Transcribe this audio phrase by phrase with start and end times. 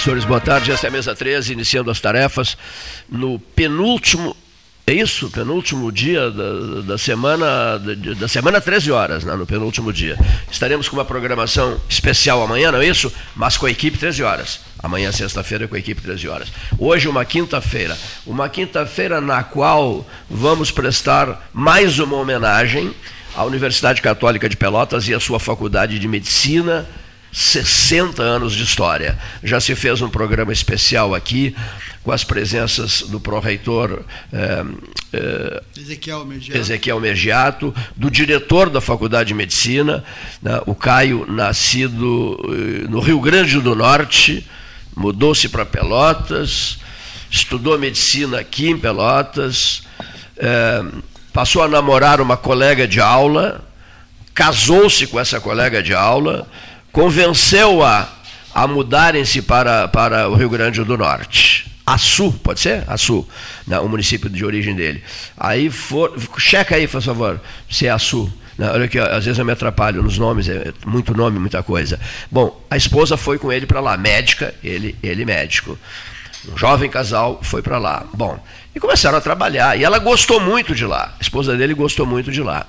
[0.00, 0.72] Senhores, boa tarde.
[0.72, 2.56] Esta é a mesa 13, iniciando as tarefas
[3.06, 4.34] no penúltimo,
[4.86, 5.28] é isso?
[5.28, 9.34] Penúltimo dia da, da semana, da, da, semana 13 horas, né?
[9.34, 10.18] no penúltimo dia.
[10.50, 13.12] Estaremos com uma programação especial amanhã, não é isso?
[13.36, 14.60] Mas com a equipe 13 horas.
[14.78, 16.48] Amanhã, sexta-feira, com a equipe 13 horas.
[16.78, 17.94] Hoje, uma quinta-feira.
[18.24, 22.94] Uma quinta-feira na qual vamos prestar mais uma homenagem
[23.34, 26.88] à Universidade Católica de Pelotas e à sua Faculdade de Medicina
[27.32, 29.18] 60 anos de história.
[29.42, 31.54] Já se fez um programa especial aqui
[32.02, 34.64] com as presenças do pró-reitor eh,
[35.12, 36.58] eh, Ezequiel, Mergiato.
[36.58, 37.00] Ezequiel
[37.96, 40.04] do diretor da Faculdade de Medicina,
[40.42, 44.46] né, o Caio, nascido eh, no Rio Grande do Norte,
[44.96, 46.78] mudou-se para Pelotas,
[47.30, 49.82] estudou medicina aqui em Pelotas,
[50.36, 50.84] eh,
[51.32, 53.64] passou a namorar uma colega de aula,
[54.32, 56.48] casou-se com essa colega de aula,
[56.92, 58.08] convenceu-a
[58.54, 61.70] a mudarem-se para, para o Rio Grande do Norte.
[61.86, 62.84] Açu, pode ser?
[62.86, 63.26] Açu,
[63.66, 65.02] o município de origem dele.
[65.36, 68.32] Aí for, checa aí, por favor, se é Açu.
[68.58, 71.98] Olha que às vezes eu me atrapalho nos nomes, é muito nome, muita coisa.
[72.30, 75.78] Bom, a esposa foi com ele para lá, médica, ele, ele médico.
[76.48, 78.06] Um jovem casal foi para lá.
[78.12, 78.38] Bom,
[78.74, 79.78] e começaram a trabalhar.
[79.78, 81.14] E ela gostou muito de lá.
[81.18, 82.66] A esposa dele gostou muito de lá.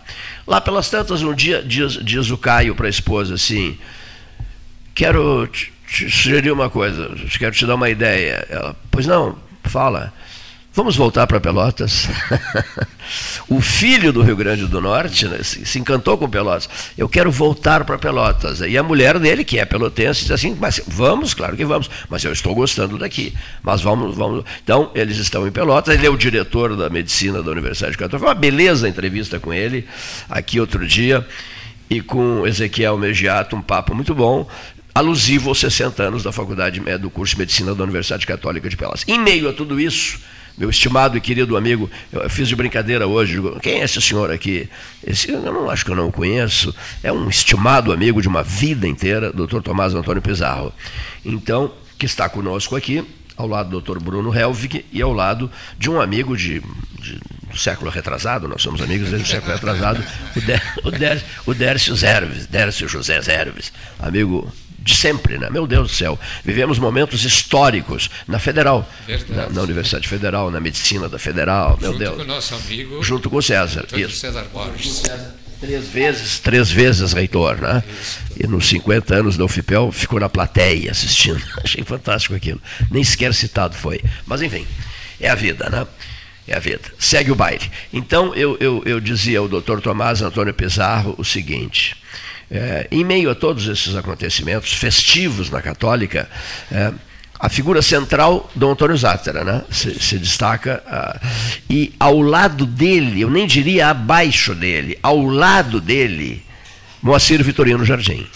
[0.48, 3.78] Lá pelas tantas, um dia diz, diz o Caio para a esposa assim:
[4.94, 8.46] quero te, te sugerir uma coisa, quero te dar uma ideia.
[8.50, 10.13] Ela, pois não, fala.
[10.74, 12.07] Vamos voltar para Pelotas.
[13.50, 16.69] o filho do Rio Grande do Norte né, se, se, encantou com Pelotas.
[16.97, 18.62] Eu quero voltar para Pelotas.
[18.62, 21.90] E a mulher dele, que é pelotense, diz assim: Mas vamos, claro que vamos.
[22.09, 23.34] Mas eu estou gostando daqui.
[23.62, 24.46] Mas vamos, vamos.
[24.63, 25.94] Então, eles estão em Pelotas.
[25.94, 28.19] Ele é o diretor da medicina da Universidade Católica.
[28.19, 29.85] Foi uma beleza entrevista com ele
[30.29, 31.28] aqui outro dia.
[31.90, 34.47] E com Ezequiel Megiato, um papo muito bom
[34.94, 39.03] alusivo aos 60 anos da faculdade do curso de medicina da Universidade Católica de Pelotas.
[39.07, 40.19] Em meio a tudo isso,
[40.57, 44.31] meu estimado e querido amigo, eu fiz de brincadeira hoje, digo, quem é esse senhor
[44.31, 44.69] aqui?
[45.06, 48.44] Esse, eu não acho que eu não o conheço, é um estimado amigo de uma
[48.44, 50.74] vida inteira, doutor Tomás Antônio Pizarro.
[51.23, 53.03] Então, que está conosco aqui,
[53.38, 56.62] ao lado do doutor Bruno Helvig e ao lado de um amigo de,
[57.00, 57.19] de
[57.52, 60.03] do século retrasado, nós somos amigos desde o século retrasado,
[60.84, 65.50] o, Dércio, o Dércio Zerves, Dércio José Zerves, amigo de sempre, né?
[65.50, 66.19] Meu Deus do céu.
[66.44, 68.88] Vivemos momentos históricos na Federal,
[69.30, 72.12] na, na, Universidade Federal, na medicina da Federal, meu Junto Deus.
[72.12, 73.03] Junto com o nosso amigo.
[73.03, 73.86] Junto com o César.
[73.94, 74.18] Isso.
[74.18, 75.03] César Borges.
[75.59, 77.84] Três vezes, três vezes reitor, né?
[78.36, 81.41] E nos 50 anos da UFPEL ficou na plateia assistindo.
[81.64, 82.59] Achei fantástico aquilo.
[82.90, 84.02] Nem sequer citado foi.
[84.25, 84.66] Mas enfim,
[85.20, 85.86] é a vida, né?
[86.47, 86.81] É a vida.
[86.97, 87.70] Segue o baile.
[87.94, 91.96] Então, eu, eu, eu dizia ao doutor Tomás Antônio Pizarro o seguinte:
[92.52, 96.30] é, em meio a todos esses acontecimentos festivos na Católica,
[96.70, 96.92] é,
[97.40, 99.64] a figura central do Antônio Zátera, né?
[99.72, 100.84] se, se destaca.
[100.86, 101.28] Uh,
[101.68, 106.46] e ao lado dele, eu nem diria abaixo dele, ao lado dele,
[107.02, 108.28] Moacir Vitorino Jardim.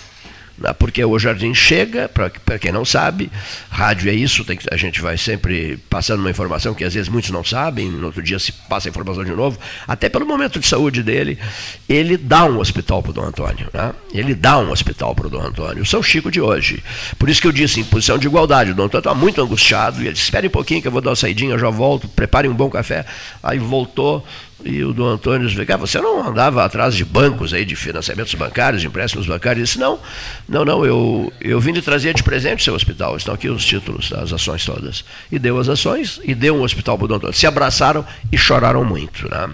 [0.58, 0.74] Né?
[0.74, 3.30] porque o Jardim chega, para quem não sabe,
[3.70, 7.30] rádio é isso, que, a gente vai sempre passando uma informação que às vezes muitos
[7.32, 10.68] não sabem, no outro dia se passa a informação de novo, até pelo momento de
[10.68, 11.38] saúde dele,
[11.90, 13.94] ele dá um hospital para o Dom Antônio, né?
[14.14, 16.84] ele dá um hospital para o Dom Antônio, o São Chico de hoje.
[17.20, 20.02] Por isso que eu disse, em posição de igualdade, o Dom Antônio está muito angustiado,
[20.02, 22.08] e ele disse, espere um pouquinho que eu vou dar uma saidinha, eu já volto,
[22.08, 23.06] prepare um bom café,
[23.44, 24.26] aí voltou,
[24.66, 28.34] E o Dom Antônio disse, ah, você não andava atrás de bancos aí, de financiamentos
[28.34, 29.60] bancários, de empréstimos bancários?
[29.60, 30.00] Ele disse, não,
[30.50, 33.16] não, não, eu, eu vim lhe trazer de presente o seu hospital.
[33.16, 35.06] Estão aqui os títulos, as ações todas.
[35.32, 37.36] E deu as ações e deu um hospital para o Dom Antônio.
[37.36, 39.30] Se abraçaram e choraram muito.
[39.30, 39.50] Né?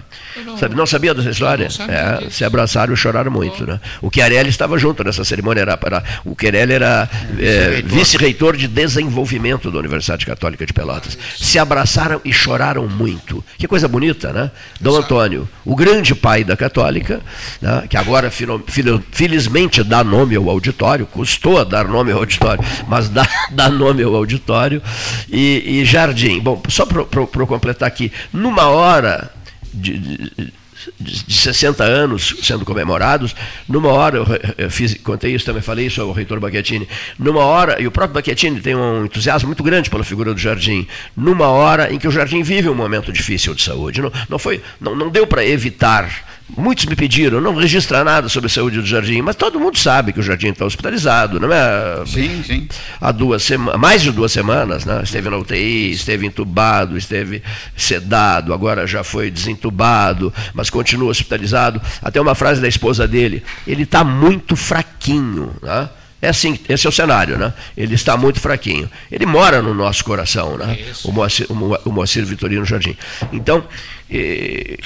[0.46, 1.66] Não, Sabe, não sabia dessa história?
[1.66, 3.66] É, se abraçaram e choraram muito.
[3.66, 3.78] Né?
[4.00, 5.60] O Chiarelli estava junto nessa cerimônia.
[5.60, 7.08] Era, era, o Chiarelli era
[7.38, 11.18] é, vice-reitor de desenvolvimento da Universidade Católica de Pelotas.
[11.36, 13.44] Se abraçaram e choraram muito.
[13.58, 14.50] Que coisa bonita, né?
[14.80, 17.20] Dom Antônio, o grande pai da Católica,
[17.60, 23.08] né, que agora felizmente dá nome ao auditório, custou a dar nome ao auditório, mas
[23.08, 24.82] dá, dá nome ao auditório,
[25.30, 26.40] e, e Jardim.
[26.40, 29.30] Bom, só para completar aqui, numa hora
[29.72, 30.52] de, de
[30.98, 33.34] de 60 anos sendo comemorados,
[33.68, 34.18] numa hora,
[34.58, 36.88] eu, fiz, contei isso também, falei isso ao reitor Baquetini,
[37.18, 40.86] numa hora, e o próprio Baquetini tem um entusiasmo muito grande pela figura do Jardim,
[41.16, 44.00] numa hora em que o Jardim vive um momento difícil de saúde.
[44.00, 48.46] Não, não, foi, não, não deu para evitar Muitos me pediram, não registra nada sobre
[48.46, 52.04] a saúde do Jardim, mas todo mundo sabe que o Jardim está hospitalizado, não é?
[52.04, 52.68] Sim, sim.
[53.00, 55.00] Há duas semanas, mais de duas semanas, né?
[55.02, 57.42] Esteve na UTI, esteve entubado, esteve
[57.74, 61.80] sedado, agora já foi desentubado, mas continua hospitalizado.
[62.02, 65.88] Até uma frase da esposa dele: ele está muito fraquinho, né?
[66.20, 67.52] É assim, esse é o cenário, né?
[67.76, 68.88] Ele está muito fraquinho.
[69.10, 70.78] Ele mora no nosso coração, né?
[71.02, 72.96] O Moacir, o Moacir Vitorino Jardim.
[73.32, 73.64] Então,
[74.08, 74.78] eh,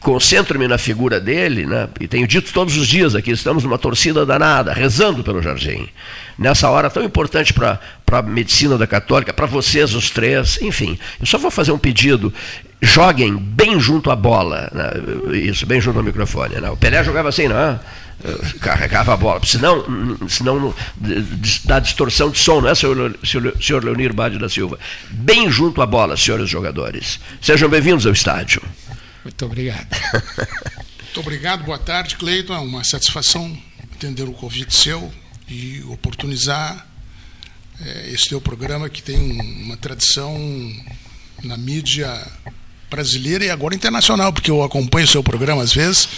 [0.00, 1.88] concentro-me na figura dele, né?
[2.00, 5.88] e tenho dito todos os dias aqui, estamos numa torcida danada, rezando pelo Jardim.
[6.38, 7.78] Nessa hora tão importante para
[8.10, 10.98] a medicina da católica, para vocês os três, enfim.
[11.20, 12.32] Eu só vou fazer um pedido.
[12.80, 14.70] Joguem bem junto à bola.
[14.72, 15.38] Né?
[15.38, 16.54] Isso, bem junto ao microfone.
[16.54, 16.70] Né?
[16.70, 17.78] O Pelé jogava assim, não é?
[18.60, 19.82] carregava a bola, senão,
[20.28, 20.74] senão
[21.64, 24.78] dá distorção de som, não é, senhor, senhor Leonir Bade da Silva?
[25.10, 27.18] Bem junto à bola, senhores jogadores.
[27.40, 28.60] Sejam bem-vindos ao estádio.
[29.24, 29.88] Muito obrigado.
[31.02, 32.54] Muito obrigado, boa tarde, Cleiton.
[32.54, 33.56] É uma satisfação
[33.92, 35.12] atender o convite seu
[35.48, 36.86] e oportunizar
[37.84, 39.18] é, esse teu programa que tem
[39.62, 40.34] uma tradição
[41.42, 42.08] na mídia
[42.90, 46.08] brasileira e agora internacional, porque eu acompanho o seu programa às vezes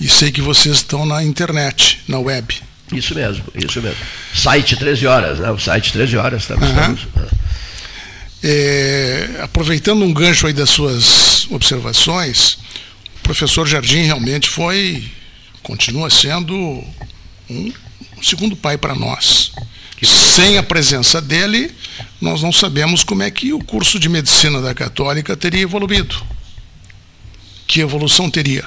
[0.00, 2.62] e sei que vocês estão na internet, na web.
[2.92, 4.00] Isso mesmo, isso mesmo.
[4.34, 5.50] Site 13 horas, né?
[5.50, 6.54] O site 13 horas, tá?
[6.54, 6.64] Uhum.
[6.64, 7.06] Estamos,
[8.42, 12.58] é, aproveitando um gancho aí das suas observações,
[13.16, 15.10] o professor Jardim realmente foi,
[15.62, 17.72] continua sendo um,
[18.16, 19.52] um segundo pai para nós.
[20.00, 21.72] Sem a presença dele,
[22.20, 26.16] nós não sabemos como é que o curso de medicina da Católica teria evoluído.
[27.66, 28.64] Que evolução teria?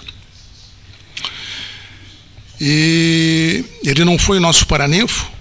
[2.59, 5.31] E ele não foi nosso paraninfo,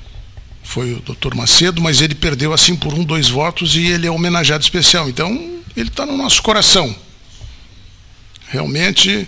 [0.71, 4.11] foi o doutor Macedo, mas ele perdeu assim por um, dois votos e ele é
[4.11, 5.09] homenageado especial.
[5.09, 5.29] Então,
[5.77, 6.95] ele está no nosso coração.
[8.47, 9.27] Realmente,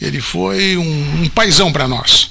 [0.00, 2.30] ele foi um, um paizão para nós.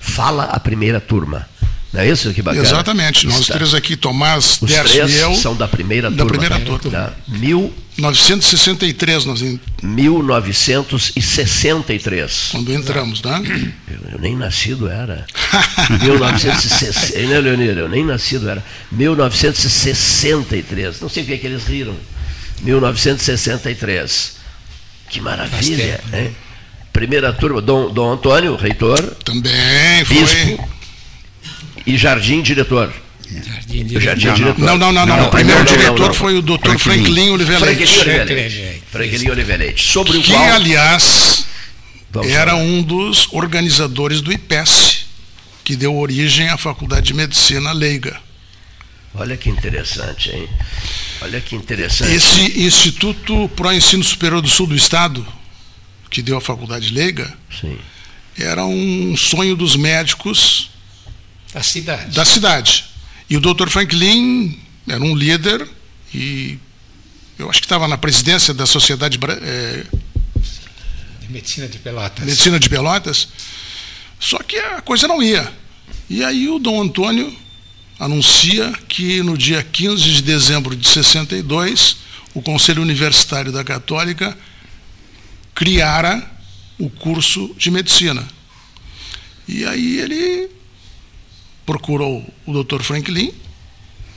[0.00, 1.48] Fala a primeira turma.
[1.92, 2.66] Não é isso que bacana?
[2.66, 3.26] Exatamente.
[3.28, 3.54] Nós Está.
[3.54, 5.36] três aqui, Tomás, Os e eu.
[5.36, 6.30] São da primeira da turma.
[6.30, 6.90] Primeira turma.
[6.90, 7.72] Da mil...
[7.98, 9.42] 963 nós
[9.82, 12.48] 1963.
[12.52, 13.72] Quando entramos, né?
[13.88, 15.26] Eu, eu nem nascido era.
[16.00, 17.76] 1960, né, Leonir?
[17.76, 18.64] Eu nem nascido era.
[18.92, 21.00] 1963.
[21.00, 21.96] Não sei o que, é que eles riram.
[22.62, 24.36] 1963.
[25.10, 26.30] Que maravilha, né?
[26.92, 29.02] Primeira turma, Dom, Dom Antônio, reitor.
[29.24, 30.16] Também foi.
[30.16, 30.68] Bispo,
[31.84, 32.92] e Jardim, diretor.
[33.30, 34.18] Jardim, diretor.
[34.18, 34.58] Jardim, diretor.
[34.64, 35.26] Não, não, não, não.
[35.26, 37.86] O primeiro diretor foi o doutor Franklin Oliveira Leite.
[38.90, 39.92] Franklin Oliveira Leite.
[39.92, 40.52] Sobre o que, qual...
[40.54, 41.46] aliás,
[42.10, 42.62] Vamos era falar.
[42.62, 45.06] um dos organizadores do IPES,
[45.62, 48.18] que deu origem à Faculdade de Medicina Leiga.
[49.14, 50.48] Olha que interessante, hein?
[51.20, 52.12] Olha que interessante.
[52.12, 55.26] Esse Instituto Pro Ensino Superior do Sul do Estado,
[56.10, 57.76] que deu a Faculdade Leiga, Sim.
[58.38, 60.70] era um sonho dos médicos
[61.52, 62.14] da cidade.
[62.14, 62.87] Da cidade.
[63.30, 63.68] E o Dr.
[63.68, 65.68] Franklin era um líder
[66.14, 66.58] e
[67.38, 69.84] eu acho que estava na presidência da Sociedade é,
[71.20, 72.24] de Medicina de Pelotas.
[72.24, 73.28] Medicina de Pelotas.
[74.18, 75.52] Só que a coisa não ia.
[76.08, 77.32] E aí o Dom Antônio
[77.98, 81.96] anuncia que no dia 15 de dezembro de 62,
[82.34, 84.36] o Conselho Universitário da Católica
[85.54, 86.28] criara
[86.78, 88.26] o curso de medicina.
[89.46, 90.50] E aí ele
[91.68, 92.80] procurou o Dr.
[92.80, 93.30] Franklin,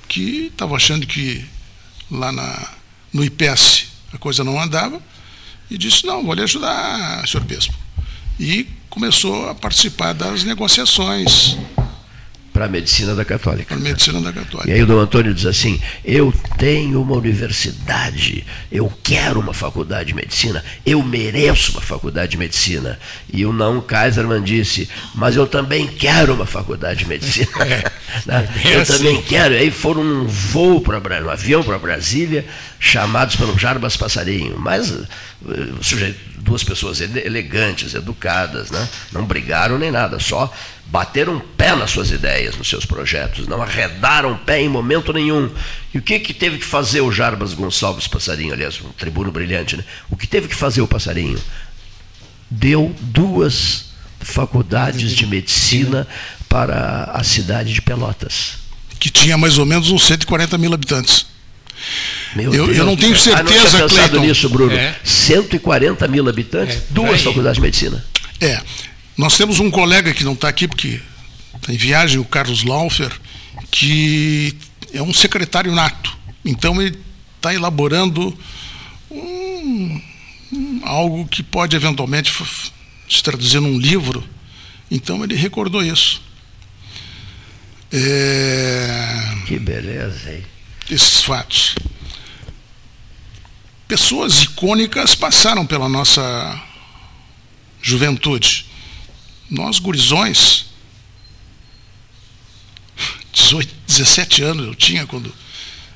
[0.08, 1.44] que estava achando que
[2.10, 2.70] lá na,
[3.12, 5.02] no IPS a coisa não andava,
[5.70, 7.74] e disse: Não, vou lhe ajudar, senhor Bispo.
[8.40, 11.58] E começou a participar das negociações
[12.54, 13.76] para a medicina da Católica.
[13.76, 14.70] Para a medicina da Católica.
[14.70, 20.10] E aí o Dom Antônio diz assim: Eu tenho uma universidade, eu quero uma faculdade
[20.10, 23.00] de medicina, eu mereço uma faculdade de medicina.
[23.32, 27.52] E o Naum Kaiserman disse: Mas eu também quero uma faculdade de medicina.
[28.28, 28.50] É, né?
[28.66, 28.98] eu assim.
[28.98, 29.54] também quero.
[29.54, 32.46] E aí foram num voo para um avião para Brasília,
[32.78, 34.58] chamados pelo Jarbas Passarinho.
[34.60, 38.88] Mas eh, duas pessoas elegantes, educadas, né?
[39.12, 40.52] não brigaram nem nada, só
[40.92, 45.50] bateram pé nas suas ideias, nos seus projetos, não arredaram pé em momento nenhum.
[45.94, 49.78] E o que, que teve que fazer o Jarbas Gonçalves Passarinho, aliás, um tribuno brilhante,
[49.78, 49.86] né?
[50.10, 51.40] O que teve que fazer o Passarinho?
[52.50, 56.06] Deu duas faculdades de medicina
[56.50, 58.58] para a cidade de Pelotas.
[59.00, 61.26] Que tinha mais ou menos uns 140 mil habitantes.
[62.36, 64.20] Eu, Deus, eu, não tenho certeza, ah, não Cleiton.
[64.20, 64.74] nisso, Bruno.
[64.74, 64.96] É.
[65.04, 68.06] 140 mil habitantes, é, duas faculdades de medicina.
[68.40, 68.62] É.
[69.18, 71.02] Nós temos um colega que não está aqui porque
[71.56, 73.12] está em viagem, o Carlos Laufer,
[73.70, 74.56] que
[74.94, 76.18] é um secretário nato.
[76.44, 76.98] Então ele
[77.36, 78.38] está elaborando
[79.10, 80.02] um,
[80.54, 82.32] um, algo que pode eventualmente
[83.10, 84.24] se traduzir num livro.
[84.90, 86.22] Então ele recordou isso.
[87.92, 89.36] É...
[89.46, 90.44] Que beleza, hein?
[90.90, 91.76] Esses fatos.
[93.92, 96.64] Pessoas icônicas passaram pela nossa
[97.82, 98.66] juventude
[99.50, 100.68] nós gurizões,
[103.34, 105.36] 18, 17 anos eu tinha quando.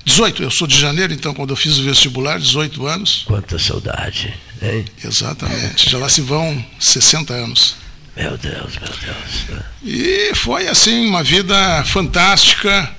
[0.04, 3.24] 18, eu sou de janeiro, então quando eu fiz o vestibular, 18 anos.
[3.26, 4.84] Quanta saudade, hein?
[5.02, 5.90] Exatamente.
[5.90, 7.78] Já lá se vão 60 anos.
[8.14, 9.64] Meu Deus, meu Deus.
[9.86, 12.94] E foi assim uma vida fantástica.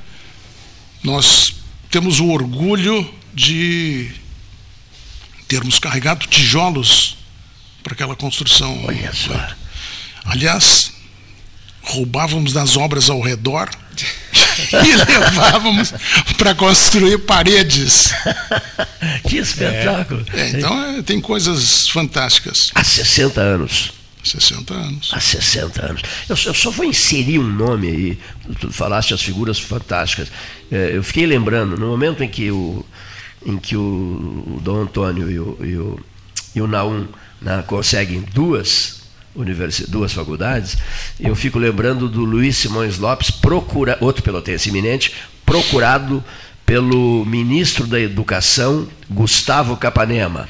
[1.05, 1.53] Nós
[1.91, 4.25] temos o orgulho de
[5.49, 7.17] termos carregado tijolos
[7.83, 8.85] para aquela construção.
[8.85, 9.49] Olha só.
[10.25, 10.93] Aliás,
[11.83, 13.71] roubávamos das obras ao redor
[14.73, 15.95] e levávamos
[16.37, 18.13] para construir paredes.
[19.29, 20.25] que espetáculo!
[20.33, 22.71] É, então é, tem coisas fantásticas.
[22.75, 23.93] Há 60 anos.
[24.25, 25.11] 60 anos.
[25.13, 26.03] Há 60 anos.
[26.29, 28.19] Eu só, eu só vou inserir um nome aí.
[28.59, 30.29] Tu falaste as figuras fantásticas.
[30.71, 32.85] É, eu fiquei lembrando, no momento em que o,
[33.47, 36.01] em que o, Dom Antônio e o, e o,
[36.57, 37.07] e o Naum
[37.41, 39.07] né, conseguem duas
[39.89, 40.79] duas faculdades,
[41.21, 45.13] eu fico lembrando do Luiz Simões Lopes, procura, outro pelotense eminente,
[45.45, 46.25] procurado
[46.65, 50.49] pelo ministro da Educação, Gustavo Capanema.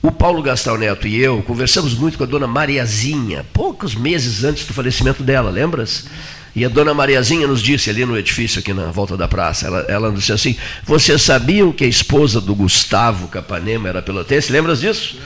[0.00, 4.66] O Paulo Gastão Neto e eu conversamos muito com a dona Mariazinha, poucos meses antes
[4.66, 6.06] do falecimento dela, lembras?
[6.54, 9.86] E a dona Mariazinha nos disse ali no edifício, aqui na volta da praça, ela,
[9.88, 14.52] ela disse assim: Vocês sabiam que a esposa do Gustavo Capanema era pelotense?
[14.52, 15.18] Lembras disso?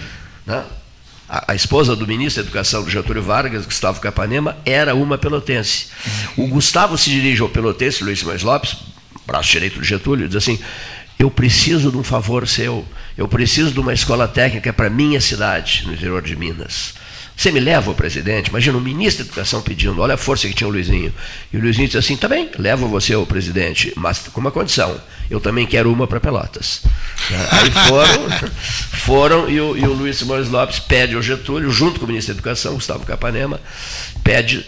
[0.46, 0.64] Não?
[1.28, 5.88] a, a, esposa do ministro da Educação do Getúlio Vargas, Gustavo Capanema, era uma pelotense.
[6.36, 8.76] O Gustavo se dirige ao pelotense, Luiz Simões Lopes,
[9.26, 10.58] braço direito do Getúlio, diz assim:
[11.18, 12.86] Eu preciso de um favor seu,
[13.18, 16.94] eu preciso de uma escola técnica para minha cidade, no interior de Minas.
[17.36, 18.48] Você me leva ao presidente?
[18.48, 21.12] Imagina o ministro da Educação pedindo, olha a força que tinha o Luizinho.
[21.52, 24.98] E o Luizinho disse assim: tá bem, levo você ao presidente, mas com uma condição,
[25.30, 26.80] eu também quero uma para Pelotas.
[27.50, 28.30] Aí foram,
[29.04, 32.32] foram e, o, e o Luiz Simões Lopes pede ao Getúlio, junto com o ministro
[32.32, 33.60] da Educação, Gustavo Capanema,
[34.24, 34.64] pede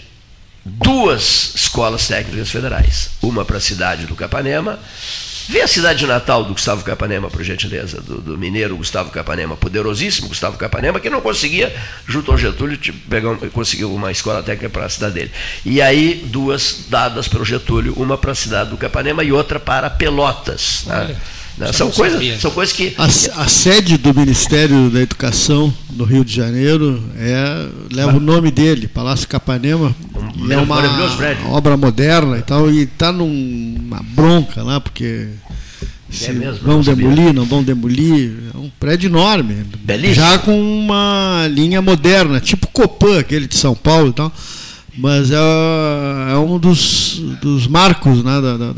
[0.62, 3.10] duas escolas técnicas federais.
[3.22, 4.78] Uma para a cidade do Capanema
[5.48, 10.28] Vê a cidade natal do Gustavo Capanema, por gentileza, do, do, mineiro Gustavo Capanema, poderosíssimo
[10.28, 11.74] Gustavo Capanema, que não conseguia,
[12.06, 12.78] junto ao Getúlio,
[13.08, 15.30] pegar, conseguiu uma escola técnica para a cidade dele.
[15.64, 19.88] E aí, duas dadas pelo Getúlio, uma para a cidade do Capanema e outra para
[19.88, 20.84] Pelotas.
[20.86, 21.16] Né?
[21.58, 21.72] Né?
[21.72, 22.94] São, coisas, são coisas que.
[22.96, 28.50] A, a, sede do Ministério da Educação no Rio de Janeiro é, leva o nome
[28.50, 29.94] dele, Palácio Capanema.
[30.38, 30.80] Um, é uma
[31.50, 35.28] obra moderna e tal, e está numa bronca lá, porque.
[36.22, 38.32] É mesmo, vão demolir, não vão demolir.
[38.54, 39.62] É um prédio enorme.
[39.80, 40.14] Belíssimo.
[40.14, 44.32] Já com uma linha moderna, tipo Copan, aquele de São Paulo e tal
[44.98, 48.72] mas é, é um dos, dos marcos né, da, da,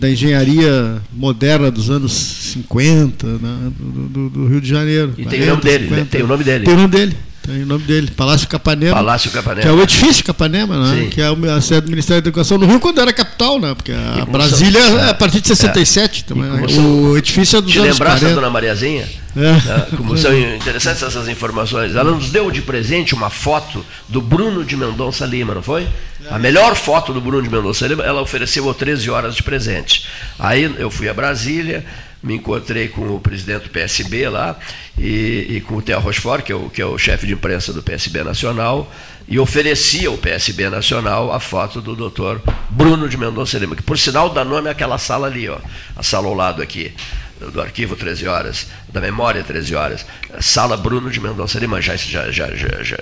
[0.00, 5.12] da, engenharia moderna dos anos 50 né, do, do, do, Rio de Janeiro.
[5.18, 6.06] E 40, tem o nome dele, 50, né?
[6.10, 6.64] tem o nome dele.
[6.64, 7.16] Tem o nome dele.
[7.42, 8.94] Tem o nome dele, Palácio Capanema.
[8.94, 9.60] Palácio Capanema.
[9.60, 11.08] Que é o edifício Capanema, né?
[11.10, 13.74] que é a sede do Ministério da Educação no Rio, quando era capital, né?
[13.74, 16.26] Porque a Brasília são, é a partir de 67 é.
[16.26, 16.50] também.
[16.50, 16.66] Né?
[16.80, 18.34] O edifício é dos Te anos lembrasse 40.
[18.34, 19.06] da dona Mariazinha?
[19.36, 19.40] É.
[19.40, 19.86] Né?
[19.96, 21.94] Como são interessantes essas informações.
[21.94, 25.88] Ela nos deu de presente uma foto do Bruno de Mendonça Lima, não foi?
[26.30, 30.06] A melhor foto do Bruno de Mendonça Lima, ela ofereceu 13 horas de presente.
[30.38, 31.84] Aí eu fui a Brasília,
[32.22, 34.56] me encontrei com o presidente do PSB lá
[34.96, 37.70] e, e com o Theo Rochefort, que é o, que é o chefe de imprensa
[37.72, 38.90] do PSB Nacional,
[39.28, 43.98] e oferecia ao PSB Nacional a foto do doutor Bruno de Mendonça Lima, que por
[43.98, 45.58] sinal dá nome àquela sala ali, ó,
[45.94, 46.94] a sala ao lado aqui,
[47.40, 50.06] do arquivo 13 horas, da memória 13 horas,
[50.40, 52.96] sala Bruno de Mendonça Lima, já, já, já, já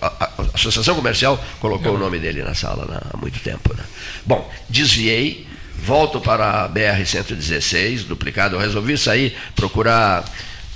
[0.00, 3.74] a, a, Associação Comercial colocou o nome dele na sala né, há muito tempo.
[3.76, 3.82] Né.
[4.26, 5.46] Bom, desviei,
[5.82, 10.24] volto para a BR-116, duplicado, eu resolvi sair, procurar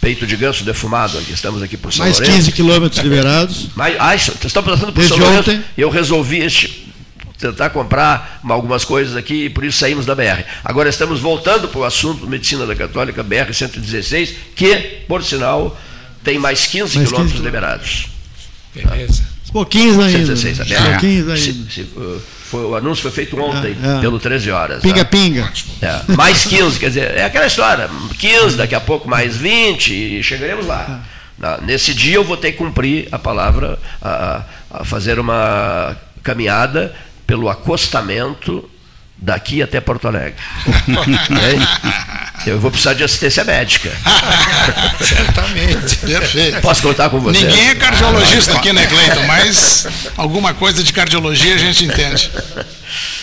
[0.00, 2.38] peito de ganso defumado, aqui estamos aqui por São Mais Lourenço.
[2.38, 3.68] 15 quilômetros liberados.
[3.76, 5.50] Mais, ah, estão passando por Desde São Lourenço.
[5.50, 5.64] ontem.
[5.78, 6.81] Eu resolvi este,
[7.42, 10.44] tentar comprar algumas coisas aqui e por isso saímos da BR.
[10.64, 14.76] Agora estamos voltando para o assunto medicina da Católica, BR-116, que,
[15.08, 15.76] por sinal,
[16.22, 17.44] tem mais 15 Mais quilômetros 15.
[17.44, 18.06] liberados.
[18.74, 19.22] Beleza.
[19.52, 20.34] Pouquinhos ainda.
[20.36, 20.90] 116, a BR.
[20.92, 21.70] Pouquinhos ainda.
[21.70, 24.00] se, uh, foi- o anúncio foi feito ontem, É, é.
[24.00, 24.82] pelo 13 horas.
[24.82, 25.52] Pinga-pinga.
[25.82, 30.22] É, mais 15, quer dizer, é aquela história, 15, daqui a pouco mais 20 e
[30.22, 31.02] chegaremos lá.
[31.38, 36.94] Na- Nesse dia eu vou ter que cumprir a palavra, a, a fazer uma caminhada
[37.26, 38.68] pelo acostamento
[39.22, 40.34] daqui até Porto Alegre.
[42.44, 43.92] Eu vou precisar de assistência médica.
[45.00, 45.96] Certamente.
[45.98, 46.60] Perfeito.
[46.60, 47.44] Posso contar com você?
[47.44, 49.24] Ninguém é cardiologista aqui, né, Cleiton?
[49.26, 49.86] Mas
[50.16, 52.32] alguma coisa de cardiologia a gente entende.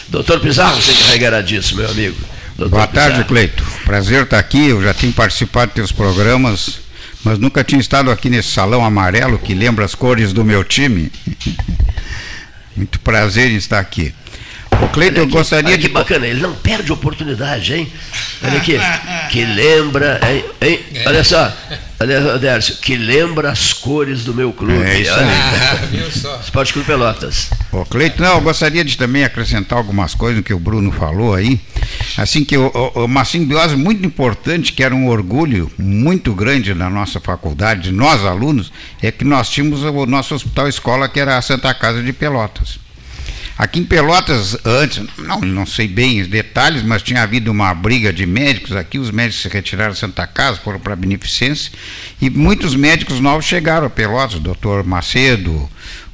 [0.07, 2.15] Doutor Pizarro, você carregará disso, meu amigo.
[2.55, 3.27] Doutor Boa tarde, Pizarro.
[3.27, 3.63] Cleito.
[3.85, 4.69] Prazer estar aqui.
[4.69, 6.79] Eu já tenho participado dos teus programas,
[7.23, 11.11] mas nunca tinha estado aqui nesse salão amarelo que lembra as cores do meu time.
[12.75, 14.13] Muito prazer em estar aqui.
[14.81, 15.87] O Cleito, Olha eu que- gostaria de.
[15.87, 17.91] que bacana, ele não perde oportunidade, hein?
[18.41, 18.77] Olha aqui,
[19.29, 20.45] que lembra, hein?
[20.61, 20.79] hein?
[21.05, 21.51] Olha só,
[21.99, 24.81] olha só, Dércio, que lembra as cores do meu clube.
[24.81, 26.39] É isso Olha, Ah, viu só?
[26.39, 27.49] Esporte Clube Pelotas.
[27.73, 31.35] Ô, Cleito, não, eu gostaria de também acrescentar algumas coisas no que o Bruno falou
[31.35, 31.59] aí.
[32.17, 36.89] Assim que o- o- uma simbiose muito importante, que era um orgulho muito grande na
[36.89, 38.71] nossa faculdade, de nós alunos,
[39.03, 42.79] é que nós tínhamos o nosso hospital escola, que era a Santa Casa de Pelotas.
[43.59, 48.13] Aqui em Pelotas, antes, não, não sei bem os detalhes, mas tinha havido uma briga
[48.13, 51.69] de médicos aqui, os médicos se retiraram da Santa Casa, foram para a Beneficência,
[52.21, 55.69] e muitos médicos novos chegaram a Pelotas, o doutor Macedo,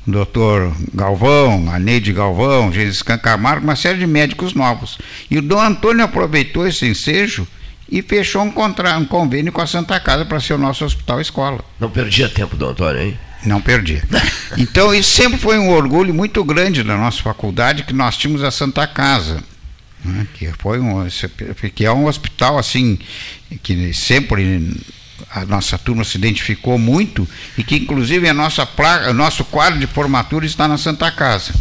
[0.08, 4.98] o doutor Galvão, a Neide Galvão, Jesus Camargo, uma série de médicos novos.
[5.30, 7.48] E o Dom Antônio aproveitou esse ensejo
[7.88, 11.22] e fechou um, contra, um convênio com a Santa Casa para ser o nosso hospital
[11.22, 11.64] escola.
[11.80, 13.20] Não perdia tempo do Antônio, hein?
[13.44, 14.02] Não perdi.
[14.58, 18.52] Então, isso sempre foi um orgulho muito grande da nossa faculdade, que nós tínhamos a
[18.52, 19.44] Santa Casa,
[20.02, 21.06] né, que, foi um,
[21.74, 22.98] que é um hospital assim,
[23.62, 24.74] que sempre
[25.30, 29.78] a nossa turma se identificou muito e que, inclusive, a nossa placa, o nosso quadro
[29.78, 31.54] de formatura está na Santa Casa.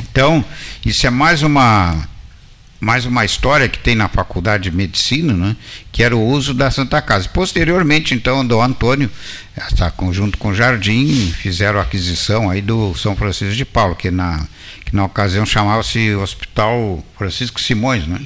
[0.00, 0.44] Então,
[0.84, 2.08] isso é mais uma
[2.80, 5.56] mais uma história que tem na faculdade de medicina, né,
[5.90, 7.28] que era o uso da Santa Casa.
[7.28, 9.10] Posteriormente, então, do Antônio,
[9.56, 14.10] está junto com o Jardim, fizeram a aquisição aí do São Francisco de Paulo, que
[14.10, 14.46] na,
[14.84, 18.20] que na ocasião chamava-se Hospital Francisco Simões, né?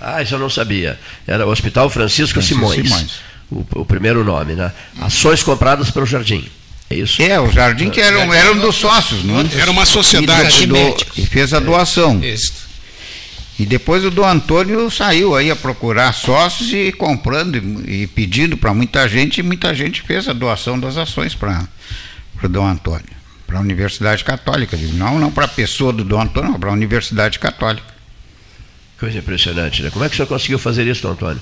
[0.00, 0.98] Ah, isso eu não sabia.
[1.26, 2.82] Era o Hospital Francisco, Francisco Simões.
[2.88, 3.10] Simões.
[3.50, 4.72] O, o primeiro nome, né?
[5.00, 6.46] Ações compradas pelo Jardim.
[6.90, 7.22] É isso?
[7.22, 9.44] É, o Jardim que era, um- era um dos sócios, não é?
[9.58, 10.64] Era uma sociedade.
[10.64, 12.22] E, do- e fez a doação.
[12.22, 12.63] Isso.
[13.58, 18.56] E depois o Dom Antônio saiu aí a procurar sócios e comprando e, e pedindo
[18.56, 21.68] para muita gente, e muita gente fez a doação das ações para
[22.42, 23.14] o Dom Antônio,
[23.46, 24.76] para a Universidade Católica.
[24.94, 27.94] Não, não para a pessoa do Dom Antônio, para a Universidade Católica.
[28.98, 29.90] Coisa impressionante, né?
[29.90, 31.40] Como é que o senhor conseguiu fazer isso, Dom Antônio?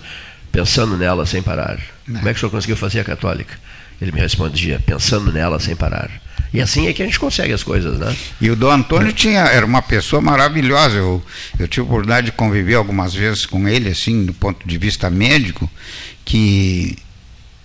[0.51, 1.81] Pensando nela sem parar.
[2.05, 3.59] Como é que o senhor conseguiu fazer a católica?
[4.01, 6.11] Ele me respondia, pensando nela sem parar.
[6.52, 8.14] E assim é que a gente consegue as coisas, né?
[8.40, 10.96] E o Dom Antônio tinha, era uma pessoa maravilhosa.
[10.96, 11.22] Eu,
[11.58, 15.08] eu tive a oportunidade de conviver algumas vezes com ele, assim, do ponto de vista
[15.08, 15.70] médico,
[16.24, 16.96] que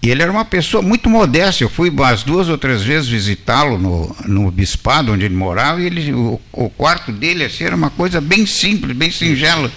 [0.01, 1.63] ele era uma pessoa muito modesta.
[1.63, 5.85] Eu fui umas duas ou três vezes visitá-lo no, no bispado onde ele morava, e
[5.85, 9.69] ele, o, o quarto dele assim, era uma coisa bem simples, bem singela.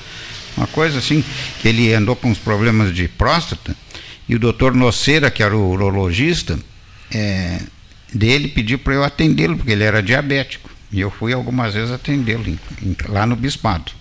[0.56, 1.24] Uma coisa assim,
[1.60, 3.74] que ele andou com uns problemas de próstata,
[4.28, 6.58] e o doutor Noceira, que era o urologista,
[7.12, 7.60] é,
[8.12, 10.70] dele pediu para eu atendê-lo, porque ele era diabético.
[10.92, 12.58] E eu fui algumas vezes atendê-lo
[13.08, 13.92] lá no bispado.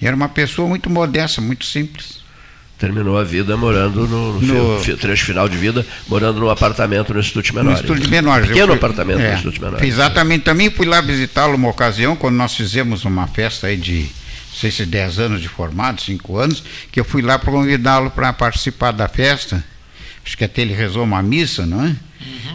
[0.00, 2.20] E era uma pessoa muito modesta, muito simples.
[2.78, 7.20] Terminou a vida morando no, no, No- trecho final de vida, morando num apartamento no
[7.20, 7.72] Instituto No.
[7.74, 8.46] Estúdio de Menores.
[8.46, 9.86] Eu Pequeno fui- apartamento é, no Instituto Menores.
[9.86, 10.42] Exatamente.
[10.44, 14.70] Também fui lá visitá-lo uma ocasião, quando nós fizemos uma festa aí de, não sei
[14.70, 18.92] se 10 anos de formado, 5 anos, que eu fui lá para convidá-lo para participar
[18.92, 19.62] da festa.
[20.30, 21.96] Acho que até ele rezou uma missa, não é?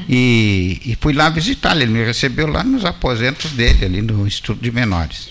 [0.08, 1.82] E, e fui lá visitá-lo.
[1.82, 5.28] Ele me recebeu lá nos aposentos dele, ali no Instituto de Menores.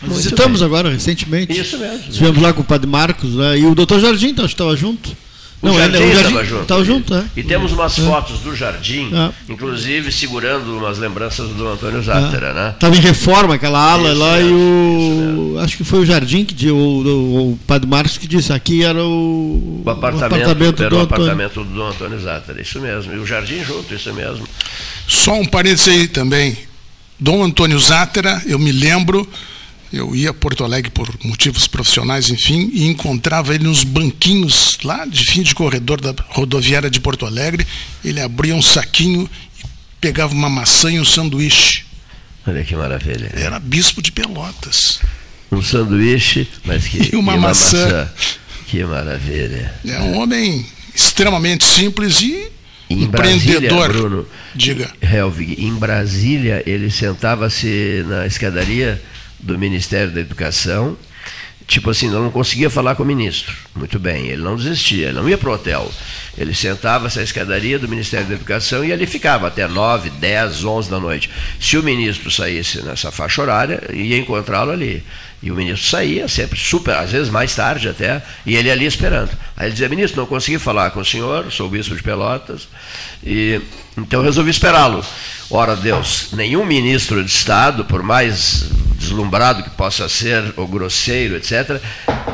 [0.00, 0.66] Nós visitamos bem.
[0.66, 1.60] agora, recentemente.
[1.60, 2.08] Isso mesmo.
[2.08, 3.58] Estivemos lá com o Padre Marcos né?
[3.58, 5.16] e o doutor Jardim então, estava junto.
[5.60, 6.62] O não, Jardim estava junto.
[6.62, 7.24] Estava junto, é.
[7.36, 8.02] E temos umas é.
[8.02, 9.52] fotos do Jardim, é.
[9.52, 12.70] inclusive segurando umas lembranças do Antônio Zátera, né?
[12.74, 15.58] Estava em reforma aquela ala isso lá e o.
[15.60, 19.02] Acho que foi o Jardim que o, o, o Padre Marcos que disse, aqui era
[19.02, 23.12] o, o apartamento, o apartamento era do o apartamento do Antônio Zátera, isso mesmo.
[23.14, 24.46] E o Jardim junto, isso mesmo.
[25.08, 26.56] Só um parênteses aí também.
[27.18, 29.28] Dom Antônio Zátera, eu me lembro
[29.92, 35.06] eu ia a Porto Alegre por motivos profissionais, enfim, e encontrava ele nos banquinhos lá
[35.06, 37.66] de fim de corredor da rodoviária de Porto Alegre.
[38.04, 39.64] Ele abria um saquinho e
[40.00, 41.84] pegava uma maçã e um sanduíche.
[42.46, 43.30] Olha que maravilha.
[43.34, 45.00] Era bispo de Pelotas.
[45.50, 47.84] Um sanduíche, mas que e uma, uma maçã.
[47.84, 48.10] maçã.
[48.66, 49.74] Que maravilha.
[49.86, 52.50] É um homem extremamente simples e
[52.90, 53.88] em empreendedor.
[53.88, 54.90] Brasília, Bruno, Diga.
[55.00, 59.00] Helvig, em Brasília, ele sentava-se na escadaria
[59.38, 60.96] do Ministério da Educação,
[61.68, 63.54] tipo assim, não conseguia falar com o ministro.
[63.76, 65.92] Muito bem, ele não desistia, ele não ia para o hotel.
[66.36, 70.90] Ele sentava-se à escadaria do Ministério da Educação e ali ficava até 9, 10, 11
[70.90, 71.30] da noite.
[71.60, 75.04] Se o ministro saísse nessa faixa horária, ia encontrá-lo ali.
[75.42, 79.30] E o ministro saía sempre super, às vezes mais tarde até, e ele ali esperando.
[79.56, 82.66] Aí ele dizia, ministro, não consegui falar com o senhor, sou bispo de Pelotas,
[83.22, 83.60] e
[83.96, 85.04] então resolvi esperá-lo.
[85.48, 88.68] Ora Deus, nenhum ministro de Estado, por mais
[88.98, 91.80] deslumbrado que possa ser, ou grosseiro, etc.,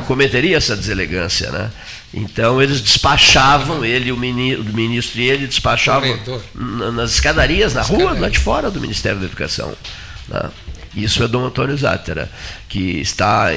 [0.07, 1.71] cometeria essa deselegância, né?
[2.13, 6.17] Então eles despachavam, ele, o ministro e ele despachavam
[6.53, 9.73] nas escadarias, na rua, lá de fora do Ministério da Educação.
[10.27, 10.49] Né?
[10.95, 12.31] Isso é Dom Antônio Zátera,
[12.69, 13.51] que está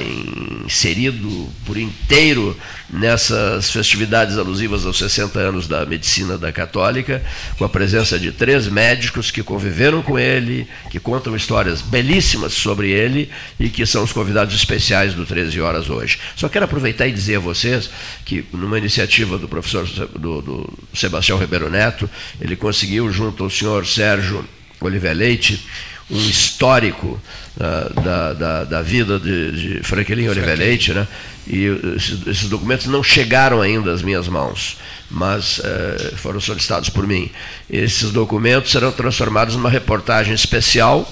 [0.65, 2.57] inserido por inteiro
[2.91, 7.23] nessas festividades alusivas aos 60 anos da medicina da católica,
[7.57, 12.91] com a presença de três médicos que conviveram com ele, que contam histórias belíssimas sobre
[12.91, 16.19] ele e que são os convidados especiais do 13 Horas hoje.
[16.35, 17.89] Só quero aproveitar e dizer a vocês
[18.25, 23.87] que, numa iniciativa do professor do, do Sebastião Ribeiro Neto, ele conseguiu, junto ao senhor
[23.87, 24.45] Sérgio
[24.81, 25.65] Oliver Leite,
[26.11, 27.21] um histórico
[27.57, 31.07] uh, da, da, da, vida de, de Franklin Oliver Leite, né?
[31.47, 31.65] e
[31.97, 34.79] esses, esses, documentos não chegaram ainda às minhas mãos,
[35.11, 37.31] mas uh, foram solicitados por mim.
[37.69, 41.07] Esses documentos serão transformados numa reportagem especial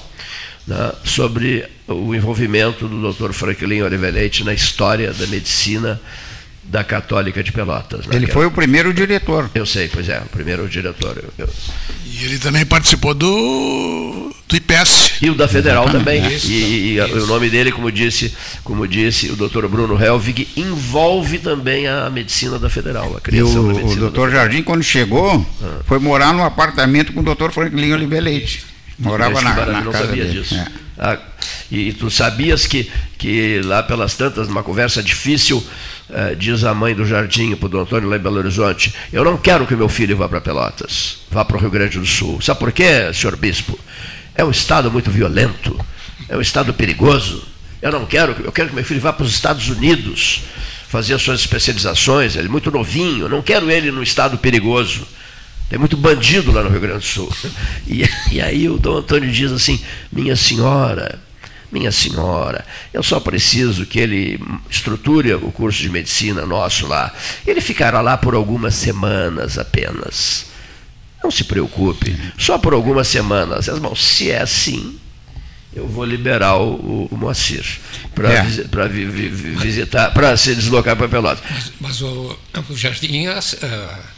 [0.67, 3.33] né, sobre o envolvimento do Dr.
[3.33, 6.01] Franklin Oliver Leite na história da medicina
[6.69, 8.07] da Católica de Pelotas.
[8.07, 8.17] Né?
[8.17, 9.49] Ele foi o primeiro diretor.
[9.55, 11.17] Eu sei, pois é, o primeiro diretor.
[11.17, 11.49] Eu, eu...
[12.05, 15.13] E ele também participou do, do IPES.
[15.23, 16.27] E o da Federal também.
[16.27, 21.39] Isso, e, e o nome dele, como disse, como disse o doutor Bruno Helvig, envolve
[21.39, 25.81] também a medicina da Federal, a criação e o, o doutor Jardim, quando chegou, ah.
[25.87, 28.65] foi morar num apartamento com o doutor Franklin Oliveira Leite.
[28.99, 30.41] Morava na, na não casa sabia dele.
[30.41, 30.55] disso.
[30.55, 30.67] É.
[30.99, 31.19] Ah,
[31.71, 35.63] e, e, tu sabias que, que lá pelas tantas, numa conversa difícil,
[36.39, 39.37] diz a mãe do Jardim para o Dom Antônio lá em Belo Horizonte, eu não
[39.37, 42.41] quero que meu filho vá para Pelotas, vá para o Rio Grande do Sul.
[42.41, 43.79] Sabe por quê, senhor bispo?
[44.35, 45.79] É um estado muito violento,
[46.29, 47.43] é um estado perigoso.
[47.83, 50.43] Eu não quero, eu quero que meu filho vá para os Estados Unidos
[50.89, 55.07] fazer as suas especializações, ele é muito novinho, eu não quero ele no estado perigoso.
[55.69, 57.33] Tem muito bandido lá no Rio Grande do Sul.
[57.89, 61.21] E, e aí o Dom Antônio diz assim: Minha senhora,
[61.71, 67.13] minha senhora, eu só preciso que ele estruture o curso de medicina nosso lá.
[67.47, 70.47] Ele ficará lá por algumas semanas apenas.
[71.23, 73.69] Não se preocupe, só por algumas semanas.
[73.81, 74.99] Bom, se é assim,
[75.75, 77.65] eu vou liberar o, o Moacir
[78.15, 78.43] para é.
[78.43, 81.43] vi, vi, vi, visitar, para se deslocar para Pelotas.
[81.51, 82.39] Mas, mas o,
[82.71, 83.29] o Jardim.
[83.29, 84.17] Uh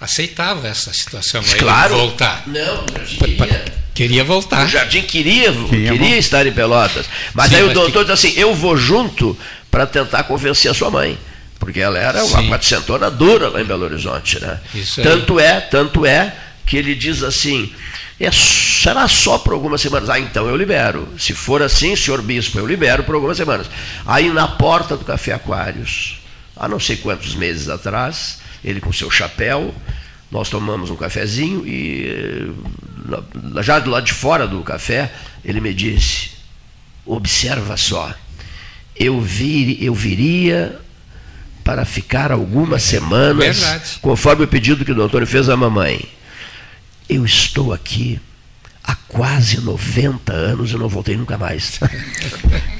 [0.00, 1.94] aceitava essa situação claro.
[1.94, 2.42] aí voltar.
[2.46, 3.85] Não, queria.
[3.96, 4.66] Queria voltar.
[4.66, 7.06] O Jardim queria, queria, queria estar em Pelotas.
[7.34, 8.12] Mas Sim, aí o doutor que...
[8.12, 9.36] disse assim: eu vou junto
[9.70, 11.18] para tentar convencer a sua mãe.
[11.58, 12.50] Porque ela era uma Sim.
[12.50, 14.38] quatrocentona dura lá em Belo Horizonte.
[14.38, 14.60] Né?
[14.74, 17.72] Isso tanto é, tanto é que ele diz assim.
[18.20, 20.08] É, será só por algumas semanas?
[20.08, 21.08] Ah, então eu libero.
[21.18, 23.66] Se for assim, senhor bispo, eu libero por algumas semanas.
[24.06, 26.20] Aí na porta do Café Aquários,
[26.54, 29.74] há não sei quantos meses atrás, ele com seu chapéu,
[30.30, 32.50] nós tomamos um cafezinho e
[33.62, 35.12] já do lado de fora do café,
[35.44, 36.30] ele me disse:
[37.04, 38.12] observa só,
[38.94, 40.78] eu, vir, eu viria
[41.62, 43.98] para ficar algumas semanas, Verdade.
[44.00, 46.00] conforme o pedido que o doutor fez à mamãe.
[47.08, 48.20] Eu estou aqui
[48.82, 51.78] há quase 90 anos e não voltei nunca mais.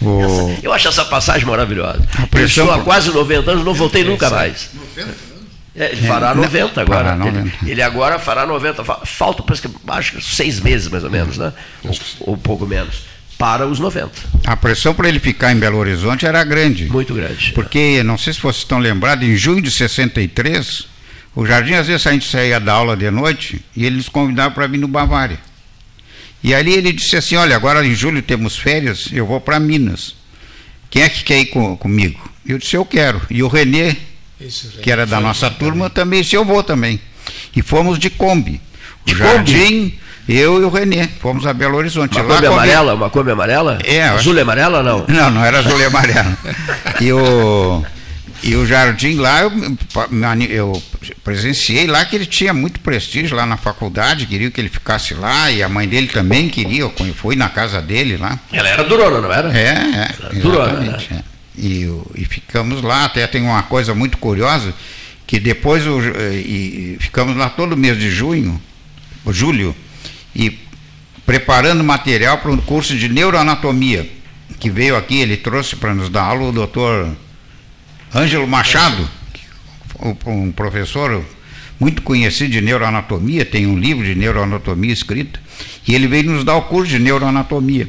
[0.01, 0.55] Oh.
[0.63, 2.01] Eu acho essa passagem maravilhosa.
[2.33, 4.71] Eu estou há quase 90 anos e não voltei nunca mais.
[4.75, 5.36] 90?
[5.77, 7.15] É, ele fará 90 é, agora.
[7.17, 7.39] 90.
[7.39, 8.83] Ele, ele, agora fará 90.
[9.05, 9.45] Falta,
[9.89, 11.53] acho que seis meses mais ou menos, né?
[11.85, 13.03] Ou, ou pouco menos.
[13.37, 14.11] para os 90.
[14.47, 16.87] A pressão para ele ficar em Belo Horizonte era grande.
[16.87, 17.53] Muito grande.
[17.53, 20.89] Porque, não sei se vocês estão lembrados, em junho de 63,
[21.35, 24.55] o Jardim, às vezes a gente saía da aula de noite e ele nos convidava
[24.55, 25.39] para vir no Bavária.
[26.43, 30.15] E ali ele disse assim: Olha, agora em julho temos férias, eu vou para Minas.
[30.89, 32.31] Quem é que quer ir com, comigo?
[32.47, 33.21] Eu disse: Eu quero.
[33.29, 33.97] E o Renê,
[34.83, 37.01] que era da nossa turma, também disse: Eu vou também.
[37.55, 38.61] E fomos de Kombi.
[39.07, 39.91] O de Jardim.
[39.91, 40.07] Kombi?
[40.29, 42.19] Eu e o Renê, fomos a Belo Horizonte.
[42.19, 42.95] Uma Kombi amarela?
[42.95, 43.79] Uma Kombi amarela?
[43.85, 44.03] É.
[44.09, 45.05] Azul e amarela não?
[45.07, 46.37] Não, não era azul e amarela.
[47.01, 47.85] e o,
[48.43, 49.53] e o Jardim lá, eu,
[50.51, 50.83] eu
[51.23, 55.49] presenciei lá que ele tinha muito prestígio lá na faculdade, queria que ele ficasse lá,
[55.51, 58.37] e a mãe dele também queria, eu fui na casa dele lá.
[58.53, 59.57] Ela era durona, não era?
[59.57, 60.35] É, é.
[60.41, 60.97] Durona, né?
[61.13, 61.36] É.
[61.57, 64.75] E, e ficamos lá, até tem uma coisa muito curiosa,
[65.27, 66.01] que depois o,
[66.33, 68.61] e, ficamos lá todo mês de junho,
[69.29, 69.75] julho,
[70.35, 70.59] e
[71.25, 74.09] preparando material para um curso de neuroanatomia,
[74.61, 77.17] que veio aqui, ele trouxe para nos dar aula o doutor
[78.15, 79.09] Ângelo Machado,
[80.27, 81.25] um professor
[81.81, 85.41] muito conhecido de neuroanatomia, tem um livro de neuroanatomia escrito,
[85.87, 87.89] e ele veio nos dar o curso de neuroanatomia.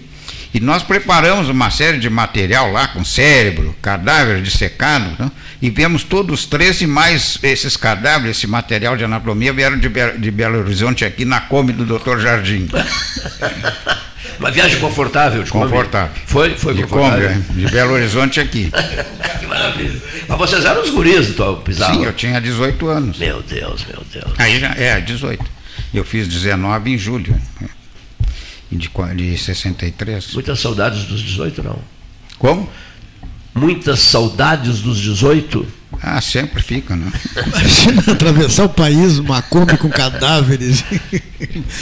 [0.57, 5.31] E nós preparamos uma série de material lá, com cérebro, cadáver dissecado, né?
[5.61, 10.17] e vemos todos os 13 mais esses cadáveres, esse material de anatomia, vieram de, Be
[10.17, 12.17] de Belo Horizonte aqui na Kombi do Dr.
[12.17, 12.67] Jardim.
[14.39, 16.15] Uma viagem confortável de Confortável.
[16.25, 17.29] Foi, foi de confortável.
[17.29, 18.71] Kombi, de Belo Horizonte aqui.
[19.39, 20.01] que maravilha.
[20.27, 21.93] Mas vocês eram os guris do Pizarro?
[21.93, 23.19] Sim, eu tinha 18 anos.
[23.19, 24.33] Meu Deus, meu Deus.
[24.39, 25.45] Aí já, é, 18.
[25.93, 27.39] Eu fiz 19 em julho
[28.71, 30.33] de, de 63.
[30.33, 31.79] Muitas saudades dos 18, não?
[32.37, 32.69] Como?
[33.53, 35.65] Muitas saudades dos 18?
[36.01, 37.11] Ah, sempre fica, né?
[37.47, 40.83] Imagina atravessar o país, uma Kombi com cadáveres.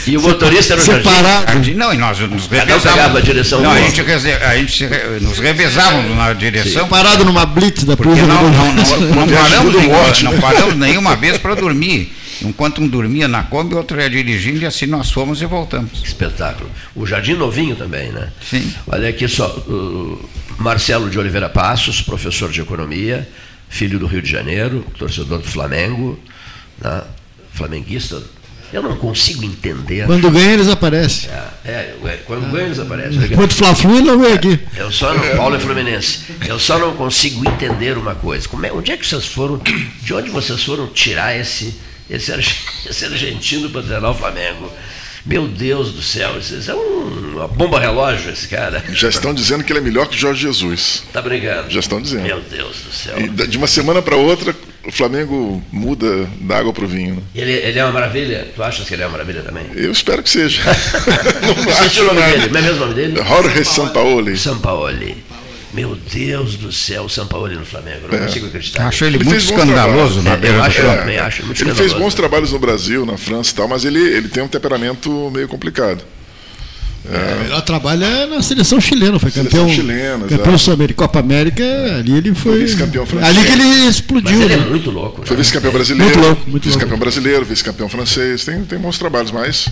[0.06, 1.52] E o motorista era o Separado.
[1.52, 1.74] Jardim?
[1.74, 3.16] Não, e nós nos revezávamos.
[3.16, 4.88] a direção não, a gente, a gente
[5.20, 6.88] nos revezávamos na direção.
[6.88, 8.26] Parado numa blitz da polícia.
[8.26, 12.12] Não, não, não, não, paramos, não paramos nenhuma vez para dormir.
[12.48, 16.02] Enquanto um dormia na Kombi, o outro ia dirigindo e assim nós fomos e voltamos.
[16.02, 16.70] Espetáculo.
[16.94, 18.30] O Jardim Novinho também, né?
[18.40, 18.72] Sim.
[18.86, 19.64] Olha aqui só,
[20.58, 23.28] Marcelo de Oliveira Passos, professor de economia,
[23.68, 26.18] filho do Rio de Janeiro, torcedor do Flamengo,
[26.80, 27.02] né?
[27.52, 28.22] flamenguista.
[28.72, 30.06] Eu não consigo entender.
[30.06, 31.30] Quando ganha, eles aparecem.
[31.64, 33.28] É, é quando ganha, eles aparecem.
[33.28, 34.58] Quando Fla-Flu, não vem aqui.
[34.76, 36.24] Eu só não, Paulo é Fluminense.
[36.46, 38.48] Eu só não consigo entender uma coisa.
[38.48, 39.60] Como é, onde é que vocês foram,
[40.02, 41.74] de onde vocês foram tirar esse
[42.08, 42.32] esse,
[42.88, 44.70] esse argentino para treinar o Flamengo.
[45.26, 48.84] Meu Deus do céu, isso é um, uma bomba relógio esse cara.
[48.92, 51.02] Já estão dizendo que ele é melhor que Jorge Jesus.
[51.12, 51.68] Tá brincando?
[51.68, 52.22] Já estão dizendo.
[52.22, 53.18] Meu Deus do céu.
[53.18, 54.54] E de uma semana para outra,
[54.86, 57.16] o Flamengo muda da água para o vinho.
[57.16, 57.22] Né?
[57.34, 58.46] Ele, ele é uma maravilha?
[58.54, 59.64] Tu achas que ele é uma maravilha também?
[59.74, 60.62] Eu espero que seja.
[61.42, 62.48] Não acho o nome dele?
[62.48, 63.16] Não é mesmo o nome dele?
[63.16, 64.36] Jorge Sampaoli.
[64.36, 65.24] Sampaoli.
[65.76, 68.08] Meu Deus do céu, o São Paulo no Flamengo.
[68.10, 68.22] Não é.
[68.22, 68.88] consigo acreditar.
[68.88, 72.14] Acho ele, ele muito escandaloso na beira acho, é, também acho muito Ele fez bons
[72.14, 76.02] trabalhos no Brasil, na França e tal, mas ele, ele tem um temperamento meio complicado.
[77.12, 77.34] É.
[77.34, 81.62] O melhor trabalho é na seleção chilena, foi seleção campeão, chilena, campeão sul-americano, Copa América,
[81.98, 82.60] ali ele foi.
[82.60, 83.36] Vice-campeão francês.
[83.36, 84.32] Ali que ele explodiu.
[84.32, 84.66] Mas ele é né?
[84.66, 85.20] muito louco.
[85.20, 85.26] Né?
[85.26, 86.04] Foi vice-campeão brasileiro.
[86.04, 89.68] Muito louco, muito Vice-campeão brasileiro, vice-campeão francês, tem, tem bons trabalhos, mas.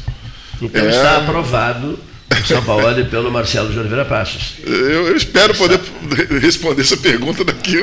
[0.60, 0.90] Então é...
[0.90, 1.98] está aprovado
[2.46, 4.54] são Paulo e pelo Marcelo de Oliveira Passos.
[4.64, 5.80] Eu, eu espero poder
[6.40, 7.78] responder essa pergunta daqui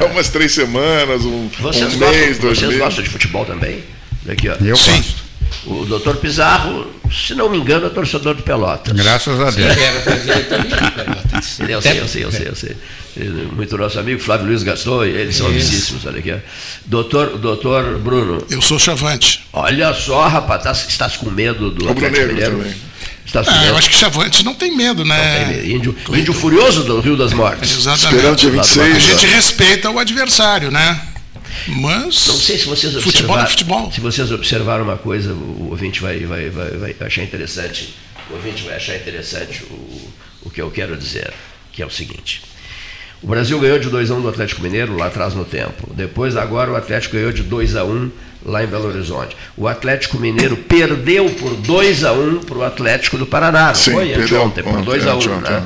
[0.00, 2.78] a umas três semanas, um, vocês um mês, gostam, dois Vocês meses.
[2.78, 3.82] gostam de futebol também?
[4.24, 4.54] Daqui, ó.
[4.60, 4.92] Eu Sim.
[4.96, 5.26] gosto.
[5.66, 8.92] O doutor Pizarro, se não me engano, é torcedor de Pelotas.
[8.92, 9.76] Graças a Deus.
[11.68, 12.76] eu sei, eu sei, eu sei, eu sei.
[13.52, 16.34] Muito nosso amigo Flávio Luiz Gaston, eles são amicíssimos, olha aqui.
[16.84, 18.44] Doutor, doutor Bruno.
[18.50, 19.44] Eu sou chavante.
[19.52, 22.58] Olha só, rapaz, tá, estás com medo do o Atlético Mineiro?
[22.58, 22.74] Também.
[23.34, 25.16] Ah, eu acho que Chavantes não tem medo, né?
[25.16, 25.76] Não tem medo.
[25.76, 27.76] Índio, índio furioso do Rio das Mortes.
[27.76, 28.14] Exatamente.
[28.14, 28.96] Esperando dia 26.
[28.96, 31.00] A gente respeita o adversário, né?
[31.66, 32.26] Mas.
[32.26, 33.90] Não sei se vocês futebol é futebol.
[33.92, 37.94] Se vocês observaram uma coisa, o ouvinte vai, vai, vai, vai achar interessante.
[38.30, 40.10] O ouvinte vai achar interessante o,
[40.42, 41.32] o que eu quero dizer,
[41.72, 42.42] que é o seguinte.
[43.22, 45.92] O Brasil ganhou de 2 a 1 do Atlético Mineiro lá atrás no tempo.
[45.94, 48.10] Depois, agora, o Atlético ganhou de 2 a 1
[48.46, 49.36] lá em Belo Horizonte.
[49.56, 53.74] O Atlético Mineiro perdeu por 2 a 1 para o Atlético do Paraná.
[53.74, 55.62] Sim, foi perdeu, ontem, por 2 a 1 um, né?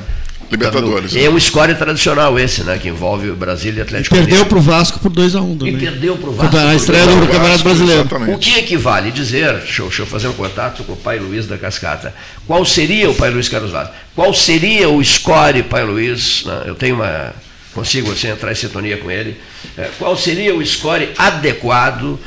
[0.50, 1.14] Libertadores.
[1.14, 2.76] Então, é um score tradicional esse, né?
[2.76, 5.52] Que envolve o Brasil e Atlético e perdeu para o Vasco por 2 a 1
[5.52, 5.74] um também.
[5.74, 6.56] E perdeu para o Vasco.
[6.56, 8.00] A estreia do Campeonato Brasileiro.
[8.00, 8.32] Exatamente.
[8.32, 11.46] O que equivale dizer, deixa eu, deixa eu, fazer um contato com o pai Luiz
[11.46, 12.12] da Cascata,
[12.48, 13.90] qual seria o pai Luiz Carlos Vaz?
[14.16, 16.42] Qual seria o score, pai Luiz?
[16.44, 16.64] Né?
[16.66, 17.32] Eu tenho uma
[17.72, 19.36] consigo assim, entrar em sintonia com ele.
[19.76, 22.18] É, qual seria o score adequado?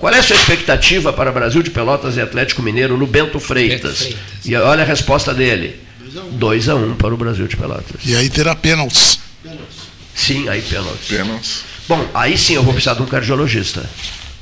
[0.00, 4.00] qual é a sua expectativa para Brasil de Pelotas e Atlético Mineiro no Bento Freitas?
[4.00, 4.46] Bento Freitas.
[4.46, 5.80] E olha a resposta dele.
[6.32, 8.00] 2 a 1 um para o Brasil de Pelotas.
[8.04, 9.18] E aí terá pênaltis.
[10.14, 11.08] Sim, aí pênaltis.
[11.08, 11.64] Pênaltis.
[11.88, 13.84] Bom, aí sim eu vou precisar de um cardiologista.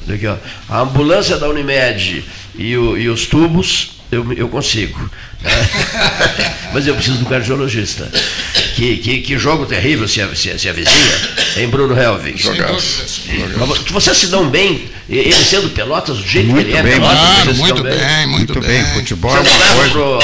[0.09, 0.37] Aqui, ó.
[0.69, 2.25] A ambulância da Unimed
[2.57, 5.11] e, o, e os tubos, eu, eu consigo.
[6.73, 8.11] Mas eu preciso do cardiologista.
[8.77, 12.43] Que, que, que jogo terrível se, se, se avizinha, em Bruno Helvig.
[13.91, 17.19] Vocês se dão bem, ele sendo Pelotas, do jeito Muito que ele é, bem, Pelotas,
[17.19, 18.95] Claro, vocês se muito dão bem, muito, Muito bem, bem.
[18.95, 19.91] futebol é uma coisa.
[19.91, 20.19] pro,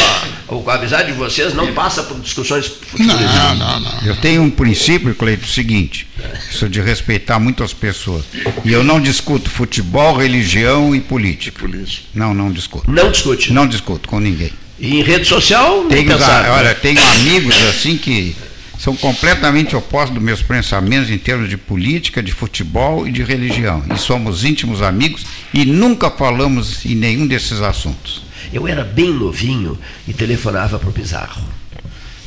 [0.48, 3.34] a, a amizade de vocês não passa por discussões futebolísticas.
[3.34, 4.02] Não, não, não.
[4.04, 6.08] Eu tenho um princípio, Cleito, seguinte,
[6.50, 8.24] isso de respeitar muito as pessoas.
[8.64, 11.61] E eu não discuto futebol, religião e política.
[11.61, 12.06] Político.
[12.14, 12.90] Não, não discuto.
[12.90, 13.52] Não discute.
[13.52, 14.52] Não discuto com ninguém.
[14.78, 16.44] E em rede social, nem Tenho, pensar.
[16.44, 16.50] né?
[16.50, 18.34] olha, tenho amigos assim que
[18.78, 23.82] são completamente opostos dos meus pensamentos em termos de política, de futebol e de religião.
[23.92, 28.22] E somos íntimos amigos e nunca falamos em nenhum desses assuntos.
[28.52, 31.42] Eu era bem novinho e telefonava para o Pizarro.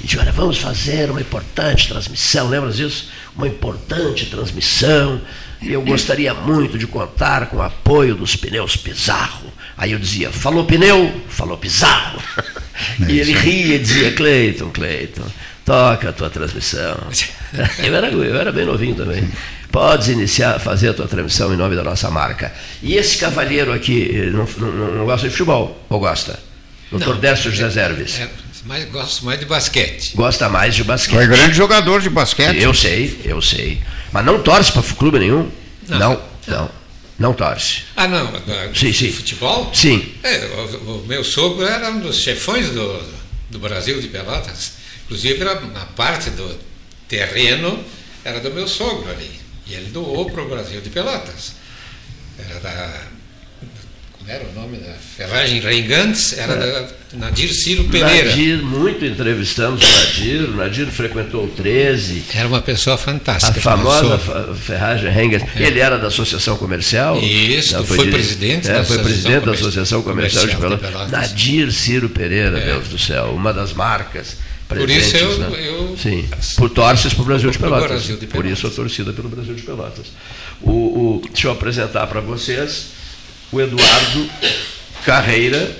[0.02, 3.10] E disse, olha, vamos fazer uma importante transmissão, lembra disso?
[3.36, 5.22] Uma importante transmissão.
[5.62, 9.52] Eu gostaria muito de contar com o apoio dos pneus Pizarro.
[9.78, 12.20] Aí eu dizia, falou pneu, falou Pizarro.
[13.08, 15.26] E ele ria e dizia, Cleiton, Cleiton,
[15.64, 16.98] toca a tua transmissão.
[17.80, 19.30] Eu era, eu era bem novinho também.
[19.72, 22.54] Podes iniciar, fazer a tua transmissão em nome da nossa marca.
[22.84, 25.82] E esse cavalheiro aqui eh, não, não, não gosta de futebol?
[25.90, 26.38] Ou gosta?
[26.92, 28.20] Doutor Décio José Zerves.
[28.20, 28.30] É,
[28.66, 30.14] mas gosto mais de basquete.
[30.16, 31.28] Gosta mais de Foi basquete.
[31.28, 32.62] grande jogador de basquete.
[32.62, 33.82] Eu sei, eu sei.
[34.12, 35.50] Mas não torce para clube nenhum?
[35.88, 36.00] Não.
[36.00, 36.70] Não, não.
[37.18, 37.84] Não torce.
[37.96, 38.34] Ah, não,
[38.74, 39.12] Sim, sim.
[39.12, 39.72] futebol?
[39.74, 40.14] Sim.
[40.24, 43.04] É, o, o meu sogro era um dos chefões do,
[43.50, 44.74] do Brasil de Pelotas.
[45.06, 46.60] Inclusive, era uma parte do
[47.08, 47.82] terreno
[48.24, 49.41] era do meu sogro ali.
[49.72, 51.54] E ele doou para o Brasil de Pelotas.
[52.38, 52.94] Era da.
[54.18, 56.38] Como era o nome da Ferragem Reingantes?
[56.38, 58.30] Era da Nadir Ciro Pereira.
[58.30, 60.42] Nadir, muito entrevistamos o Nadir.
[60.50, 62.24] O Nadir frequentou o 13.
[62.36, 63.54] Era uma pessoa A fantástica.
[63.54, 64.20] meu famosa
[64.56, 65.44] ferragem Hengens.
[65.56, 67.18] Ele era da Associação Comercial.
[67.20, 70.78] Isso, foi dire- presidente é, da foi Associação presidente da Comercial- Associação Comercial de Comercial
[70.78, 71.08] de Pelotas.
[71.10, 71.30] Pelotas.
[71.32, 72.66] Nadir Ciro Pereira, É.
[72.66, 73.34] Deus do céu.
[73.34, 74.38] Uma das marcas
[74.76, 75.08] Por presentes.
[75.14, 75.68] isso eu- né?
[75.68, 76.26] eu- Sim.
[76.58, 77.88] Por torces para o Brasil de Pelotas.
[77.90, 80.08] Brasil de Por isso a torcida pelo Brasil de Pelotas.
[80.62, 82.88] O, o- deixa eu apresentar para vocês
[83.52, 84.30] o Eduardo
[85.06, 85.76] Carreira,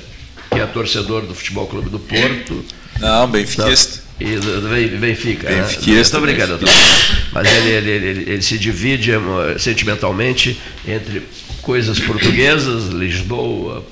[0.52, 2.66] que é torcedor do Futebol Clube do Porto.
[3.00, 4.02] Não, benfiquista.
[4.20, 5.50] E do, do Ben- Benfica.
[5.50, 5.62] né?
[5.62, 6.66] Benfiquista, Estou brincando, tô-
[7.32, 11.24] mas ele, ele, ele, ele se divide emo- sentimentalmente entre
[11.64, 13.84] coisas portuguesas, Lisboa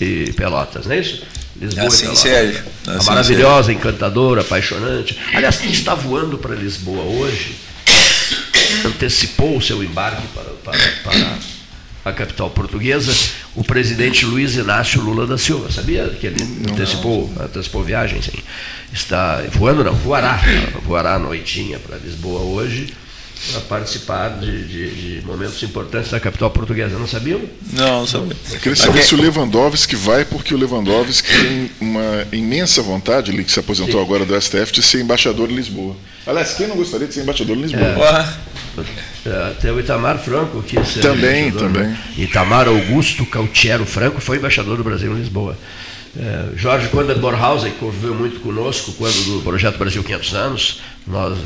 [0.00, 1.22] e Pelotas, não é isso?
[1.60, 2.58] Lisboa e Assim segue.
[2.86, 5.18] A Assim maravilhosa, encantadora, apaixonante.
[5.32, 7.56] Aliás, quem está voando para Lisboa hoje
[8.84, 11.38] antecipou o seu embarque para, para, para
[12.04, 13.12] a capital portuguesa,
[13.54, 15.70] o presidente Luiz Inácio Lula da Silva.
[15.70, 18.22] Sabia que ele antecipou, antecipou viagem?
[18.22, 18.38] Sim.
[18.92, 20.40] Está voando, não, voará.
[20.84, 22.88] Voará à noitinha para Lisboa hoje
[23.52, 26.98] para participar de, de- de momentos importantes da capital portuguesa.
[26.98, 27.40] Não sabiam?
[27.72, 28.36] Não, não sabia.
[28.52, 33.44] Eu queria saber se o Lewandowski vai, porque o Lewandowski tem uma imensa vontade, ele
[33.44, 35.96] que se aposentou agora do STF, de ser embaixador em Lisboa.
[36.26, 38.28] Aliás, quem não gostaria de ser embaixador em Lisboa?
[39.26, 41.88] É, Tem o Itamar Franco, que ser Também, embaixador, também.
[41.90, 41.98] né?
[42.16, 45.56] Itamar Augusto Cautiero Franco foi embaixador do Brasil em Lisboa.
[46.20, 51.38] É, Jorge Conde Borhausen, que conviveu muito conosco quando do projeto Brasil 500 anos, nós,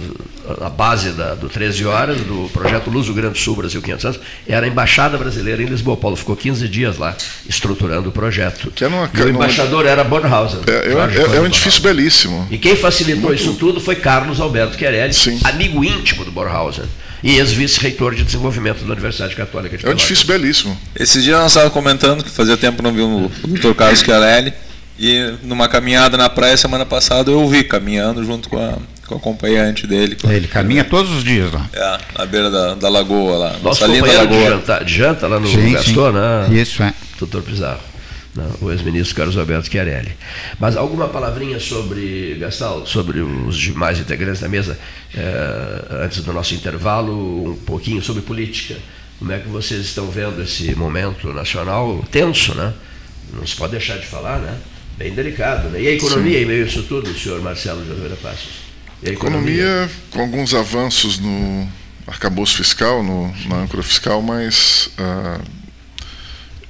[0.63, 4.21] a base da, do 13 Horas, do projeto Luz do Grande Sul Brasil 500 anos,
[4.49, 5.97] era a Embaixada Brasileira em Lisboa.
[5.97, 7.15] Paulo ficou 15 dias lá,
[7.47, 8.71] estruturando o projeto.
[8.75, 10.61] Que era uma- e o embaixador era Borhausen.
[10.67, 12.49] É, é, Jorge é- é um edifício belíssimo.
[12.51, 15.39] E quem facilitou isso tudo foi Carlos Alberto Querelli, Sim.
[15.45, 16.85] amigo íntimo do Borhausen
[17.23, 20.77] e ex-vice-reitor de desenvolvimento da Universidade Católica de É um edifício belíssimo.
[20.95, 23.75] Esses dias nós estávamos comentando que fazia tempo que não vi o Dr.
[23.75, 24.53] Carlos Chiarelli.
[24.99, 28.75] E numa caminhada na praia semana passada eu o vi caminhando junto com a,
[29.07, 30.17] com a acompanhante dele.
[30.21, 31.67] com a- Ele caminha todos os dias lá.
[31.73, 33.49] É, na beira da, da lagoa lá.
[33.55, 34.51] Nosso Nossa linda companheiro de lagoa.
[34.59, 36.13] janta, de janta lá no Sim, Gaston, sim.
[36.53, 36.61] né?
[36.61, 36.95] Isso, é.
[37.19, 37.81] Doutor Pizarro?
[38.61, 40.17] O ex-ministro Carlos Alberto Chiarelli.
[40.59, 44.79] Mas alguma palavrinha sobre, Gastal, sobre os demais integrantes da mesa,
[45.15, 48.77] eh, antes do nosso intervalo, um pouquinho sobre política.
[49.19, 52.73] Como é que vocês estão vendo esse momento nacional tenso, né?
[53.33, 54.59] Não se pode deixar de falar, né?
[54.97, 55.81] Bem delicado, né?
[55.81, 58.63] E a economia em meio a isso tudo, senhor Marcelo de Oliveira Passos?
[59.03, 61.69] E a Economia com alguns avanços no
[62.07, 65.41] arcabouço fiscal, no, na âncora fiscal, mas ah,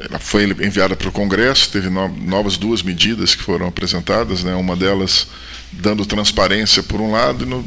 [0.08, 4.54] ela foi enviada para o Congresso, teve no- novas duas medidas que foram apresentadas, né?
[4.54, 5.26] uma delas
[5.72, 7.64] dando transparência por um lado e, no-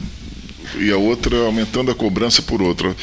[0.77, 2.95] e a outra aumentando a cobrança por outro.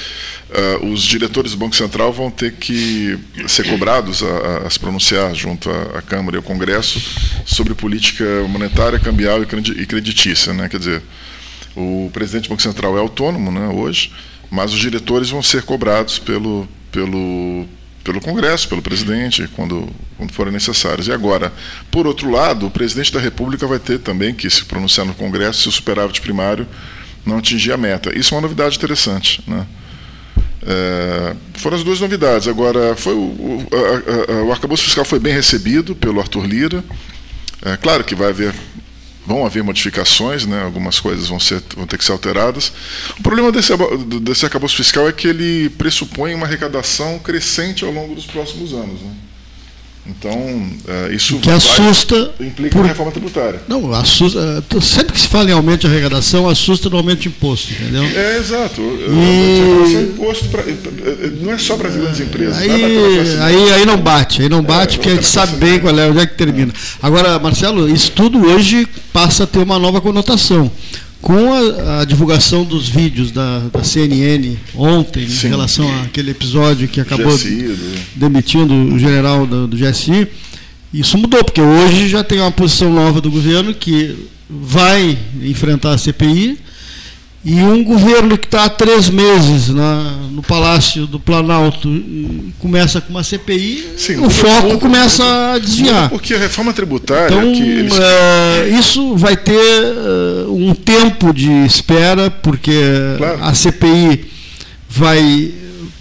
[0.51, 3.19] Ah, os diretores do Banco Central vão ter que
[3.49, 7.01] ser cobrados a, a- se pronunciar junto à Câmara e ao Congresso
[7.47, 10.53] sobre política monetária, cambial e creditícia.
[10.53, 10.69] Né?
[10.69, 11.03] Quer dizer,
[11.75, 14.13] o presidente do Banco Central é autônomo né, hoje,
[14.51, 17.67] mas os diretores vão ser cobrados pelo, pelo,
[18.03, 21.07] pelo Congresso, pelo presidente, quando, quando forem necessários.
[21.09, 21.53] E agora,
[21.91, 25.63] por outro lado, o presidente da República vai ter também que se pronunciar no Congresso
[25.63, 26.67] se o superávit primário
[27.25, 28.17] não atingir a meta.
[28.19, 29.43] Isso é uma novidade interessante.
[29.47, 29.67] Né?
[30.65, 32.49] É, foram as duas novidades.
[32.49, 36.85] Agora, foi o, o, a, a, o arcabouço fiscal foi bem recebido pelo Arthur Lira.
[37.65, 38.55] É, claro que vai haver,
[39.27, 42.73] vão haver modificações, né, algumas coisas vão, ser, vão ter que ser alteradas.
[43.19, 43.73] O problema desse,
[44.21, 49.01] desse arcabouço fiscal é que ele pressupõe uma arrecadação crescente ao longo dos próximos anos.
[49.01, 49.15] Né?
[50.05, 52.85] Então, é, isso que assusta implica por...
[52.85, 53.63] reforma tributária.
[53.69, 54.65] Não, assusta.
[54.69, 58.03] É, sempre que se fala em aumento de arrecadação, assusta no aumento de imposto, entendeu?
[58.03, 58.81] É, exato.
[58.81, 60.11] E...
[60.11, 60.65] Imposto pra,
[61.41, 62.59] não é só para as grandes empresas.
[62.59, 65.97] Aí, aí, aí não bate, aí não bate, é, porque a gente sabe bem qual
[65.97, 66.73] é, onde é que termina.
[67.01, 70.71] Agora, Marcelo, isso tudo hoje passa a ter uma nova conotação
[71.23, 75.47] com a, a, divulgação dos vídeos da, da CNN ontem, Sim.
[75.47, 77.77] em relação àquele episódio que acabou GSI,
[78.17, 80.27] demitindo o general do, do GSI,
[80.93, 85.99] isso mudou, porque hoje já tem uma posição nova do governo que vai enfrentar a
[85.99, 86.59] CPI
[87.45, 91.89] e um governo que está há três meses na, no Palácio do Planalto
[92.61, 96.09] começa com uma CPI, Sim, o foco pouco, começa a desviar.
[96.09, 97.35] Porque a reforma tributária.
[97.35, 97.99] Então, eles...
[97.99, 102.81] é, isso vai ter uh, um tempo de espera, porque
[103.19, 103.43] claro.
[103.43, 104.25] a CPI
[104.89, 105.53] vai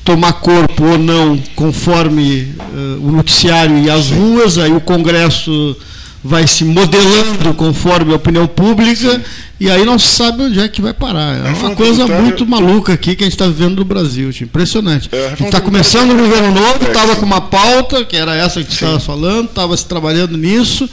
[0.06, 5.76] tomar corpo ou não conforme uh, o noticiário e as ruas, aí o Congresso
[6.24, 9.22] vai se modelando conforme a opinião pública Sim.
[9.60, 11.36] e aí não se sabe onde é que vai parar.
[11.36, 15.10] É uma coisa muito maluca aqui que a gente está vivendo no Brasil, impressionante.
[15.12, 18.64] É, a gente está começando um governo novo, estava com uma pauta, que era essa
[18.64, 20.88] que estava falando, estava se trabalhando nisso,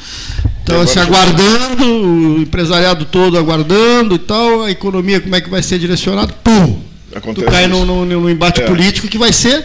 [0.60, 5.62] estava se aguardando, o empresariado todo aguardando e tal, a economia como é que vai
[5.62, 6.78] ser direcionada, pum!
[7.14, 8.66] Acontece tu cai no, no, no embate é.
[8.66, 9.64] político que vai ser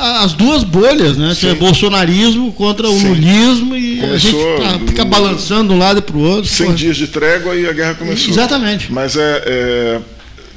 [0.00, 1.36] as duas bolhas, né?
[1.38, 3.08] Que é bolsonarismo contra o Sim.
[3.08, 6.50] lulismo e começou, a gente tá, fica balançando de um lado para o outro.
[6.50, 8.30] 100 dias de trégua e a guerra começou.
[8.30, 8.92] Exatamente.
[8.92, 10.00] Mas é, é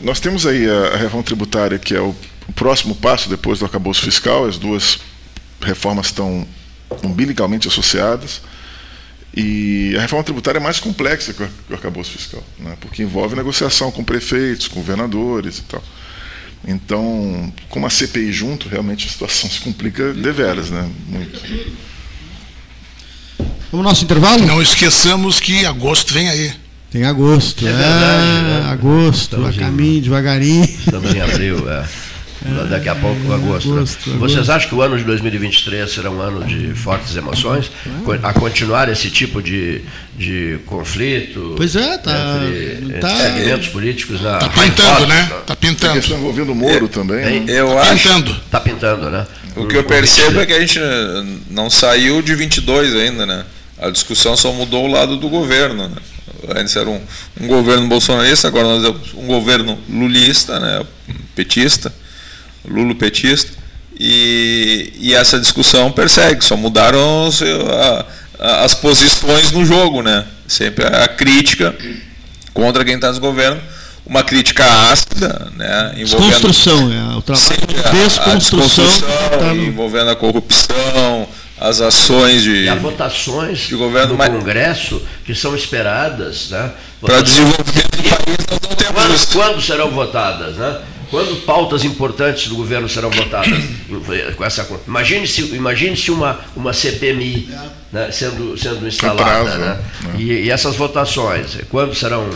[0.02, 2.16] nós temos aí a, a reforma tributária, que é o,
[2.48, 5.00] o próximo passo depois do acabouço fiscal, as duas
[5.62, 6.46] reformas estão
[7.04, 8.42] umbilicalmente associadas.
[9.36, 12.78] E a reforma tributária é mais complexa que o arcabouço fiscal, né?
[12.80, 15.84] porque envolve negociação com prefeitos, com governadores e tal.
[16.66, 20.90] Então, com a CPI junto, realmente a situação se complica deveras, né?
[21.08, 21.42] Muito.
[23.72, 24.46] Vamos nosso intervalo?
[24.46, 26.54] Não esqueçamos que agosto vem aí.
[26.92, 28.70] Tem agosto, é, é verdade, né?
[28.72, 30.64] agosto, a caminho, devagarinho.
[30.64, 31.86] Estamos em abril, é.
[32.46, 33.72] É, Daqui a pouco, é, agosto.
[33.72, 34.18] Agosto, né?
[34.18, 37.72] Vocês acham que o ano de 2023 será um ano de fortes emoções?
[38.22, 39.82] A continuar esse tipo de,
[40.18, 41.54] de conflito?
[41.56, 42.42] Pois é, tá.
[42.46, 44.38] Entre, tá entre segmentos políticos na.
[44.38, 45.32] Está pintando, né?
[45.42, 46.00] Está pintando.
[46.00, 47.40] Está envolvendo o Moro é, também.
[47.42, 47.46] Né?
[47.48, 48.04] Eu tá acho.
[48.04, 48.32] Pintando.
[48.32, 49.26] Está pintando, né?
[49.56, 50.80] O que eu percebo é que a gente
[51.50, 53.46] não saiu de 22 ainda, né?
[53.80, 55.96] A discussão só mudou o lado do governo, né?
[56.56, 57.00] Antes era um,
[57.40, 60.86] um governo bolsonarista, agora nós temos um governo lulista, né?
[61.36, 61.94] petista
[62.66, 63.52] Lulo petista,
[64.00, 68.06] e, e essa discussão persegue, só mudaram os, a,
[68.40, 70.26] a, as posições no jogo, né?
[70.48, 71.76] Sempre a crítica
[72.54, 73.62] contra quem está no governo,
[74.06, 75.94] uma crítica ácida, né?
[75.98, 79.64] Envolvendo desconstrução, é, o trabalho de desconstrução, a, tá no...
[79.64, 81.28] envolvendo a corrupção,
[81.60, 86.72] as ações de, e as votações de governo do Congresso que são esperadas, né?
[87.00, 90.78] Para desenvolvimento do país não quando, quando serão votadas, né?
[91.14, 93.48] Quando pautas importantes do governo serão votadas
[94.36, 97.54] com essa imagine se imagine se uma uma CPMI
[97.92, 99.80] né, sendo sendo instalada, né?
[100.02, 100.16] né?
[100.18, 102.28] E, e, essas votações quando serão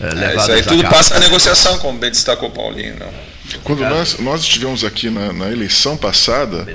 [0.00, 2.96] é, levadas é, isso aí tudo passa a negociação, como bem destacou Paulinho.
[2.98, 3.60] Não.
[3.62, 6.66] Quando nós nós estivemos aqui na, na eleição passada,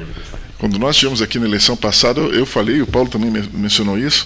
[0.58, 4.26] quando nós estivemos aqui na eleição passada, eu falei, o Paulo também mencionou isso,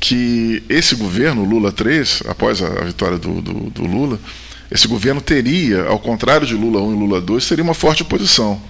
[0.00, 4.18] que esse governo, Lula 3, após a, vitória do, do, do Lula,
[4.70, 8.60] esse governo teria, ao contrário de Lula 1 e Lula 2, seria uma forte oposição.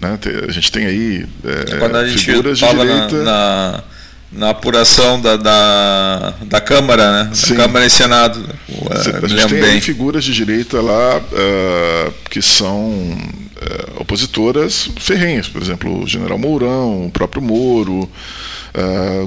[0.00, 0.18] Né?
[0.48, 3.22] A gente tem aí é, Quando a gente figuras de direita...
[3.22, 3.84] Na, na,
[4.32, 7.30] na, apuração da, da, da Câmara, né?
[7.54, 8.40] Câmara e Senado.
[8.68, 15.48] Uh, a gente tem aí figuras de direita lá uh, que são uh, opositoras ferrenhas,
[15.48, 18.08] por exemplo, o general Mourão, o próprio Moro,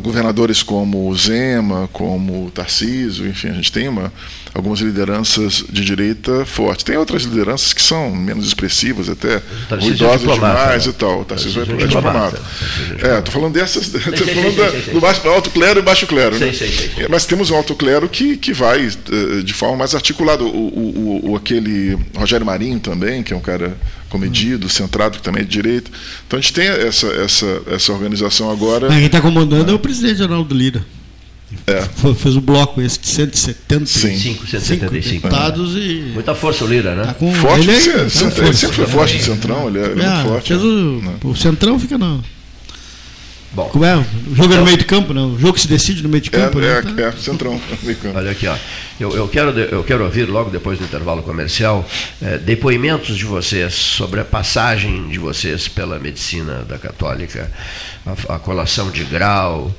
[0.01, 4.11] governadores como o Zema, como o Tarcísio, enfim, a gente tem uma,
[4.55, 6.85] algumas lideranças de direita fortes.
[6.85, 10.91] Tem outras lideranças que são menos expressivas, até é ruidosas é demais né?
[10.91, 11.21] e tal.
[11.21, 12.41] O Tarcísio é, é diplomata.
[13.03, 16.39] É, estou falando dessas, estou falando da, do baixo, alto clero e baixo clero.
[16.39, 16.51] Né?
[17.09, 20.45] Mas temos um alto clero que, que vai uh, de forma mais articulada.
[20.45, 23.75] O, o, o, aquele Rogério Marinho também, que é um cara
[24.09, 25.91] comedido, centrado, que também é de direita.
[26.25, 28.87] Então a gente tem essa, essa, essa organização agora.
[28.87, 30.94] Mas quem está comandando é o presidente Geraldo Lira.
[31.67, 31.81] É.
[32.15, 35.79] Fez o bloco esse de 175 175 deputados é.
[35.79, 36.11] e.
[36.13, 37.05] Muita força o Lira, né?
[37.05, 39.85] Tá com forte, ele, aí, tá sempre, ele sempre foi forte no Centrão, ele é,
[39.85, 40.53] ele é, muito forte.
[40.53, 41.15] O, né?
[41.23, 42.23] o Centrão fica não.
[43.55, 43.95] Bom, Como é?
[43.95, 45.33] O jogo é no meio de campo, não?
[45.33, 46.59] O jogo que se decide no meio de campo.
[46.59, 47.03] É, né?
[47.03, 47.59] é, é centrão.
[48.13, 48.55] Olha aqui, ó.
[48.99, 51.87] Eu, eu, quero, eu quero ouvir, logo depois do intervalo comercial,
[52.21, 57.49] é, depoimentos de vocês sobre a passagem de vocês pela medicina da católica,
[58.05, 59.73] a, a colação de grau,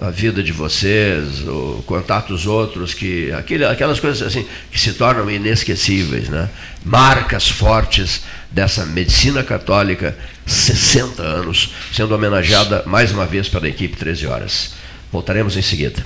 [0.00, 5.30] a vida de vocês, o contatos outros, que aquele, aquelas coisas assim que se tornam
[5.30, 6.48] inesquecíveis, né?
[6.84, 10.16] marcas fortes dessa medicina católica,
[10.46, 14.74] 60 anos, sendo homenageada mais uma vez pela equipe 13 horas.
[15.12, 16.04] Voltaremos em seguida.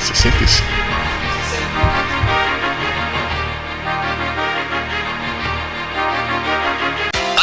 [0.00, 0.66] 65.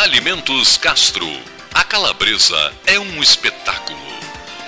[0.04, 1.28] Alimentos Castro.
[1.74, 4.25] A calabresa é um espetáculo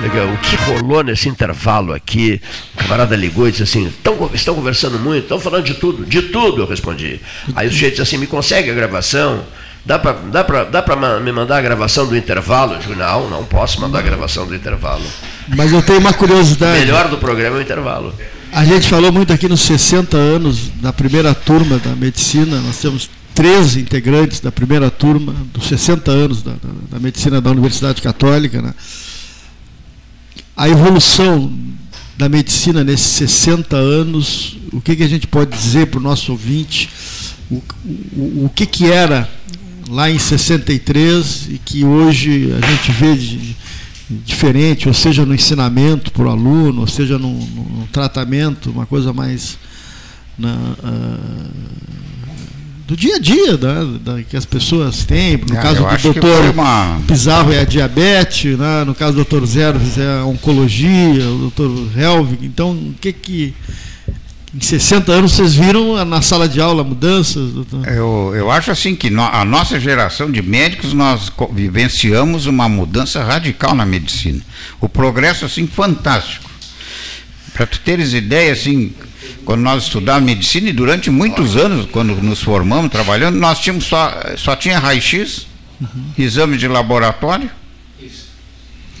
[0.00, 0.32] Legal.
[0.32, 2.40] O que rolou nesse intervalo aqui?
[2.74, 6.62] O camarada ligou e disse assim: estão, conversando muito, estão falando de tudo, de tudo,
[6.62, 7.20] eu respondi.
[7.54, 9.44] Aí o sujeito disse assim: me consegue a gravação?
[9.84, 12.74] Dá para dá pra, dá pra me mandar a gravação do intervalo?
[12.74, 15.04] Eu digo, não, não posso mandar a gravação do intervalo.
[15.48, 16.76] Mas eu tenho uma curiosidade.
[16.76, 18.12] O melhor do programa é o intervalo.
[18.52, 23.10] A gente falou muito aqui nos 60 anos da primeira turma da medicina, nós temos
[23.34, 26.58] 13 integrantes da primeira turma dos 60 anos da, da,
[26.92, 28.60] da medicina da Universidade Católica.
[28.60, 28.74] Né?
[30.58, 31.56] A evolução
[32.16, 36.32] da medicina nesses 60 anos, o que, que a gente pode dizer para o nosso
[36.32, 36.90] ouvinte,
[37.48, 37.62] o,
[38.16, 39.30] o, o que, que era
[39.88, 43.56] lá em 63 e que hoje a gente vê de,
[44.10, 49.12] diferente, ou seja, no ensinamento para o aluno, ou seja, no, no, tratamento, uma coisa
[49.12, 49.56] mais
[50.36, 51.50] na, uh,
[52.88, 55.36] do dia a dia da, da, que as pessoas têm.
[55.36, 56.98] No é, caso do doutor uma...
[57.06, 58.82] Pizarro é a diabetes, né?
[58.84, 62.46] no caso do doutor Zero é a oncologia, o doutor Helvig.
[62.46, 63.54] Então, o que que.
[64.54, 67.52] Em 60 anos vocês viram na sala de aula mudanças?
[67.52, 67.86] Doutor?
[67.86, 73.22] Eu, eu acho assim que no, a nossa geração de médicos nós vivenciamos uma mudança
[73.22, 74.40] radical na medicina.
[74.80, 76.48] O progresso assim fantástico.
[77.52, 78.94] Para tu teres ideia, assim,
[79.44, 84.12] quando nós estudávamos medicina e durante muitos anos, quando nos formamos trabalhando, nós tínhamos só,
[84.36, 85.46] só tinha raio-x,
[85.80, 86.12] uhum.
[86.16, 87.50] exame de laboratório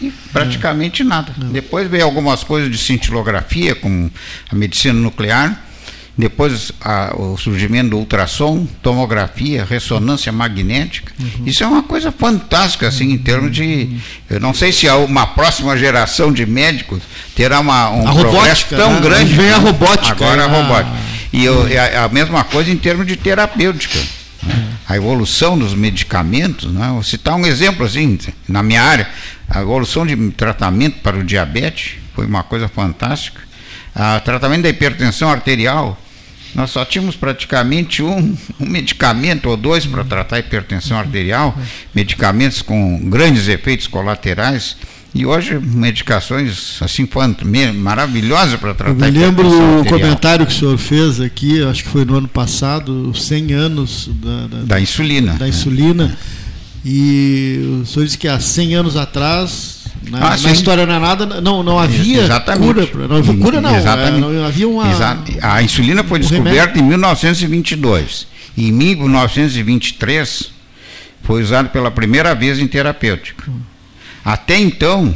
[0.00, 1.32] e praticamente nada.
[1.36, 4.10] Depois veio algumas coisas de cintilografia, com
[4.50, 5.60] a medicina nuclear,
[6.18, 11.12] depois a, o surgimento do ultrassom, tomografia, ressonância magnética.
[11.16, 11.46] Uhum.
[11.46, 13.96] Isso é uma coisa fantástica, assim, em termos de.
[14.28, 17.00] Eu não sei se uma próxima geração de médicos
[17.36, 19.00] terá uma, um a progresso robótica, tão né?
[19.00, 19.32] grande.
[19.32, 20.10] Vem a robótica.
[20.10, 20.60] Agora a né?
[20.60, 20.96] robótica.
[21.32, 24.00] E eu, a, a mesma coisa em termos de terapêutica.
[24.42, 24.66] Né?
[24.88, 26.88] A evolução dos medicamentos, né?
[26.90, 29.08] vou citar um exemplo assim, na minha área,
[29.48, 33.40] a evolução de tratamento para o diabetes foi uma coisa fantástica.
[33.94, 35.96] O tratamento da hipertensão arterial
[36.54, 41.56] nós só tínhamos praticamente um, um medicamento ou dois para tratar a hipertensão arterial,
[41.94, 44.76] medicamentos com grandes efeitos colaterais.
[45.14, 47.08] E hoje, medicações assim
[47.74, 49.06] maravilhosas para tratar.
[49.06, 52.28] Eu me lembro o comentário que o senhor fez aqui, acho que foi no ano
[52.28, 55.32] passado, os 100 anos da, da, da insulina.
[55.34, 56.16] Da insulina.
[56.34, 56.38] É.
[56.84, 59.77] E o senhor disse que há 100 anos atrás
[60.10, 62.90] na, ah, na história não é nada, não, não havia Exatamente.
[62.90, 63.08] cura.
[63.08, 63.76] Não havia cura, não.
[63.76, 64.20] Exatamente.
[64.20, 64.84] Não havia uma.
[65.42, 66.82] A insulina foi um descoberta remédio.
[66.82, 68.26] em 1922.
[68.56, 70.50] Em 1923
[71.22, 73.50] foi usada pela primeira vez em terapêutica.
[73.50, 73.60] Hum.
[74.24, 75.14] Até então,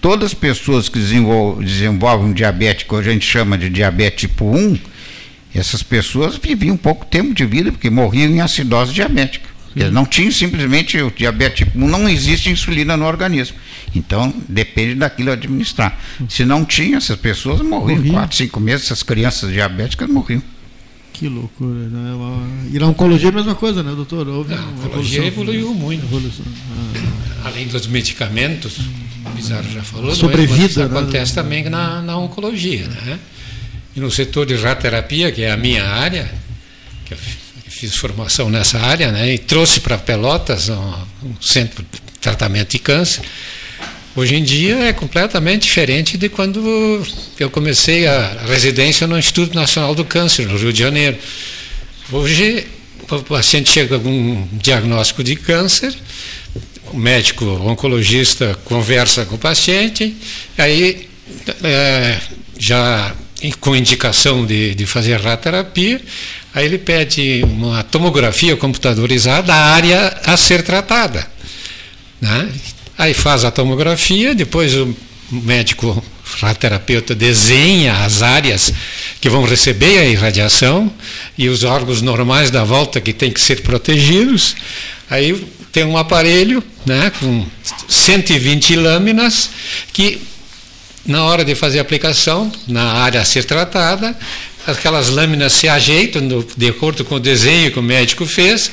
[0.00, 4.78] todas as pessoas que desenvolvem, desenvolvem diabetes, que a gente chama de diabetes tipo 1,
[5.54, 9.53] essas pessoas viviam pouco tempo de vida, porque morriam em acidose diabética.
[9.74, 13.56] Eles não tinham simplesmente o diabetes tipo 1, não existe insulina no organismo.
[13.94, 15.98] Então, depende daquilo administrar.
[16.28, 17.98] Se não tinha, essas pessoas morriam.
[17.98, 18.12] Morria.
[18.12, 20.42] Quatro, cinco meses, essas crianças diabéticas morriam.
[21.12, 22.12] Que loucura, né?
[22.72, 24.26] E na oncologia é a mesma coisa, né, doutor?
[24.26, 26.04] Houve a oncologia evoluiu muito.
[26.04, 26.44] Evolução.
[26.44, 27.48] Ah.
[27.48, 28.78] Além dos medicamentos,
[29.24, 30.86] o Bizarro já falou, a sobrevida, isso né?
[30.86, 33.18] acontece também na, na oncologia, né?
[33.94, 36.28] E no setor de radioterapia, que é a minha área,
[37.04, 37.18] que eu
[37.74, 39.34] fiz formação nessa área, né?
[39.34, 43.22] E trouxe para Pelotas um, um centro de tratamento de câncer
[44.16, 47.04] Hoje em dia é completamente diferente de quando
[47.36, 51.18] eu comecei a residência no Instituto Nacional do Câncer, no Rio de Janeiro.
[52.12, 52.64] Hoje,
[53.10, 55.92] o paciente chega com um diagnóstico de câncer,
[56.92, 60.14] o médico o oncologista conversa com o paciente,
[60.56, 61.08] aí
[61.64, 62.20] é,
[62.56, 63.16] já
[63.58, 66.00] com indicação de, de fazer radioterapia,
[66.54, 71.26] aí ele pede uma tomografia computadorizada da área a ser tratada.
[72.20, 72.48] Né?
[72.96, 74.94] Aí faz a tomografia, depois o
[75.30, 76.02] médico
[76.40, 78.72] radioterapeuta desenha as áreas
[79.20, 80.92] que vão receber a irradiação
[81.36, 84.54] e os órgãos normais da volta que têm que ser protegidos.
[85.10, 87.46] Aí tem um aparelho né, com
[87.88, 89.50] 120 lâminas
[89.92, 90.22] que,
[91.04, 94.16] na hora de fazer a aplicação, na área a ser tratada,
[94.66, 98.70] aquelas lâminas se ajeitam do, de acordo com o desenho que o médico fez,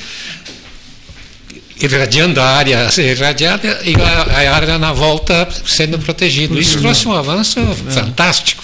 [1.80, 6.58] irradiando a área irradiada e a, a área na volta sendo protegida.
[6.58, 8.62] Isso trouxe um avanço fantástico.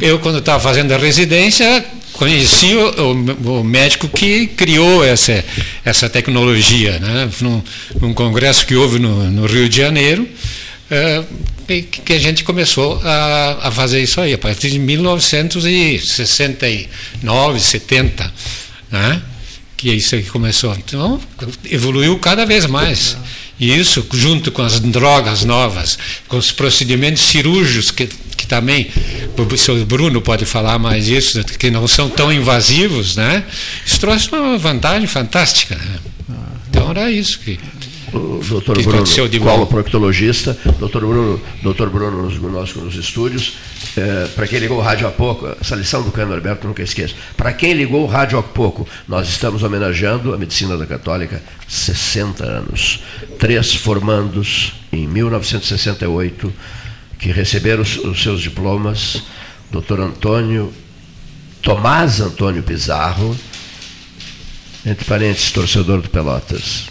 [0.00, 5.44] Eu, quando estava fazendo a residência, conheci o, o, médico que criou essa,
[5.84, 7.00] essa tecnologia.
[7.00, 7.28] Né?
[7.40, 7.62] Num,
[8.00, 10.28] num congresso que houve no, no Rio de Janeiro,
[10.92, 11.24] é,
[12.04, 18.30] que a gente começou a, a, fazer isso aí, a partir de 1969, 70.
[18.90, 19.22] Né?
[19.82, 20.72] que é isso que começou.
[20.74, 21.20] Então,
[21.68, 23.16] evoluiu cada vez mais.
[23.58, 28.88] E isso, junto com as drogas novas, com os procedimentos cirúrgicos, que, que também
[29.36, 33.42] o senhor Bruno pode falar mais isso, que não são tão invasivos, né?
[33.84, 35.74] isso trouxe uma vantagem fantástica.
[35.74, 35.98] Né?
[36.70, 37.58] Então, era isso que
[38.12, 39.04] o doutor Bruno,
[39.40, 43.56] qual proctologista, doutor Bruno, doutor Bruno nos, nos estúdios,
[43.96, 47.14] é, para quem ligou o rádio há pouco, essa lição do Cano Alberto nunca esqueço,
[47.36, 52.44] para quem ligou o rádio há pouco, nós estamos homenageando a medicina da Católica 60
[52.44, 53.02] anos.
[53.38, 56.52] Três formandos em 1968
[57.18, 59.22] que receberam os, os seus diplomas,
[59.70, 60.72] doutor Antônio,
[61.62, 63.36] Tomás Antônio Pizarro,
[64.84, 66.86] entre parênteses, torcedor do Pelotas.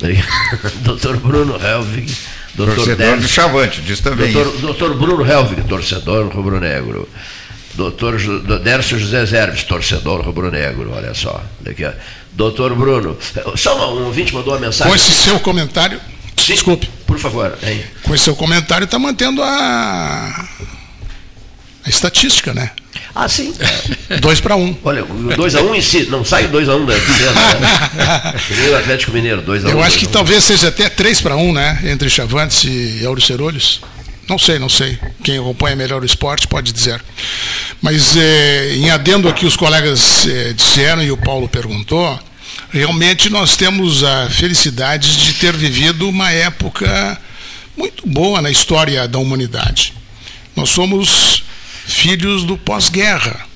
[0.82, 2.14] Doutor Bruno Helvig.
[2.54, 4.32] Doutor torcedor do Chavante, diz também.
[4.32, 7.06] Doutor, doutor Bruno Helvig, torcedor rubro-negro.
[7.74, 8.18] Doutor
[8.62, 11.44] Dércio José Zerbes, torcedor rubro-negro, olha só.
[11.60, 11.86] Daqui,
[12.32, 13.18] Doutor Bruno,
[13.56, 14.90] só um ouvinte mandou uma mensagem.
[14.90, 16.00] Com esse seu comentário,
[16.36, 16.88] Sim, desculpe.
[17.06, 17.58] Por favor.
[17.62, 17.84] Hein?
[18.02, 20.48] Com esse seu comentário está mantendo a,
[21.84, 22.70] a estatística, né?
[23.18, 23.50] Ah, sim.
[24.20, 24.62] 2 para 1.
[24.62, 24.76] Um.
[24.84, 26.94] Olha, o 2 a 1 um em si, não sai 2 a 1 um né?
[28.70, 31.52] o Atlético Mineiro, 2 a 1 Eu acho que talvez seja até 3 para 1,
[31.54, 31.80] né?
[31.84, 33.80] Entre Chavantes e Auricerolhos.
[34.28, 34.98] Não sei, não sei.
[35.24, 37.02] Quem acompanha melhor o esporte pode dizer.
[37.80, 42.20] Mas é, em adendo aqui os colegas é, disseram e o Paulo perguntou,
[42.68, 47.18] realmente nós temos a felicidade de ter vivido uma época
[47.74, 49.94] muito boa na história da humanidade.
[50.54, 51.45] Nós somos
[51.86, 53.46] filhos do pós-guerra.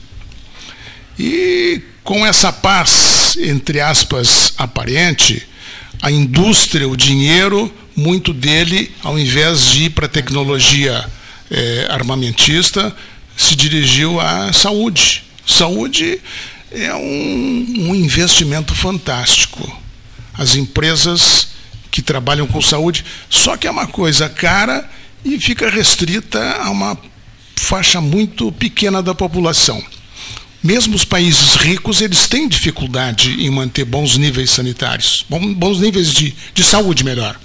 [1.18, 5.46] E com essa paz, entre aspas, aparente,
[6.00, 11.04] a indústria, o dinheiro, muito dele, ao invés de ir para a tecnologia
[11.50, 12.94] é, armamentista,
[13.36, 15.24] se dirigiu à saúde.
[15.46, 16.20] Saúde
[16.70, 19.78] é um, um investimento fantástico.
[20.32, 21.48] As empresas
[21.90, 24.88] que trabalham com saúde, só que é uma coisa cara
[25.24, 26.96] e fica restrita a uma
[27.60, 29.82] faixa muito pequena da população.
[30.62, 36.34] Mesmo os países ricos, eles têm dificuldade em manter bons níveis sanitários, bons níveis de,
[36.52, 37.38] de saúde, melhor.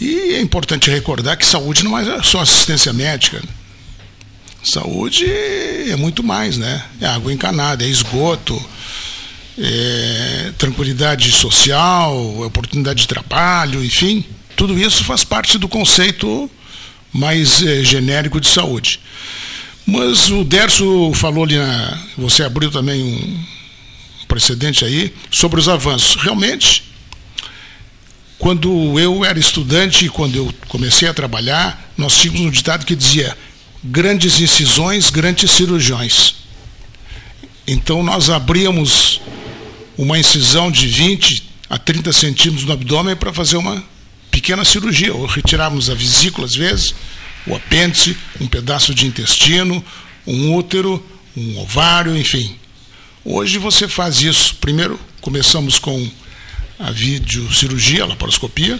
[0.00, 3.42] E é importante recordar que saúde não é só assistência médica.
[4.62, 6.82] Saúde é muito mais, né?
[7.00, 8.60] É água encanada, é esgoto,
[9.58, 14.24] é tranquilidade social, oportunidade de trabalho, enfim.
[14.56, 16.50] Tudo isso faz parte do conceito
[17.14, 19.00] mais é, genérico de saúde.
[19.86, 23.44] Mas o Derso falou ali, na, você abriu também um
[24.26, 26.20] precedente aí, sobre os avanços.
[26.20, 26.82] Realmente,
[28.38, 33.36] quando eu era estudante, quando eu comecei a trabalhar, nós tínhamos um ditado que dizia:
[33.84, 36.34] grandes incisões, grandes cirurgiões.
[37.66, 39.20] Então nós abríamos
[39.96, 43.82] uma incisão de 20 a 30 centímetros no abdômen para fazer uma
[44.44, 46.94] pequena cirurgia, ou retirarmos a vesícula às vezes,
[47.46, 49.82] o apêndice, um pedaço de intestino,
[50.26, 51.02] um útero,
[51.34, 52.54] um ovário, enfim.
[53.24, 54.56] Hoje você faz isso.
[54.56, 56.10] Primeiro começamos com
[56.78, 58.78] a videocirurgia, a laparoscopia,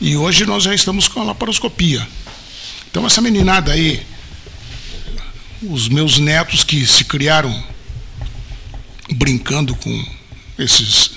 [0.00, 2.06] e hoje nós já estamos com a laparoscopia.
[2.88, 4.00] Então essa meninada aí,
[5.60, 7.64] os meus netos que se criaram
[9.10, 10.06] brincando com
[10.56, 11.10] esses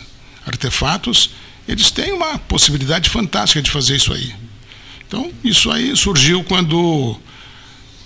[0.47, 1.29] artefatos,
[1.67, 4.33] eles têm uma possibilidade fantástica de fazer isso aí.
[5.07, 7.17] Então, isso aí surgiu quando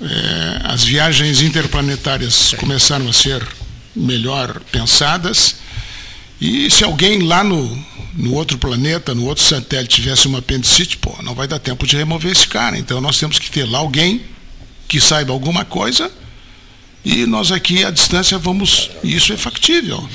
[0.01, 3.45] é, as viagens interplanetárias começaram a ser
[3.95, 5.55] melhor pensadas.
[6.39, 11.15] E se alguém lá no, no outro planeta, no outro satélite, tivesse uma apendicite, pô,
[11.21, 12.77] não vai dar tempo de remover esse cara.
[12.77, 14.21] Então nós temos que ter lá alguém
[14.87, 16.11] que saiba alguma coisa
[17.03, 18.89] e nós aqui à distância vamos.
[19.03, 20.07] Isso é factível.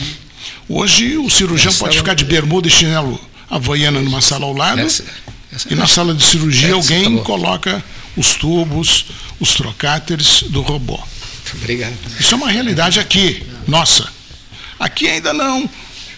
[0.69, 3.21] Hoje o cirurgião pode ficar de bermuda e chinelo
[3.51, 5.05] havaiana numa sala ao lado, essa,
[5.53, 7.83] essa, e na sala de cirurgia alguém coloca
[8.17, 9.07] os tubos,
[9.39, 10.99] os trocáteres do robô.
[11.55, 11.95] Obrigado.
[12.19, 14.09] Isso é uma realidade aqui, nossa.
[14.79, 15.69] Aqui ainda não,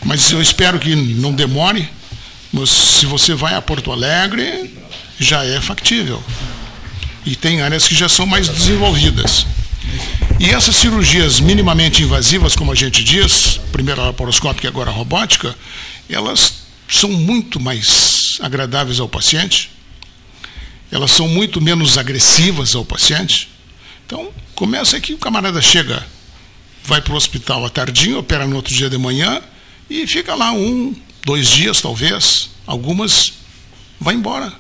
[0.05, 1.89] mas eu espero que não demore.
[2.53, 4.75] Mas se você vai a Porto Alegre,
[5.19, 6.23] já é factível.
[7.27, 9.47] E tem áreas que já são mais desenvolvidas.
[10.41, 14.95] E essas cirurgias minimamente invasivas, como a gente diz, primeiro a laparoscópica e agora a
[14.95, 15.55] robótica,
[16.09, 16.58] elas
[16.89, 19.71] são muito mais agradáveis ao paciente,
[20.91, 23.49] elas são muito menos agressivas ao paciente.
[24.07, 26.07] Então, começa aqui, o camarada chega,
[26.85, 29.43] vai para o hospital à tardinha, opera no outro dia de manhã
[29.91, 33.33] e fica lá um, dois dias talvez, algumas
[34.01, 34.53] vai embora.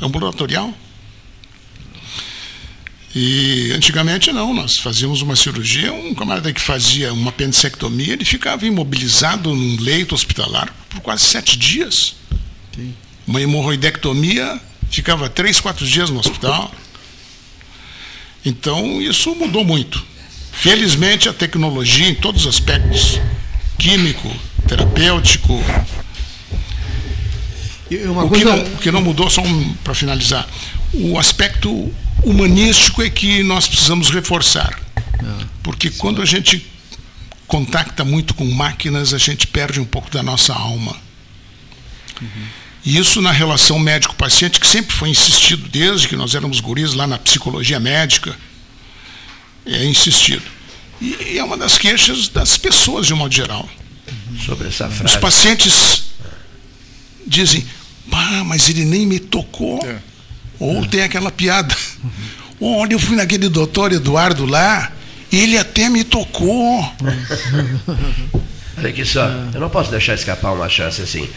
[0.00, 0.74] É ambulatorial.
[3.14, 8.64] E antigamente não, nós fazíamos uma cirurgia, um camarada que fazia uma apendicectomia, ele ficava
[8.64, 12.14] imobilizado num leito hospitalar por quase sete dias.
[12.74, 12.94] Sim.
[13.26, 14.58] Uma hemorroidectomia
[14.90, 16.72] ficava três, quatro dias no hospital.
[18.44, 20.02] Então isso mudou muito.
[20.50, 23.20] Felizmente a tecnologia em todos os aspectos,
[23.78, 24.34] químico,
[24.66, 25.54] terapêutico.
[27.90, 30.48] o, que não, o que não mudou, só um, para finalizar,
[30.94, 31.92] o aspecto
[32.24, 34.80] humanístico é que nós precisamos reforçar.
[35.62, 36.66] Porque quando a gente
[37.46, 40.96] contacta muito com máquinas, a gente perde um pouco da nossa alma.
[42.84, 47.06] E isso na relação médico-paciente, que sempre foi insistido, desde que nós éramos guris lá
[47.06, 48.36] na psicologia médica,
[49.64, 50.42] é insistido.
[51.00, 53.68] E é uma das queixas das pessoas, de um modo geral.
[54.44, 55.14] Sobre essa frase.
[55.14, 56.04] Os pacientes
[57.26, 57.66] dizem,
[58.10, 59.80] ah, mas ele nem me tocou.
[59.84, 60.11] É.
[60.58, 61.74] Ou tem aquela piada.
[62.60, 64.92] Olha, eu fui naquele doutor Eduardo lá,
[65.32, 66.80] ele até me tocou.
[68.78, 71.28] Olha aqui só, eu não posso deixar escapar uma chance assim.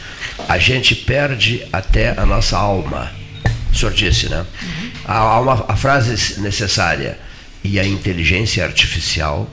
[0.47, 3.11] A gente perde até a nossa alma.
[3.71, 4.45] O senhor disse, né?
[5.05, 7.19] A, alma, a frase necessária.
[7.63, 9.49] E a inteligência artificial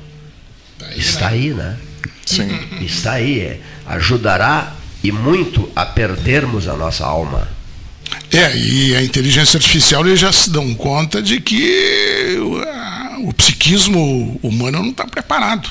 [0.94, 1.76] está aí, né?
[2.24, 2.48] Sim.
[2.80, 3.60] Está aí.
[3.86, 7.48] Ajudará e muito a perdermos a nossa alma.
[8.32, 14.38] É, e a inteligência artificial eles já se dão conta de que o, o psiquismo
[14.42, 15.70] humano não está preparado.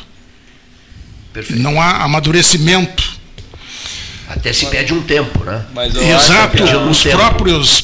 [1.34, 1.62] Perfeito.
[1.62, 3.20] Não há amadurecimento.
[4.28, 5.66] Até se pede um tempo, né?
[6.16, 6.64] Exato.
[6.90, 7.18] Os tempo.
[7.18, 7.84] próprios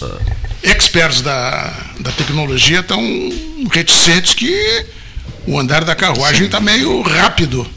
[0.63, 3.01] experts da, da tecnologia estão
[3.71, 4.85] reticentes que
[5.45, 7.67] o andar da carruagem está meio rápido.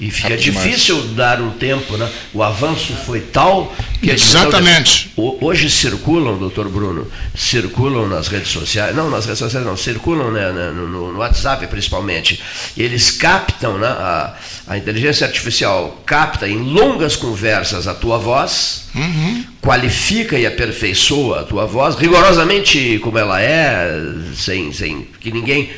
[0.00, 1.14] E fica difícil demais.
[1.14, 2.10] dar um tempo, né?
[2.32, 3.70] O avanço foi tal
[4.00, 5.12] que Exatamente.
[5.14, 10.50] hoje circulam, doutor Bruno, circulam nas redes sociais, não nas redes sociais não, circulam né,
[10.52, 12.40] né no, no, WhatsApp principalmente.
[12.78, 14.34] Eles captam, né, a,
[14.68, 19.44] a inteligência artificial capta em longas conversas a tua voz, uhum.
[19.60, 24.00] qualifica e aperfeiçoa a tua voz, rigorosamente como ela é,
[24.34, 25.68] sem, sem que ninguém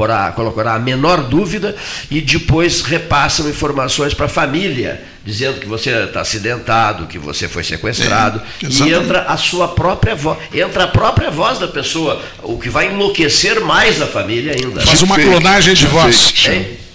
[0.00, 1.76] porá, colocará a menor dúvida
[2.10, 7.62] e depois repassam informações para a família, dizendo que você está acidentado, que você foi
[7.62, 12.58] sequestrado, é, e entra a sua própria voz, entra a própria voz da pessoa, o
[12.58, 14.80] que vai enlouquecer mais a família ainda.
[14.80, 16.32] Faz uma clonagem de voz.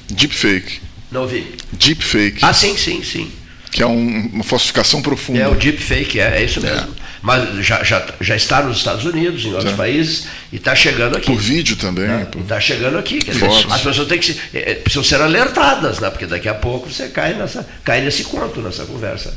[0.09, 0.81] Deepfake.
[1.11, 1.53] Não ouvi.
[1.73, 2.39] Deepfake.
[2.41, 3.31] Ah, sim, sim, sim.
[3.71, 5.37] Que é um, uma falsificação profunda.
[5.37, 6.89] É o deepfake, é, é isso mesmo.
[7.01, 11.17] É mas já, já, já está nos Estados Unidos, em outros países, e está chegando
[11.17, 11.25] aqui.
[11.25, 12.07] Por vídeo também.
[12.07, 12.27] Né?
[12.39, 13.17] Está chegando aqui.
[13.17, 16.11] Quer dizer, as pessoas têm que se, é, precisam ser alertadas, né?
[16.11, 19.35] porque daqui a pouco você cai, nessa, cai nesse conto, nessa conversa.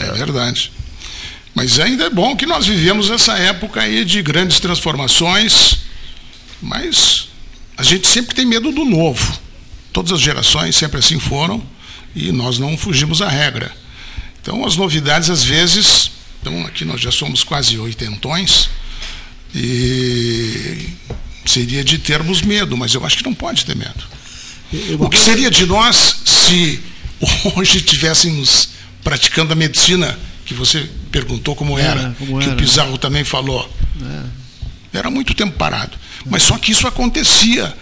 [0.00, 0.72] É verdade.
[1.54, 5.76] Mas ainda é bom que nós vivemos essa época aí de grandes transformações,
[6.62, 7.28] mas
[7.76, 9.38] a gente sempre tem medo do novo.
[9.92, 11.62] Todas as gerações sempre assim foram
[12.14, 13.70] e nós não fugimos à regra.
[14.40, 16.15] Então as novidades às vezes
[16.46, 18.70] então aqui nós já somos quase oitentões
[19.52, 20.90] e
[21.44, 24.04] seria de termos medo, mas eu acho que não pode ter medo.
[25.00, 26.80] O que seria de nós se
[27.56, 28.68] hoje estivéssemos
[29.02, 32.54] praticando a medicina que você perguntou como era, é, como que era.
[32.54, 33.68] o Pizarro também falou.
[34.92, 34.98] É.
[34.98, 35.98] Era muito tempo parado.
[36.24, 37.76] Mas só que isso acontecia.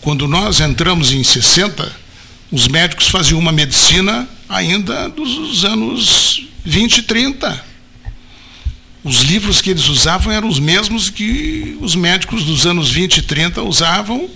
[0.00, 1.90] Quando nós entramos em 60,
[2.50, 7.67] os médicos faziam uma medicina ainda dos anos 20 e 30
[9.04, 13.22] os livros que eles usavam eram os mesmos que os médicos dos anos 20 e
[13.22, 14.28] 30 usavam.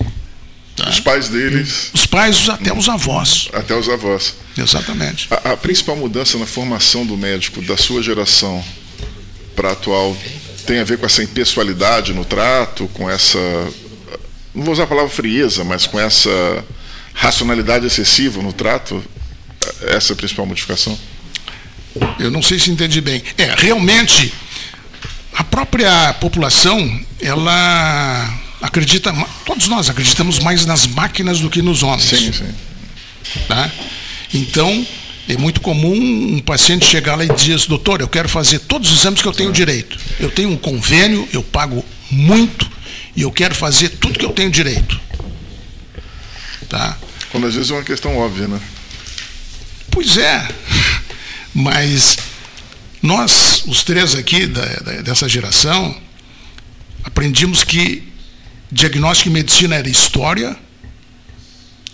[0.76, 0.88] Tá?
[0.88, 1.90] Os pais deles.
[1.92, 3.48] Os pais, até os avós.
[3.52, 4.34] Até os avós.
[4.56, 5.28] Exatamente.
[5.30, 8.64] A, a principal mudança na formação do médico da sua geração
[9.54, 10.16] para a atual
[10.66, 13.38] tem a ver com essa impessoalidade no trato, com essa.
[14.54, 16.30] Não vou usar a palavra frieza, mas com essa
[17.12, 19.02] racionalidade excessiva no trato?
[19.82, 20.98] Essa é a principal modificação?
[22.18, 23.22] Eu não sei se entendi bem.
[23.36, 24.32] É, realmente
[25.34, 29.12] a própria população, ela acredita,
[29.44, 32.04] todos nós acreditamos mais nas máquinas do que nos homens.
[32.08, 32.54] Sim, sim.
[33.48, 33.70] Tá?
[34.34, 34.86] Então,
[35.28, 35.94] é muito comum
[36.36, 39.32] um paciente chegar lá e dizer, doutor, eu quero fazer todos os exames que eu
[39.32, 39.98] tenho direito.
[40.18, 42.70] Eu tenho um convênio, eu pago muito
[43.16, 45.00] e eu quero fazer tudo que eu tenho direito.
[46.68, 46.96] Tá?
[47.30, 48.60] Quando às vezes é uma questão óbvia, né?
[49.90, 50.48] Pois é,
[51.54, 52.16] mas
[53.02, 55.94] nós, os três aqui da, da, dessa geração,
[57.02, 58.12] aprendimos que
[58.70, 60.56] diagnóstico e medicina era história,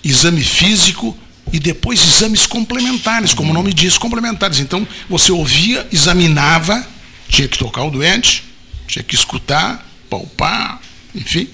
[0.04, 1.16] exame físico
[1.52, 4.60] e depois exames complementares, como o nome diz, complementares.
[4.60, 6.86] Então, você ouvia, examinava,
[7.28, 8.44] tinha que tocar o doente,
[8.86, 10.80] tinha que escutar, palpar,
[11.14, 11.48] enfim.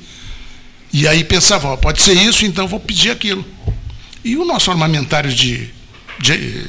[0.93, 3.45] E aí pensava, ó, pode ser isso, então vou pedir aquilo.
[4.25, 5.71] E o nosso armamentário de,
[6.19, 6.65] de,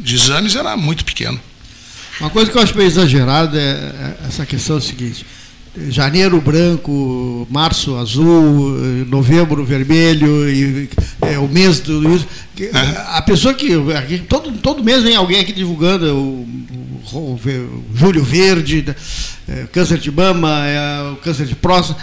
[0.00, 1.40] de exames era muito pequeno.
[2.20, 5.24] Uma coisa que eu acho meio exagerada é, é essa questão é seguinte:
[5.88, 8.76] janeiro branco, março azul,
[9.08, 10.88] novembro vermelho, e
[11.22, 12.02] é, o mês do.
[13.08, 13.70] A pessoa que.
[14.28, 16.46] Todo, todo mês vem alguém aqui divulgando o,
[17.12, 18.84] o, o julho verde,
[19.48, 22.00] é, câncer de mama, é, o câncer de próstata.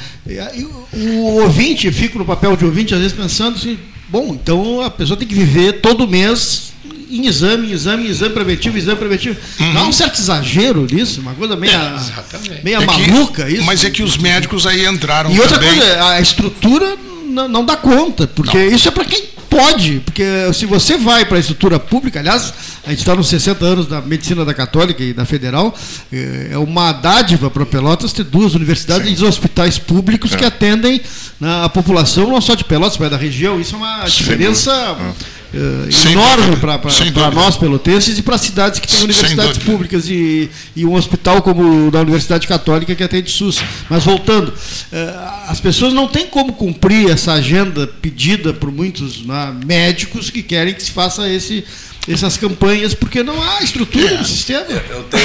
[0.91, 3.77] O, o ouvinte, fica no papel de ouvinte, às vezes pensando assim,
[4.09, 6.69] bom, então a pessoa tem que viver todo mês
[7.09, 9.37] em exame, exame, exame preventivo, exame preventivo.
[9.59, 9.73] Uhum.
[9.73, 13.63] Não há um certo exagero nisso, uma coisa meio, é, meio é maluca que, isso.
[13.63, 15.77] Mas é que os médicos aí entraram E outra também.
[15.77, 16.95] coisa, a estrutura
[17.25, 18.75] não, não dá conta, porque não.
[18.75, 22.53] isso é para quem pode, porque se você vai para a estrutura pública, aliás,
[22.85, 25.75] a gente está nos 60 anos da medicina da Católica e da Federal,
[26.11, 29.25] é uma dádiva para Pelotas ter duas universidades Sim.
[29.25, 30.37] e hosptais públicos é.
[30.37, 31.01] que atendem
[31.39, 33.59] né, a população, não só de Pelotas, mas da região.
[33.59, 34.95] Isso é uma diferença.
[34.97, 40.85] Sim uh, enorme para nós pelotenses e para cidades que têm universidades públicas e, e,
[40.85, 43.61] um hospital como o da Universidade Católica que atende SUS.
[43.89, 49.55] Mas voltando, uh, as pessoas não têm como cumprir essa agenda pedida por muitos né,
[49.65, 51.63] médicos que querem que se faça esse
[52.07, 54.23] essas campanhas, porque não há estrutura é.
[54.23, 54.65] sistema.
[54.89, 55.23] Eu, tenho,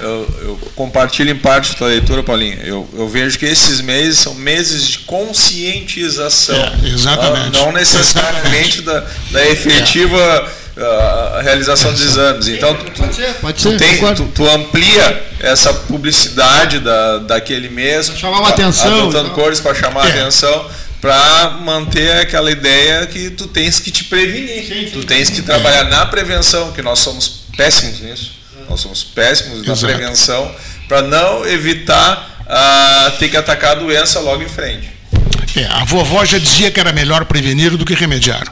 [0.00, 2.58] eu, eu, compartilho em parte da tua leitura, Paulinho.
[2.62, 6.56] Eu, eu, vejo que esses meses são meses de conscientização.
[6.56, 7.58] É, exatamente.
[7.58, 10.62] Não, necessariamente da, da efetiva.
[10.74, 12.48] A realização dos exames.
[12.48, 17.68] Então, tu, pode ser, pode ser, tu, tem, tu, tu, amplia essa publicidade da, daquele
[17.68, 20.08] mês, chamar uma atenção, adotando cores para chamar é.
[20.08, 20.70] a atenção
[21.02, 24.90] para manter aquela ideia que tu tens que te prevenir, sim, sim.
[24.92, 28.34] tu tens que trabalhar na prevenção, que nós somos péssimos nisso,
[28.70, 30.54] nós somos péssimos na prevenção,
[30.86, 34.88] para não evitar uh, ter que atacar a doença logo em frente.
[35.56, 38.46] É, a vovó já dizia que era melhor prevenir do que remediar.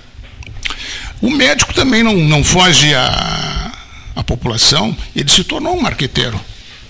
[1.22, 3.70] O médico também não, não foge à,
[4.16, 6.38] à população, ele se tornou um marqueteiro.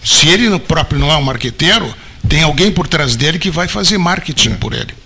[0.02, 1.94] Se ele próprio não é um marqueteiro,
[2.26, 4.54] tem alguém por trás dele que vai fazer marketing é.
[4.54, 5.00] por ele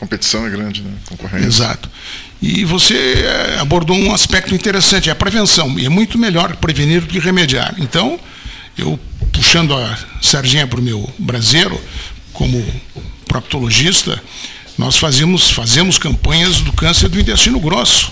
[0.00, 0.90] competição é grande, né?
[1.06, 1.46] Concorrência.
[1.46, 1.90] Exato.
[2.40, 5.78] E você eh, abordou um aspecto interessante, é a prevenção.
[5.78, 7.74] E é muito melhor prevenir do que remediar.
[7.76, 8.18] Então,
[8.78, 8.98] eu
[9.30, 11.78] puxando a sardinha para o meu braseiro,
[12.32, 12.64] como
[13.26, 14.20] proctologista,
[14.78, 18.10] nós fazemos, fazemos campanhas do câncer do intestino grosso.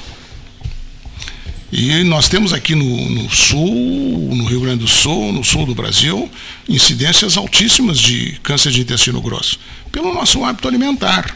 [1.72, 5.74] E nós temos aqui no, no, sul, no Rio Grande do Sul, no sul do
[5.74, 6.30] Brasil,
[6.68, 9.58] incidências altíssimas de câncer de intestino grosso,
[9.90, 11.34] pelo nosso hábito alimentar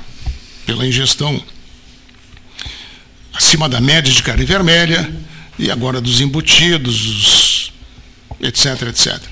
[0.66, 1.42] pela ingestão
[3.32, 5.10] acima da média de carne vermelha
[5.58, 7.72] e agora dos embutidos,
[8.40, 9.22] etc, etc.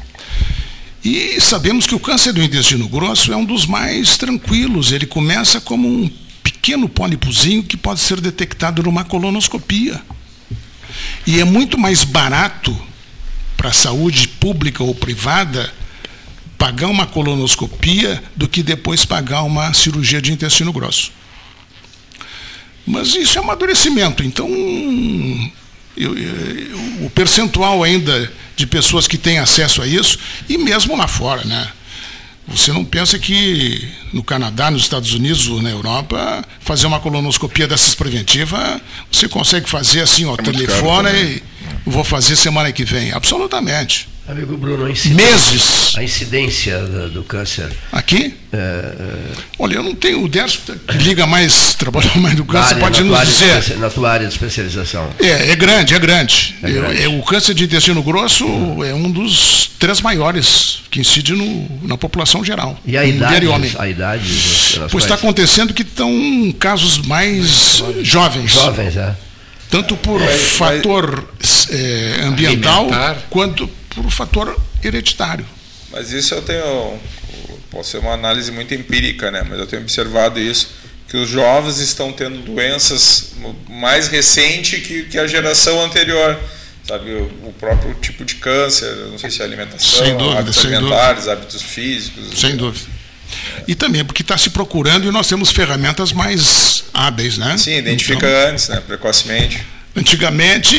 [1.05, 4.93] E sabemos que o câncer do intestino grosso é um dos mais tranquilos.
[4.93, 6.11] Ele começa como um
[6.43, 10.01] pequeno pólipozinho que pode ser detectado numa colonoscopia.
[11.27, 12.77] E é muito mais barato
[13.57, 15.73] para a saúde pública ou privada
[16.59, 21.13] pagar uma colonoscopia do que depois pagar uma cirurgia de intestino grosso.
[22.91, 24.23] Mas isso é amadurecimento.
[24.23, 24.49] Então,
[25.97, 30.19] eu, eu, o percentual ainda de pessoas que têm acesso a isso,
[30.49, 31.69] e mesmo lá fora, né?
[32.49, 37.69] Você não pensa que no Canadá, nos Estados Unidos ou na Europa, fazer uma colonoscopia
[37.69, 38.81] dessas preventiva,
[39.11, 41.43] você consegue fazer assim, ó, é telefone e
[41.87, 43.13] vou fazer semana que vem.
[43.13, 44.09] Absolutamente.
[44.31, 45.93] Amigo Bruno, a incidência, Meses.
[45.97, 47.69] A incidência do, do câncer.
[47.91, 48.33] Aqui?
[48.53, 49.17] É, é...
[49.59, 50.23] Olha, eu não tenho.
[50.23, 50.61] O Décio
[50.91, 53.77] liga mais, trabalha mais do câncer, área, pode nos dizer.
[53.79, 55.11] na tua área de especialização.
[55.19, 56.55] É, é grande, é grande.
[56.63, 57.03] É grande.
[57.03, 58.85] Eu, é, o câncer de intestino grosso uhum.
[58.85, 62.79] é um dos três maiores que incide no, na população geral.
[62.87, 63.47] E a idade?
[63.47, 63.73] E homem.
[63.81, 68.53] A idade pois está acontecendo que estão casos mais jovens.
[68.53, 69.13] Jovens, é.
[69.69, 71.29] Tanto por fator
[71.71, 73.17] é, ambiental, Alimentar.
[73.29, 75.47] quanto por fator hereditário.
[75.93, 76.99] Mas isso eu tenho,
[77.71, 79.45] pode ser uma análise muito empírica, né?
[79.49, 80.69] Mas eu tenho observado isso
[81.11, 83.33] que os jovens estão tendo doenças
[83.69, 86.39] mais recente que, que a geração anterior
[86.85, 87.11] sabe
[87.43, 91.33] o próprio tipo de câncer não sei se é alimentação dúvida, hábitos alimentares dúvida.
[91.33, 92.87] hábitos físicos sem dúvida
[93.67, 98.27] e também porque está se procurando e nós temos ferramentas mais hábeis né sim identifica
[98.27, 100.77] então, antes né precocemente Antigamente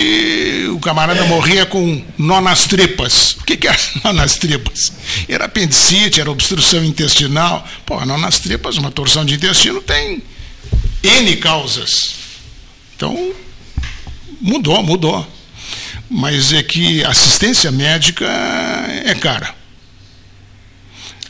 [0.70, 3.34] o camarada morria com nó nas tripas.
[3.34, 4.94] O que, que era nó nas tripas?
[5.28, 7.68] Era apendicite, era obstrução intestinal.
[7.86, 10.24] Pô, nó nas tripas, uma torção de intestino tem
[11.04, 12.16] N causas.
[12.96, 13.34] Então,
[14.40, 15.28] mudou, mudou.
[16.10, 18.26] Mas é que assistência médica
[19.06, 19.61] é cara.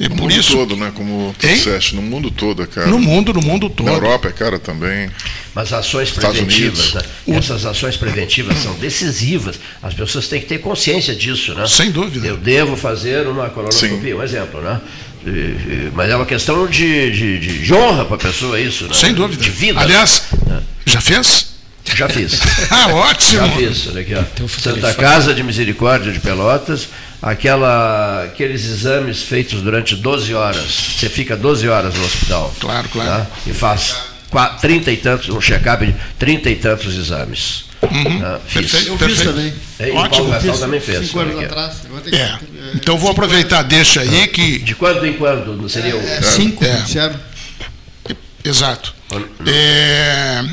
[0.02, 0.56] É no por mundo isso...
[0.56, 0.91] todo, né?
[0.95, 2.88] Como tu disseste, no mundo todo é cara.
[2.88, 3.86] No mundo, no mundo todo.
[3.86, 5.10] Na Europa é cara também.
[5.53, 7.02] Mas ações preventivas, né?
[7.28, 9.60] essas ações preventivas são decisivas.
[9.84, 11.68] As pessoas têm que ter consciência disso, né?
[11.68, 12.28] Sem dúvida.
[12.28, 14.14] Eu devo fazer uma colonoscopia, Sim.
[14.14, 14.82] um exemplo, né?
[15.94, 18.94] Mas é uma questão de, de, de honra para a pessoa isso, né?
[18.94, 19.44] Sem dúvida.
[19.44, 19.80] De vida.
[19.80, 20.61] Aliás, né?
[20.86, 21.52] já fez?
[21.95, 22.40] Já fiz.
[22.69, 23.48] ah, ótimo!
[23.48, 23.88] Já fiz.
[23.88, 24.22] Olha aqui, ó.
[24.22, 26.88] Então, Santa Casa de Misericórdia de Pelotas,
[27.22, 30.95] aquela, aqueles exames feitos durante 12 horas.
[30.98, 32.53] Você fica 12 horas no hospital.
[32.60, 33.26] Claro, claro.
[33.26, 33.27] Tá?
[33.45, 33.95] E faz
[34.61, 37.65] 30 e tantos, um check-up de 30 e tantos exames.
[37.81, 38.19] Uhum.
[38.19, 38.39] Tá?
[38.45, 38.88] Fiz.
[38.88, 39.53] Eu fiz também.
[39.80, 40.30] É, Ótimo.
[40.30, 41.07] O Paulo também fez.
[41.07, 41.81] Cinco anos atrás.
[42.11, 42.15] É.
[42.15, 42.39] é.
[42.76, 44.60] Então vou aproveitar, deixa aí que.
[44.60, 45.68] De quando em quando?
[45.69, 45.99] Seria o...
[45.99, 46.84] é, cinco, é.
[48.43, 48.93] Exato.
[49.45, 50.43] É,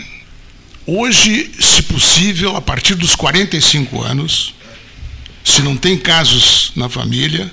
[0.86, 4.54] hoje, se possível, a partir dos 45 anos,
[5.48, 7.50] se não tem casos na família,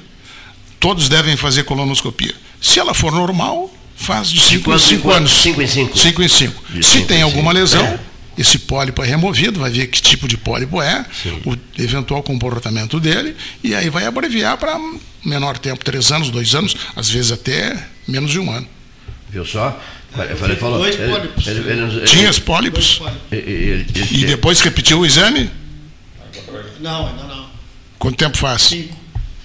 [0.79, 2.35] todos devem fazer colonoscopia.
[2.61, 5.31] Se ela for normal, faz de 5 em 5 anos.
[5.31, 5.97] 5 em 5.
[5.97, 6.63] 5 em 5.
[6.83, 7.99] Se tem alguma lesão, é.
[8.37, 11.41] esse pólipo é removido, vai ver que tipo de pólipo é, Sim.
[11.45, 14.77] o eventual comportamento dele, e aí vai abreviar para
[15.23, 18.67] menor tempo, 3 anos, 2 anos, às vezes até menos de um ano.
[19.29, 19.79] Viu só?
[20.17, 21.47] Eu falei, falou, dois pólipos.
[21.47, 23.01] Ele, ele, ele, Tinha os pólipos?
[23.31, 25.49] E depois repetiu o exame?
[26.79, 27.54] Não, ainda não.
[27.99, 28.63] Quanto tempo faz?
[28.63, 28.95] Cinco.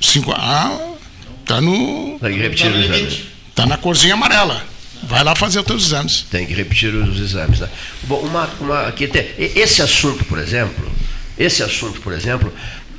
[0.00, 0.32] Cinco.
[0.32, 0.94] Ah,
[1.46, 2.18] tá no.
[2.20, 3.20] Tem que repetir os exames.
[3.54, 4.64] Tá na corzinha amarela.
[5.02, 6.26] Vai lá fazer os teus exames.
[6.30, 7.60] Tem que repetir os exames.
[7.60, 7.68] Né?
[8.02, 10.90] Bom, uma, uma, aqui tem, esse assunto, por exemplo,
[11.38, 12.52] esse assunto, por exemplo,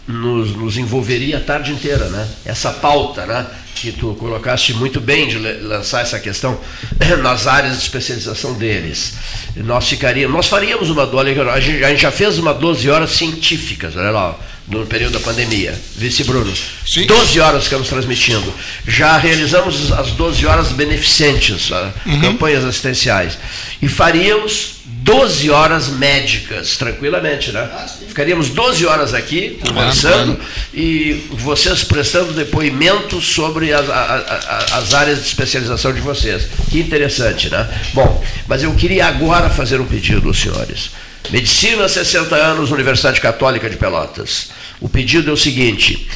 [0.07, 2.27] nos, nos envolveria a tarde inteira, né?
[2.43, 3.45] Essa pauta, né?
[3.75, 6.59] Que tu colocaste muito bem de lançar essa questão
[7.21, 9.13] nas áreas de especialização deles.
[9.55, 13.11] Nós ficaríamos, nós faríamos uma dose, a gente, a gente já fez uma 12 horas
[13.11, 14.39] científicas, olha lá
[14.71, 15.77] no período da pandemia.
[15.95, 16.51] Vice Bruno.
[16.85, 17.05] Sim.
[17.05, 18.53] 12 horas ficamos transmitindo.
[18.87, 22.21] Já realizamos as 12 horas beneficentes, uhum.
[22.21, 23.37] campanhas assistenciais.
[23.81, 27.67] E faríamos 12 horas médicas, tranquilamente, né?
[27.73, 30.39] Ah, Ficaríamos 12 horas aqui conversando
[30.73, 36.47] e vocês prestando depoimentos sobre as, as, as áreas de especialização de vocês.
[36.69, 37.67] Que interessante, né?
[37.93, 40.91] Bom, mas eu queria agora fazer um pedido aos senhores.
[41.29, 44.49] Medicina, 60 anos, Universidade Católica de Pelotas.
[44.81, 46.07] O pedido é o seguinte: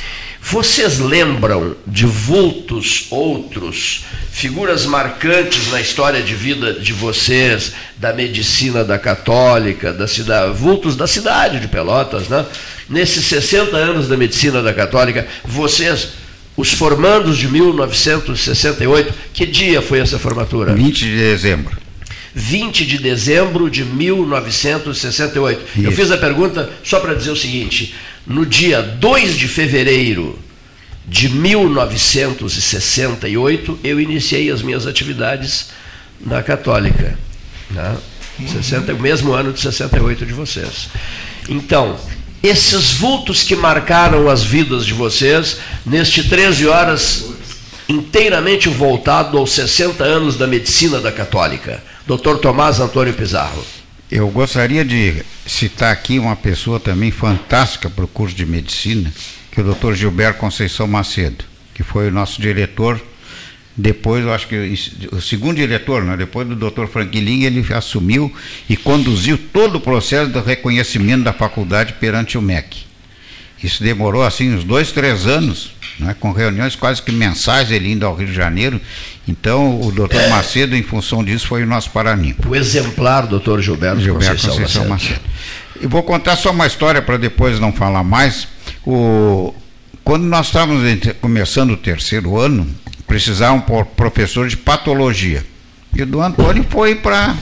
[0.41, 8.83] vocês lembram de vultos outros, figuras marcantes na história de vida de vocês, da medicina
[8.83, 12.45] da Católica, da cidade, vultos da cidade de Pelotas, né?
[12.89, 16.09] Nesses 60 anos da medicina da Católica, vocês
[16.57, 20.73] os formandos de 1968, que dia foi essa formatura?
[20.73, 21.77] 20 de dezembro.
[22.33, 25.61] 20 de dezembro de 1968.
[25.75, 25.87] Isso.
[25.87, 30.37] Eu fiz a pergunta só para dizer o seguinte: no dia 2 de fevereiro
[31.07, 35.67] de 1968, eu iniciei as minhas atividades
[36.19, 37.17] na Católica.
[37.69, 37.95] Né?
[38.47, 40.89] 60, o mesmo ano de 68 de vocês.
[41.47, 41.97] Então,
[42.41, 47.25] esses vultos que marcaram as vidas de vocês, neste 13 horas
[47.87, 51.83] inteiramente voltado aos 60 anos da medicina da Católica.
[52.07, 52.37] Dr.
[52.41, 53.63] Tomás Antônio Pizarro.
[54.15, 59.11] Eu gostaria de citar aqui uma pessoa também fantástica para o curso de medicina,
[59.51, 59.91] que é o Dr.
[59.91, 61.43] Gilberto Conceição Macedo,
[61.73, 63.03] que foi o nosso diretor.
[63.75, 64.73] Depois, eu acho que
[65.11, 66.15] o segundo diretor, né?
[66.15, 66.85] depois do Dr.
[66.85, 68.33] Franklin, ele assumiu
[68.69, 72.85] e conduziu todo o processo do reconhecimento da faculdade perante o MEC.
[73.61, 78.05] Isso demorou assim uns dois, três anos, né, com reuniões quase que mensais ele indo
[78.05, 78.79] ao Rio de Janeiro.
[79.27, 80.29] Então, o doutor é.
[80.29, 82.47] Macedo, em função disso, foi o nosso paraninfo.
[82.47, 85.21] O exemplar doutor Gilberto, Gilberto Conceição, Conceição Macedo.
[85.81, 88.47] E vou contar só uma história para depois não falar mais.
[88.85, 89.53] O,
[90.03, 90.83] quando nós estávamos
[91.19, 92.67] começando o terceiro ano,
[93.07, 95.43] precisavam por professor de patologia.
[95.93, 97.35] E o do Antônio foi para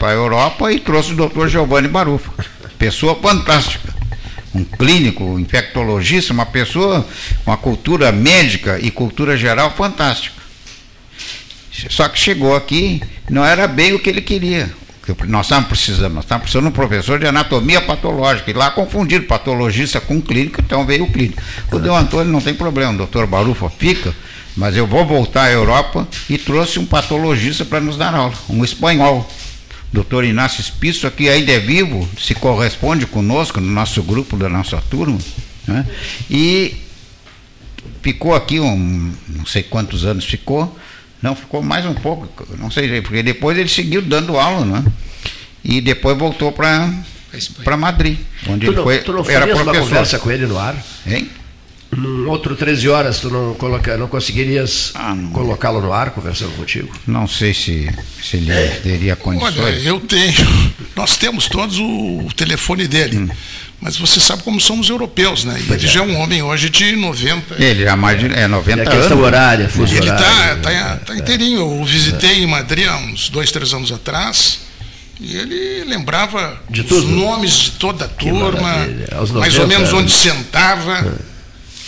[0.00, 2.32] a Europa e trouxe o doutor Giovanni Barufa.
[2.78, 3.94] Pessoa fantástica.
[4.54, 7.06] um clínico, um infectologista, uma pessoa
[7.44, 10.39] com uma cultura médica e cultura geral fantástica.
[11.88, 14.70] Só que chegou aqui, não era bem o que ele queria.
[15.08, 18.50] O que nós estávamos precisando, nós estávamos precisando de um professor de anatomia patológica.
[18.50, 21.40] E lá confundiram patologista com clínico, então veio o clínico.
[21.72, 24.14] O Deu Antônio não tem problema, o doutor Barufa fica,
[24.56, 28.64] mas eu vou voltar à Europa e trouxe um patologista para nos dar aula, um
[28.64, 29.28] espanhol.
[29.92, 34.80] Doutor Inácio Spisso, que ainda é vivo, se corresponde conosco no nosso grupo, da nossa
[34.88, 35.18] turma,
[35.66, 35.84] né?
[36.30, 36.76] e
[38.00, 40.78] ficou aqui um, não sei quantos anos ficou,
[41.22, 42.28] não, ficou mais um pouco,
[42.58, 44.84] não sei, porque depois ele seguiu dando aula, né?
[45.62, 46.90] E depois voltou para
[47.62, 48.18] para Madrid,
[48.48, 49.82] onde tu ele não, foi, tu não era uma professor.
[49.84, 50.74] conversa com ele no ar?
[51.06, 51.30] Hein?
[51.96, 56.88] Num outro 13 horas, tu não, coloca, não conseguirias Ah, colocá-lo no ar conversando contigo?
[57.06, 57.90] Não sei se,
[58.22, 58.52] se ele
[58.82, 59.58] teria condições.
[59.58, 60.32] Olha, eu tenho.
[60.96, 63.18] Nós temos todos o, o telefone dele.
[63.18, 63.28] Hum.
[63.80, 65.58] Mas você sabe como somos europeus, né?
[65.58, 67.54] E ele já é um homem hoje de 90.
[67.62, 69.24] Ele já mais de é 90 E a questão anos.
[69.24, 70.58] horária, fuso Ele horário.
[70.58, 71.60] está tá, tá inteirinho.
[71.60, 74.60] Eu o visitei em Madrid há uns dois, três anos atrás.
[75.18, 78.50] E ele lembrava De os nomes de toda a turma,
[79.32, 80.12] mais ou 90 menos onde anos.
[80.14, 81.18] sentava.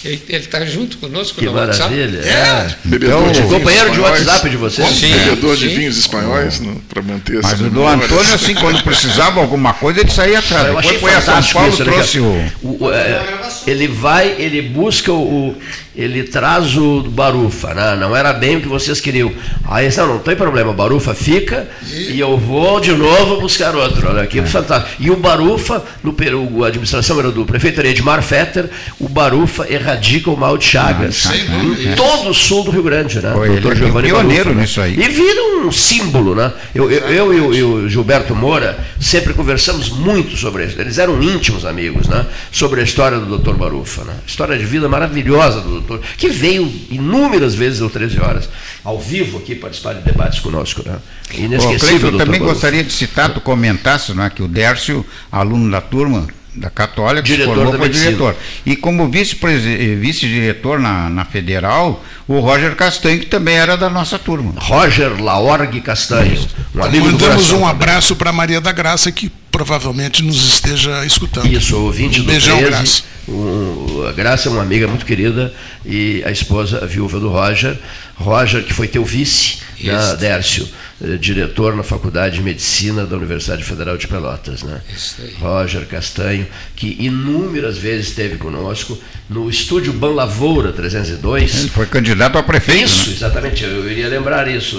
[0.05, 1.95] Ele está junto conosco Que no WhatsApp.
[1.95, 2.19] maravilha.
[2.27, 2.75] É.
[2.85, 4.01] Bebedor Então, de companheiro de.
[4.01, 4.89] WhatsApp de vocês.
[4.89, 5.13] Sim.
[5.13, 5.77] Bebedor de Sim.
[5.77, 7.87] vinhos espanhóis para manter essa Mas o do.
[7.87, 10.67] Antônio, assim, quando precisava alguma coisa, ele saía atrás.
[10.69, 12.19] Eu achei Depois foi a São Paulo, isso, né, trouxe.
[12.21, 12.51] O-
[12.81, 13.23] o, é,
[13.67, 15.55] ele vai, ele busca o.
[15.95, 17.97] Ele traz o Barufa, né?
[18.01, 19.31] não era bem o que vocês queriam.
[19.69, 24.09] Aí não, não tem problema, o Barufa fica e eu vou de novo buscar outro.
[24.09, 25.03] Olha que fantástico.
[25.03, 30.31] E o Barufa, no Peru, a administração era do prefeito Edmar Fetter, o Barufa erradica
[30.31, 31.27] o mal de Chagas.
[31.27, 33.33] Ah, em todo o sul do Rio Grande, né?
[33.35, 34.61] Foi, ele é pioneiro Barufa, né?
[34.63, 34.95] nisso aí.
[34.99, 36.53] E vira um símbolo, né?
[36.75, 40.81] Eu, eu, eu e, o, e o Gilberto Moura sempre conversamos muito sobre isso.
[40.81, 42.25] Eles eram íntimos amigos, né?
[42.51, 43.55] Sobre a história do Dr.
[43.55, 44.15] Barufa, né?
[44.27, 48.49] História de vida maravilhosa do doutor, que veio inúmeras vezes ao 13 horas,
[48.85, 50.99] ao vivo aqui, participar de debates conosco, né?
[51.33, 52.19] Ô, Inesquecível, Cleiton, eu Dr.
[52.19, 57.27] também gostaria de citar, tu comentasse, né, que o Dércio, aluno da turma da Católica,
[57.27, 58.07] se Diretor formou medicina.
[58.11, 58.37] diretor.
[58.67, 64.19] E como eh, vice-diretor na, na Federal, o Roger Castanho, que também era da nossa
[64.19, 64.53] turma.
[64.59, 66.39] Roger Laorgue Castanho,
[66.75, 69.33] um Mandamos um abraço para Maria da Graça, que
[69.65, 71.47] provavelmente nos esteja escutando.
[71.47, 72.71] Isso, ouvinte um do beijão, 13.
[72.71, 73.03] Graça.
[73.29, 75.53] Um- a Graça é uma amiga muito querida
[75.87, 77.79] e a esposa, a viúva do Roger.
[78.17, 80.17] Roger, que foi teu vice, né.
[80.19, 80.69] Dércio,
[81.03, 84.63] eh, diretor na Faculdade de Medicina da Universidade Federal de Pelotas.
[84.63, 84.81] Né?
[84.95, 85.35] Isso aí.
[85.41, 88.99] Roger Castanho, que inúmeras vezes esteve conosco
[89.31, 91.61] no estúdio Ban Lavoura 302.
[91.61, 92.85] Ele foi candidato a prefeito.
[92.85, 93.17] Isso, né?
[93.17, 94.77] exatamente, eu iria lembrar isso.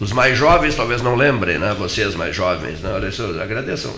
[0.00, 1.74] Os mais jovens talvez não lembrem, né?
[1.78, 2.90] Vocês mais jovens, né?
[2.92, 3.94] Olha agradeçam.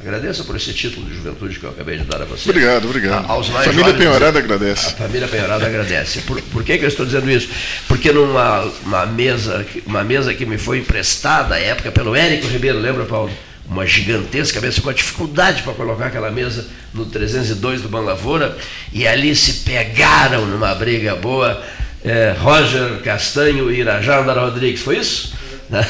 [0.00, 2.50] Agradeço por esse título de juventude que eu acabei de dar a você.
[2.50, 3.24] Obrigado, obrigado.
[3.30, 4.94] A- Família jovens, Penhorada A agradece.
[4.94, 6.22] família Penhorada agradece.
[6.22, 7.48] Por, por que, que eu estou dizendo isso?
[7.86, 12.48] Porque numa uma mesa, que- uma mesa que me foi emprestada à época pelo Érico
[12.48, 13.30] Ribeiro, lembra, Paulo?
[13.68, 18.56] Uma gigantesca mesa, com uma dificuldade para colocar aquela mesa no 302 do Ban Lavoura,
[18.92, 21.62] e ali se pegaram numa briga boa
[22.04, 25.32] eh, Roger Castanho e Irajá Rodrigues, foi isso?
[25.72, 25.88] Né?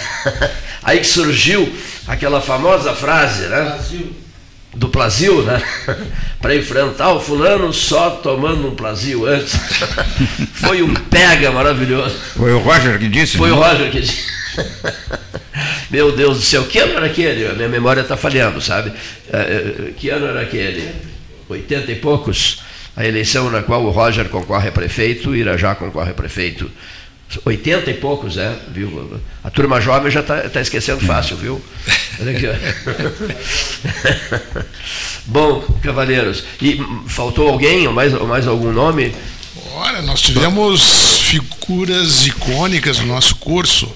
[0.82, 1.70] Aí que surgiu
[2.06, 3.78] aquela famosa frase, né?
[4.74, 5.62] do Plazil, né?
[6.40, 9.54] Para enfrentar o fulano só tomando um Plazil antes.
[10.54, 12.16] Foi um pega maravilhoso.
[12.34, 13.36] Foi o Roger que disse?
[13.36, 14.32] Foi o Roger que disse.
[15.90, 17.46] Meu Deus do céu, que ano era aquele?
[17.46, 18.92] A minha memória está falhando, sabe?
[19.30, 20.90] Eh, eh, Que ano era aquele?
[21.48, 22.62] 80 e poucos?
[22.96, 26.70] A eleição na qual o Roger concorre a prefeito, o Irajá concorre a prefeito.
[27.44, 29.20] 80 e poucos, é, viu?
[29.42, 31.62] A turma jovem já está esquecendo fácil, viu?
[35.26, 39.14] Bom, cavalheiros, e faltou alguém, ou mais, ou mais algum nome?
[39.74, 43.90] Olha, nós tivemos figuras icônicas no nosso curso.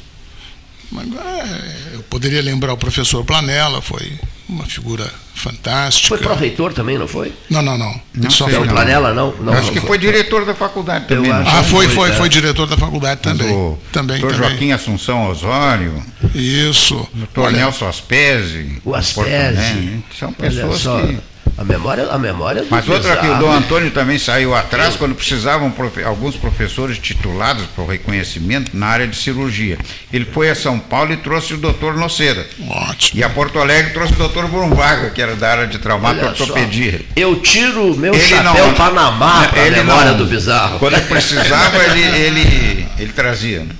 [0.90, 4.12] Mas, é, Eu poderia lembrar o professor Planella, foi
[4.48, 6.08] uma figura fantástica.
[6.08, 7.32] Foi pró-reitor também, não foi?
[7.50, 8.00] Não, não, não.
[8.14, 9.34] Não Só foi- Não, Planella não?
[9.40, 11.30] não Acho não que foi diretor da faculdade também.
[11.30, 11.50] acho né?
[11.58, 12.12] Ah, foi, Foi, foi, é.
[12.12, 13.50] foi diretor da faculdade também.
[13.52, 14.50] O Também, doutor também.
[14.50, 16.02] Joaquim Assunção Osório,
[16.34, 17.06] Isso.
[17.12, 18.76] doutor Olha, Nelson Aspese.
[18.78, 19.30] O Porto Aspese.
[19.34, 21.18] Alegre, São Olha pessoas só, que.
[21.58, 23.38] A memória, a memória do Mas outra que o.
[23.38, 28.86] Dom Antônio também saiu atrás quando precisavam profe- alguns professores titulados para o reconhecimento na
[28.88, 29.78] área de cirurgia.
[30.12, 32.46] Ele foi a São Paulo e trouxe o doutor Noceira.
[32.68, 33.18] Ótimo.
[33.18, 36.34] E a Porto Alegre trouxe o doutor Brumbaga, que era da área de traumato Olha
[36.34, 37.00] só, ortopedia.
[37.16, 40.78] Eu tiro o meu Ele chapéu não- Panamá para a memória não- do bizarro.
[40.78, 43.60] Quando precisava, ele, ele, ele trazia.
[43.60, 43.70] né?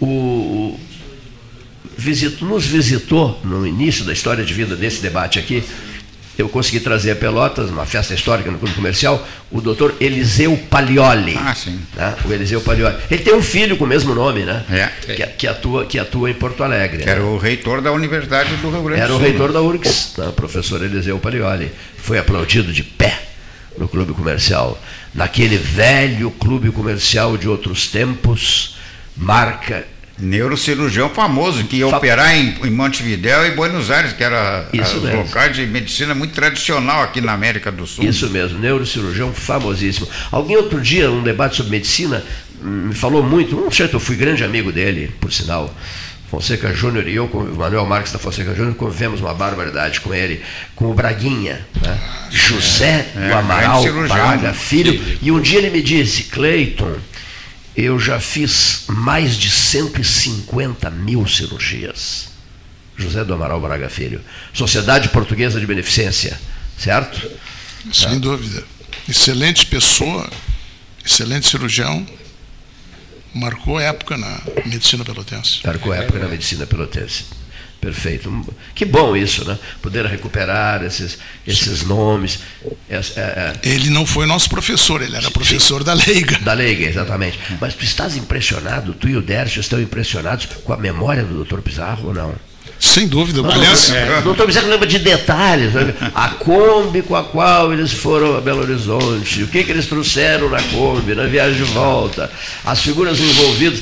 [0.00, 0.80] o, o-
[1.98, 5.62] visit- nos visitou no início da história de vida desse debate aqui
[6.40, 11.36] eu consegui trazer a Pelotas, uma festa histórica no Clube Comercial, o doutor Eliseu Palioli.
[11.36, 11.80] Ah, sim.
[11.94, 12.16] Né?
[12.24, 12.96] O Eliseu Palioli.
[13.10, 14.64] Ele tem um filho com o mesmo nome, né?
[14.70, 15.14] É.
[15.14, 17.02] Que, que atua, que atua em Porto Alegre.
[17.02, 17.26] Que era né?
[17.26, 19.26] o reitor da Universidade do Rio Grande Era do o Sul.
[19.26, 20.28] reitor da URGS, né?
[20.28, 21.70] o professor Eliseu Palioli.
[21.96, 23.20] Foi aplaudido de pé
[23.78, 24.80] no Clube Comercial.
[25.14, 28.76] Naquele velho clube comercial de outros tempos,
[29.16, 29.84] marca
[30.20, 35.02] Neurocirurgião famoso, que ia operar em, em Montevidéu e Buenos Aires, que era Isso os
[35.02, 35.22] mesmo.
[35.22, 38.04] locais de medicina muito tradicional aqui na América do Sul.
[38.04, 40.06] Isso mesmo, neurocirurgião famosíssimo.
[40.30, 42.22] Alguém outro dia, num debate sobre medicina,
[42.62, 45.74] hum, me falou muito, um certo, eu fui grande amigo dele, por sinal.
[46.30, 50.14] Fonseca Júnior e eu, com o Manuel Marques da Fonseca Júnior, convivemos uma barbaridade com
[50.14, 50.40] ele,
[50.76, 51.98] com o Braguinha, né?
[52.30, 54.16] José é, do Amaral grande cirurgião.
[54.16, 55.18] Braga Filho.
[55.20, 56.94] E um dia ele me disse, Cleiton,
[57.82, 62.28] eu já fiz mais de 150 mil cirurgias.
[62.96, 64.20] José do Amaral Braga Filho.
[64.52, 66.38] Sociedade Portuguesa de Beneficência,
[66.76, 67.30] certo?
[67.92, 68.62] Sem dúvida.
[69.08, 70.28] Excelente pessoa,
[71.04, 72.06] excelente cirurgião.
[73.32, 75.60] Marcou época na medicina pelotense.
[75.64, 77.24] Marcou época na medicina pelotense.
[77.80, 78.30] Perfeito.
[78.74, 79.58] Que bom isso, né?
[79.80, 81.16] Poder recuperar esses,
[81.46, 82.40] esses nomes.
[82.90, 86.38] É- é- Ele não foi nosso professor, ele era professor da Leiga.
[86.40, 87.38] Da Leiga, exatamente.
[87.58, 91.60] Mas tu estás impressionado, tu e o Dércio estão impressionados com a memória do Dr.
[91.60, 92.34] Pizarro ou não?
[92.78, 93.42] Sem dúvida.
[93.42, 93.90] Não, Aliás,
[94.20, 95.72] O doutor Pizarro lembra de detalhes.
[95.72, 95.94] né?
[96.14, 100.48] A Kombi com a qual eles foram a Belo Horizonte, o que, que eles trouxeram
[100.50, 102.30] na Kombi, na viagem de volta,
[102.64, 103.80] as figuras envolvidas.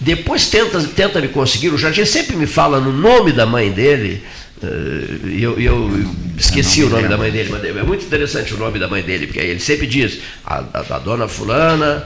[0.00, 4.22] Depois tenta, tenta me conseguir, o Jardim sempre me fala no nome da mãe dele,
[4.62, 5.90] eh, e eu, eu
[6.38, 9.26] esqueci o nome da mãe dele, mas é muito interessante o nome da mãe dele,
[9.26, 12.04] porque aí ele sempre diz, a, a- a dona fulana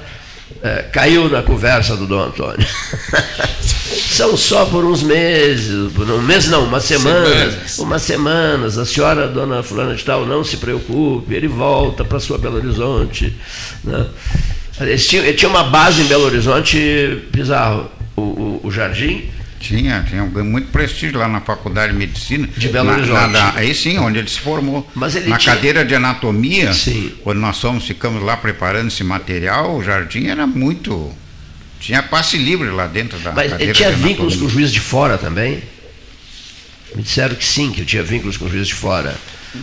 [0.63, 2.67] eh, caiu na conversa do Dom Antônio.
[4.11, 7.79] São só por uns meses, por um mês não, umas semanas, Semanas.
[7.79, 8.79] umas semanas.
[8.79, 13.35] A senhora, dona fulana de tal, não se preocupe, ele volta para sua Belo Horizonte.
[13.83, 14.07] Né?
[14.81, 19.31] Eles tinham- Ele tinha uma base em Belo Horizonte, Pizarro, o, o, o Jardim,
[19.61, 22.47] Tinha, tinha muito prestígio lá na Faculdade de Medicina.
[22.55, 23.15] De Belo Na- Horizonte.
[23.21, 24.87] na- na- aí sim, onde ele se formou.
[24.95, 27.13] Ele na tinha- cadeira de anatomia, Sim.
[27.23, 31.11] quando nós fomos, ficamos lá preparando esse material, o jardim era muito.
[31.81, 35.17] Tinha passe livre lá dentro da mas ele tinha vínculos com o juiz de fora
[35.17, 35.63] também.
[36.95, 39.15] Me disseram que sim, que eu tinha vínculos com o juiz de fora.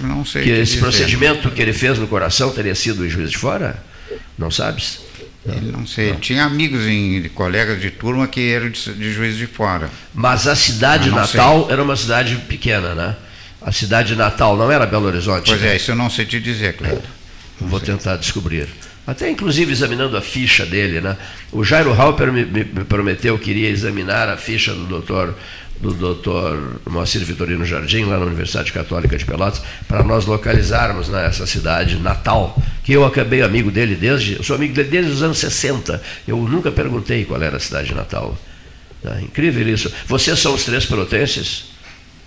[0.03, 0.43] Não sei.
[0.43, 0.79] que esse dizer.
[0.79, 3.83] procedimento que ele fez no coração teria sido o juiz de fora?
[4.37, 4.99] Não sabes?
[5.45, 6.13] Ele não sei.
[6.15, 9.89] Tinha amigos em colegas de turma que eram de, de juiz de fora.
[10.13, 13.15] Mas a cidade Ah, não natal era uma cidade pequena, né?
[13.61, 15.45] A cidade natal não era Belo Horizonte.
[15.47, 15.73] Pois né?
[15.73, 17.01] é, isso eu não sei te dizer, Cleiton.
[17.59, 18.67] Vou tentar descobrir.
[19.05, 21.17] Até inclusive examinando a ficha dele, né?
[21.51, 25.35] O Jairo Halper me, me- me prometeu que iria examinar a ficha do doutor
[25.81, 31.25] do doutor Moacir Vitorino Jardim, lá na Universidade Católica de Pelotas, para nós localizarmos né,
[31.25, 35.23] essa cidade natal, que eu acabei amigo dele desde, eu sou amigo dele desde os
[35.23, 36.01] anos 60.
[36.27, 38.37] Eu nunca perguntei qual era a cidade natal.
[39.01, 39.19] Tá?
[39.21, 39.91] Incrível isso.
[40.07, 41.71] Vocês são os três pelotenses?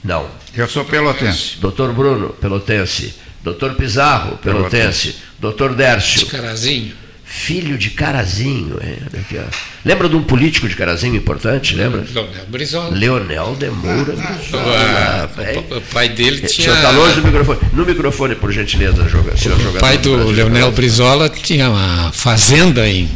[0.02, 0.28] Não.
[0.54, 1.56] Eu sou pelotense.
[1.60, 3.14] Doutor Bruno, pelotense.
[3.42, 5.16] Doutor Pizarro, pelotense.
[5.38, 6.26] Doutor Dércio.
[6.26, 7.03] Carazinho.
[7.26, 8.78] Filho de Carazinho.
[8.80, 9.40] é, aqui.
[9.84, 11.74] Lembra de um político de Carazinho importante?
[11.74, 12.04] Lembra?
[12.14, 12.96] Leonel Brizola.
[12.96, 14.62] Leonel de Moura Brizola.
[14.76, 17.58] Ah, o pa- o pai dele O tinha- senhor está longe do microfone.
[17.72, 20.70] No microfone, por gentileza, joga, senhor O jogador pai do Leonel.
[20.72, 23.08] Brizola tinha uma fazenda em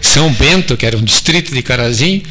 [0.00, 2.22] São Bento, que era um distrito de Carazinho,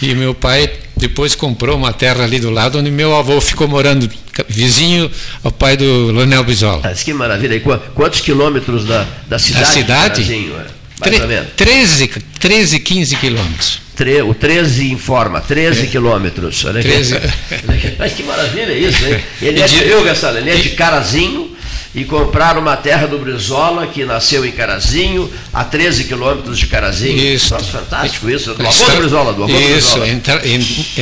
[0.00, 4.08] e meu pai depois comprou uma terra ali do lado, onde meu avô ficou morando,
[4.48, 5.10] vizinho
[5.44, 6.80] ao pai do Leonel Brizola.
[6.84, 7.54] Mas que maravilha.
[7.54, 9.66] E qua- quantos quilômetros da, da cidade?
[9.66, 10.22] de cidade?
[10.22, 10.56] Carazinho, é?
[11.00, 11.48] Mais Tre- ou menos.
[11.56, 13.80] 13, 13, 15 quilômetros.
[13.96, 15.86] Tre- o 13 informa, 13 É.
[15.86, 16.64] quilômetros.
[16.64, 16.88] Olha aqui.
[16.88, 17.16] 13.
[17.98, 19.18] Mas que maravilha isso, hein?
[19.42, 21.51] Ele é de, de- eu, Gastado, ele é de Carazinho
[21.94, 27.18] e compraram uma terra do Brizola que nasceu em Carazinho, a 13 quilômetros de Carazinho.
[27.18, 27.52] Isso.
[27.52, 28.54] Nossa, fantástico isso.
[28.54, 30.08] Do avô do Brizola, do avô do Isso, Brizola.
[30.08, 30.42] entra-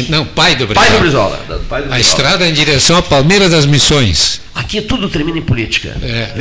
[0.08, 0.86] não, pai do Brizola.
[0.86, 1.40] Pai do Brizola.
[1.48, 4.40] do pai do A estrada em direção a Palmeiras das Missões.
[4.52, 5.96] Aqui tudo termina em política.
[6.02, 6.34] É.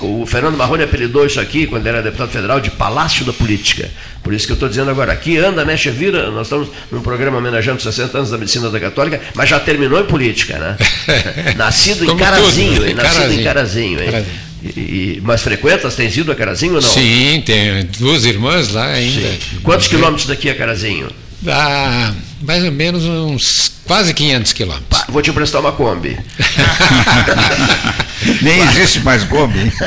[0.00, 3.90] O Fernando Marrone apelidou isso aqui, quando era deputado federal, de Palácio da Política.
[4.22, 6.30] Por isso que eu estou dizendo agora, aqui anda, mexe, vira.
[6.30, 10.00] Nós estamos num programa homenageando os 60 anos da medicina da Católica, mas já terminou
[10.00, 10.76] em política, né?
[11.56, 12.94] Nascido em Carazinho, tudo, hein?
[12.94, 14.00] Nascido em Carazinho.
[14.00, 14.10] Hein?
[14.10, 14.26] Carazinho.
[14.62, 16.88] E, e- mas frequentas, tens ido a Carazinho ou não?
[16.88, 19.28] Sim, tem duas irmãs lá ainda.
[19.64, 21.08] Quantos quilômetros daqui a Carazinho?
[21.40, 25.02] Dá mais ou menos uns quase 500 quilômetros.
[25.08, 26.16] Vou te emprestar uma Kombi.
[28.42, 29.72] Nem existe mais Kombi.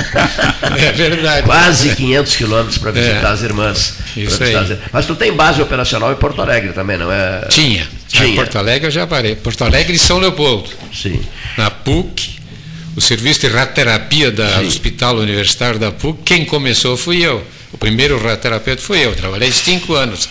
[0.77, 1.43] É verdade.
[1.45, 3.31] Quase 500 quilômetros para visitar É.
[3.33, 3.93] as irmãs.
[4.17, 4.55] Isso aí.
[4.55, 4.77] as.
[4.91, 7.45] Mas tu tem base operacional em Porto Alegre também, não é?
[7.49, 7.87] Tinha.
[8.07, 8.27] Tinha.
[8.27, 9.35] Em Porto Alegre eu já parei.
[9.35, 10.69] Porto Alegre e São Leopoldo.
[10.93, 11.21] Sim.
[11.57, 12.39] Na PUC,
[12.95, 17.45] o serviço de radioterapia do Hospital Universitário da PUC, quem começou fui eu.
[17.71, 19.15] O primeiro radioterapeuta fui eu.
[19.15, 20.27] Trabalhei cinco anos.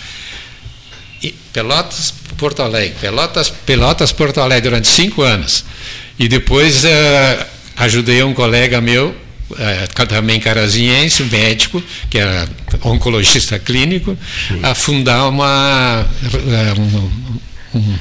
[1.23, 2.97] E Pelotas, Porto Alegre.
[3.01, 5.65] Pelotas, Pelotas, Porto Alegre, durante cinco anos.
[6.19, 6.89] E depois uh,
[7.77, 9.09] ajudei um colega meu,
[9.51, 12.49] uh, também carazinhense, médico, que era
[12.83, 14.17] oncologista clínico,
[14.49, 14.61] Sim.
[14.63, 17.99] a fundar uma, uh, um, um,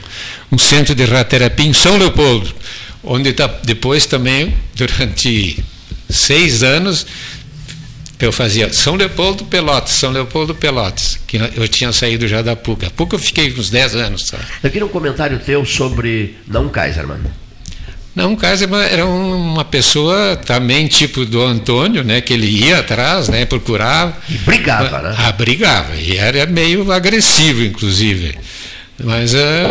[0.54, 2.54] um centro de radioterapia em São Leopoldo
[3.04, 5.64] onde tá, depois também, durante
[6.10, 7.06] seis anos,
[8.20, 12.86] eu fazia São Leopoldo Pelotas, São Leopoldo Pelotas, que eu tinha saído já da PUC.
[12.86, 14.28] A PUC eu fiquei uns 10 anos.
[14.28, 14.44] Sabe?
[14.64, 17.20] Eu queria um comentário teu sobre não Kaiserman.
[18.16, 23.44] Não, Kaiserman era uma pessoa também tipo do Antônio, né, que ele ia atrás, né,
[23.44, 24.16] procurava.
[24.30, 25.16] E brigava, né?
[25.18, 28.38] Ah, brigava, e era meio agressivo, inclusive.
[29.00, 29.66] Mas é,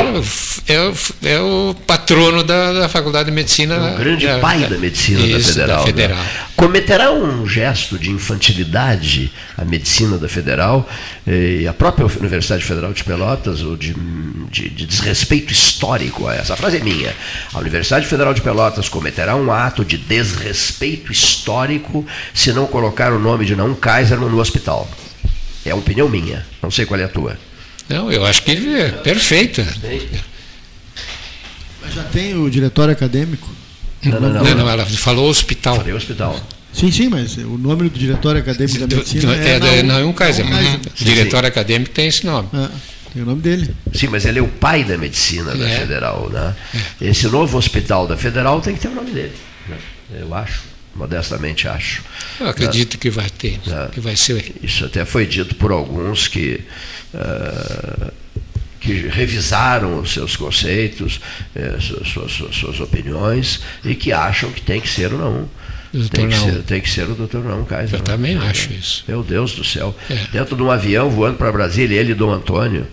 [0.67, 3.75] é, é o patrono da, da, Faculdade de Medicina.
[3.77, 5.79] É o grande é, pai da medicina isso, da Federal.
[5.79, 6.19] Da Federal.
[6.19, 6.31] Né?
[6.57, 10.89] Cometerá um gesto de infantilidade a medicina da Federal
[11.27, 13.95] e a própria Universidade Federal de Pelotas, ou de,
[14.51, 17.15] de, de desrespeito histórico a essa frase é minha.
[17.55, 22.05] A Universidade Federal de Pelotas cometerá um ato de desrespeito histórico
[22.35, 24.89] se não colocar o nome de não Kaiser no hospital.
[25.65, 27.37] É a opinião minha, não sei qual é a tua.
[27.93, 29.67] Não, eu acho que é perfeita.
[31.83, 33.51] Mas já tem o diretório acadêmico?
[34.03, 35.77] Não, não, não, não ela falou hospital.
[35.77, 36.41] Falei hospital.
[36.73, 40.13] Sim, sim, mas o nome do diretório acadêmico da medicina é, é, é não, um
[40.13, 40.47] Kaiser.
[40.47, 40.75] Uhum.
[41.01, 41.51] O diretório sim.
[41.53, 42.49] acadêmico tem esse nome.
[42.55, 42.69] É,
[43.13, 43.75] tem o nome dele.
[43.93, 45.79] Sim, mas ele é o pai da medicina da é.
[45.81, 46.31] Federal.
[46.31, 46.55] Né?
[47.01, 47.09] É.
[47.09, 49.35] Esse novo hospital da Federal tem que ter o nome dele.
[49.69, 49.77] Né?
[50.19, 52.03] Eu acho modestamente acho.
[52.39, 53.59] Eu acredito que vai ter,
[53.93, 54.53] que vai ser.
[54.63, 56.61] Isso até foi dito por alguns que,
[57.15, 58.13] uh,
[58.81, 61.21] que revisaram os seus conceitos,
[61.57, 65.49] uh, suas, suas, suas, opiniões, e que acham que tem que ser o não.
[66.11, 67.99] Tem que, ser, tem que, ser, o doutor Não Kaiser.
[67.99, 69.05] Eu também acho isso.
[69.07, 69.95] Meu Deus do céu.
[70.09, 70.15] É.
[70.33, 72.87] Dentro de um avião voando para Brasília, ele e Dom Antônio,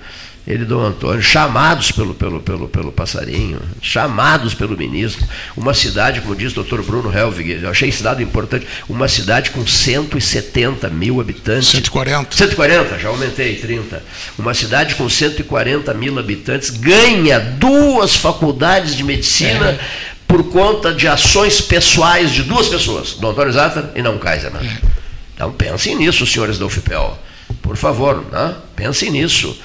[0.49, 5.23] ele e Dom Antônio, chamados pelo, pelo, pelo, pelo passarinho, chamados pelo ministro,
[5.55, 9.51] uma cidade, como diz o doutor Bruno Helvig, eu achei esse dado importante, uma cidade
[9.51, 11.69] com 170 mil habitantes.
[11.69, 12.35] 140.
[12.35, 14.03] 140, já aumentei, 30.
[14.39, 19.69] Uma cidade com 140 mil habitantes ganha duas faculdades de medicina.
[19.69, 19.80] É.
[20.27, 24.51] Por conta de ações pessoais de duas pessoas, Dom Antônio Zata e não Kaiser.
[24.51, 24.59] Né?
[24.63, 24.88] É.
[25.35, 27.17] Então pensem nisso, senhores da UFPEL.
[27.61, 28.55] Por favor, né?
[28.76, 29.59] pensem nisso.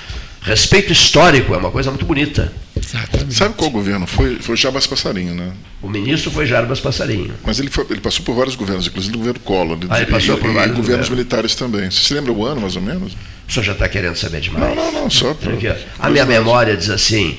[0.45, 2.53] Respeito histórico é uma coisa muito bonita.
[2.77, 3.33] Exatamente.
[3.33, 4.37] Sabe qual governo foi?
[4.37, 5.51] Foi Jarbas Passarinho, né?
[5.81, 7.33] O ministro foi Jarbas Passarinho.
[7.43, 9.79] Mas ele, foi, ele passou por vários governos, inclusive o governo Collor.
[9.89, 11.91] Ah, ele passou e, por vários e governos militares também.
[11.91, 13.16] Você se lembra o ano, mais ou menos?
[13.49, 14.62] O senhor já está querendo saber demais.
[14.62, 15.55] Não, não, não, só para...
[15.99, 17.39] A minha memória diz assim,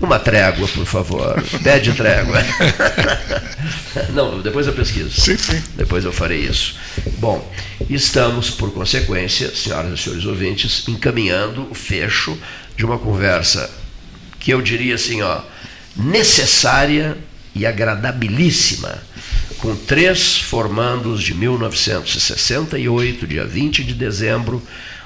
[0.00, 1.42] uma trégua, por favor.
[1.62, 2.38] Pede trégua.
[4.14, 5.20] Não, depois eu pesquiso.
[5.20, 5.62] Sim, sim.
[5.76, 6.76] Depois eu farei isso.
[7.18, 7.52] Bom,
[7.90, 12.38] estamos, por consequência, senhoras e senhores ouvintes, encaminhando o fecho
[12.76, 13.70] de uma conversa
[14.38, 15.40] que eu diria assim, ó,
[15.96, 17.18] necessária
[17.54, 19.02] e agradabilíssima,
[19.58, 24.62] com três formandos de 1968, dia 20 de dezembro,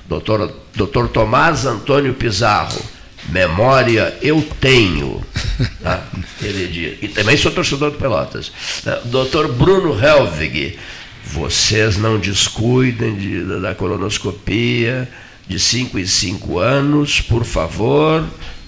[0.07, 2.79] doutor, doutor Tomás Antônio Pizarro,
[3.29, 5.23] memória eu tenho.
[5.83, 6.03] Tá?
[6.41, 8.53] Ele diz, e também sou torcedor do Pelotas.
[8.85, 9.01] Tá?
[9.05, 10.79] Doutor Bruno Helvig,
[11.25, 15.09] vocês não descuidem de, da colonoscopia
[15.47, 18.25] de 5 em 5 anos, por favor.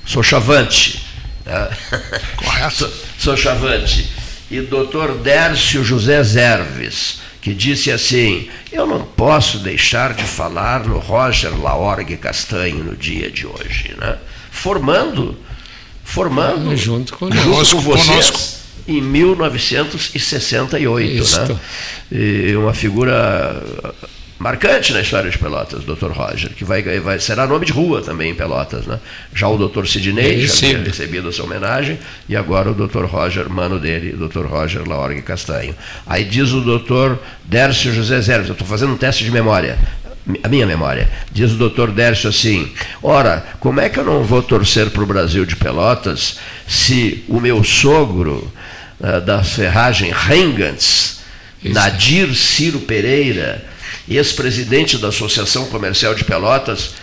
[0.07, 1.05] Sou chavante.
[1.45, 1.71] Tá?
[2.37, 2.75] Correto.
[2.75, 4.11] Sou, sou chavante.
[4.51, 10.99] E doutor Dércio José Zerves, que disse assim: Eu não posso deixar de falar no
[10.99, 13.95] Roger Laorgue Castanho no dia de hoje.
[13.99, 14.17] Né?
[14.55, 15.37] Formando,
[16.05, 18.41] formando junto, com junto com vocês conosco.
[18.87, 21.41] em 1968.
[21.41, 21.59] Né?
[22.13, 23.61] E uma figura
[24.39, 26.13] marcante na história de Pelotas, o Dr.
[26.13, 28.87] Roger, que vai, vai, será nome de rua também em Pelotas.
[28.87, 29.01] Né?
[29.35, 29.87] Já o Dr.
[29.87, 31.99] Sidney já tinha recebido essa homenagem,
[32.29, 33.05] e agora o Dr.
[33.05, 34.47] Roger, mano dele, o Dr.
[34.47, 35.75] Roger Laorgue Castanho.
[36.07, 37.17] Aí diz o Dr.
[37.45, 39.79] Dércio José eu estou fazendo um teste de memória
[40.43, 41.11] a minha memória.
[41.31, 42.73] Diz o doutor Dércio assim:
[43.03, 47.41] ora, como é que eu não vou torcer para o Brasil de Pelotas se o
[47.41, 48.51] meu sogro
[49.01, 51.21] uh, da ferragem Rengans,
[51.63, 53.65] Nadir Ciro Pereira,
[54.09, 56.95] ex-presidente da Associação Comercial de Pelotas,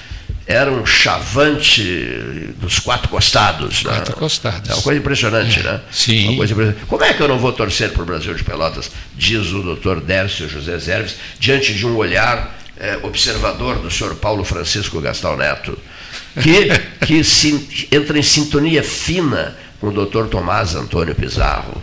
[0.48, 3.84] era um chavante dos quatro costados.
[3.84, 3.92] Né?
[3.92, 4.20] Quatro né?
[4.20, 4.70] costados.
[4.70, 5.64] É uma coisa impressionante, é.
[5.64, 5.82] né?
[5.92, 6.34] Sim.
[6.34, 6.80] Impressionante.
[6.88, 10.02] Como é que eu não vou torcer para o Brasil de Pelotas, diz o doutor
[10.02, 15.78] Dércio José Zerves, diante de um olhar é, observador do senhor Paulo Francisco Gastal Neto,
[16.42, 21.80] que, que se, entra em sintonia fina com o doutor Tomás Antônio Pizarro.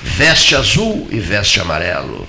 [0.00, 2.26] veste azul e veste amarelo.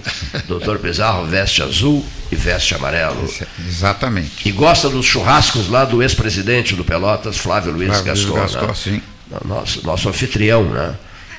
[0.47, 3.31] Doutor Pizarro veste azul e veste amarelo.
[3.67, 4.49] Exatamente.
[4.49, 8.67] E gosta dos churrascos lá do ex-presidente do Pelotas, Flávio Luiz Flávio Luiz Gaston.
[8.67, 8.73] Né?
[8.73, 9.01] sim.
[9.45, 10.95] Nosso, nosso anfitrião, né?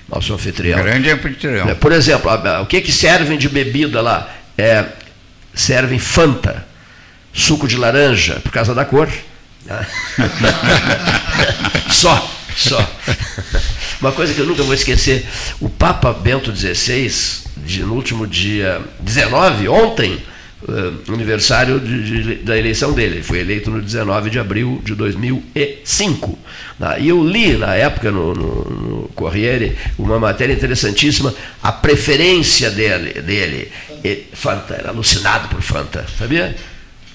[0.08, 0.80] Nosso anfitrião.
[0.80, 1.68] Grande anfitrião.
[1.68, 2.30] É, Por exemplo,
[2.62, 4.32] o que, que servem de bebida lá?
[4.56, 4.84] É,
[5.54, 6.67] servem Fanta,
[7.38, 9.08] suco de laranja, por causa da cor.
[9.64, 9.86] né?
[11.90, 12.90] só, só.
[14.00, 15.26] Uma coisa que eu nunca vou esquecer,
[15.60, 17.10] o Papa Bento XVI,
[17.58, 20.18] de- no último dia 19, ontem,
[20.68, 23.16] eh, aniversário de- de- da eleição dele.
[23.16, 26.38] Ele foi eleito no 19 de abril de 2005.
[26.78, 26.96] né?
[27.00, 33.20] E eu li na época no, no, no Corriere uma matéria interessantíssima, a preferência dele.
[33.20, 33.72] dele.
[34.04, 36.54] E- Fanta, era alucinado por Fanta, sabia?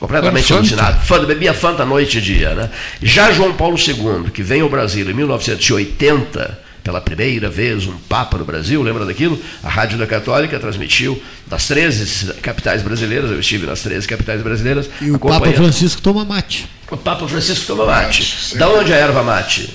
[0.03, 0.59] Completamente Fanta?
[0.59, 1.05] alucinado.
[1.05, 2.53] Fanta, bebia Fanta noite e dia.
[2.53, 2.69] Né?
[3.01, 8.37] Já João Paulo II, que vem ao Brasil em 1980, pela primeira vez, um Papa
[8.37, 9.39] no Brasil, lembra daquilo?
[9.63, 14.89] A Rádio da Católica transmitiu das 13 capitais brasileiras, eu estive nas 13 capitais brasileiras.
[14.99, 15.49] E o Papa.
[15.53, 16.67] Francisco toma mate.
[16.91, 18.57] O Papa Francisco toma mate.
[18.57, 19.73] Da onde é a erva mate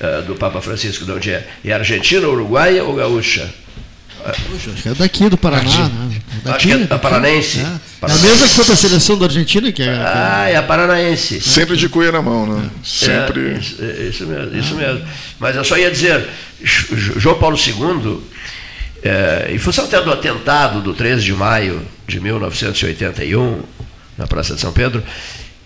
[0.00, 1.04] eh, do Papa Francisco?
[1.04, 1.46] De onde é?
[1.64, 3.48] É argentina, uruguaia ou gaúcha?
[4.32, 5.78] Puxa, acho que é daqui do Paraná, Aqui.
[5.78, 6.20] né?
[6.46, 7.58] Acho que é da Paranense.
[7.60, 7.62] É.
[7.62, 9.88] É a mesma que foi para a seleção da Argentina, que é.
[9.90, 11.40] Ah, é a paranaense.
[11.40, 12.70] Sempre de cuia na mão, né?
[12.72, 13.58] É, Sempre.
[13.58, 15.04] isso, é, isso mesmo, isso mesmo.
[15.40, 16.28] Mas eu só ia dizer,
[16.62, 18.20] João Paulo II,
[19.02, 23.62] é, em função até do atentado do 13 de maio de 1981,
[24.16, 25.02] na Praça de São Pedro,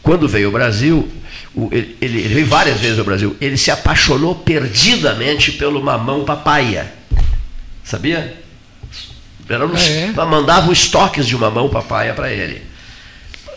[0.03, 1.07] quando veio ao Brasil,
[1.71, 6.93] ele- ele veio várias vezes ao Brasil, ele se apaixonou perdidamente pelo mamão papaya.
[7.85, 8.41] Sabia?
[9.49, 10.13] Era nos- Ah, é?
[10.27, 12.63] Mandava os estoques de mamão papaya para ele.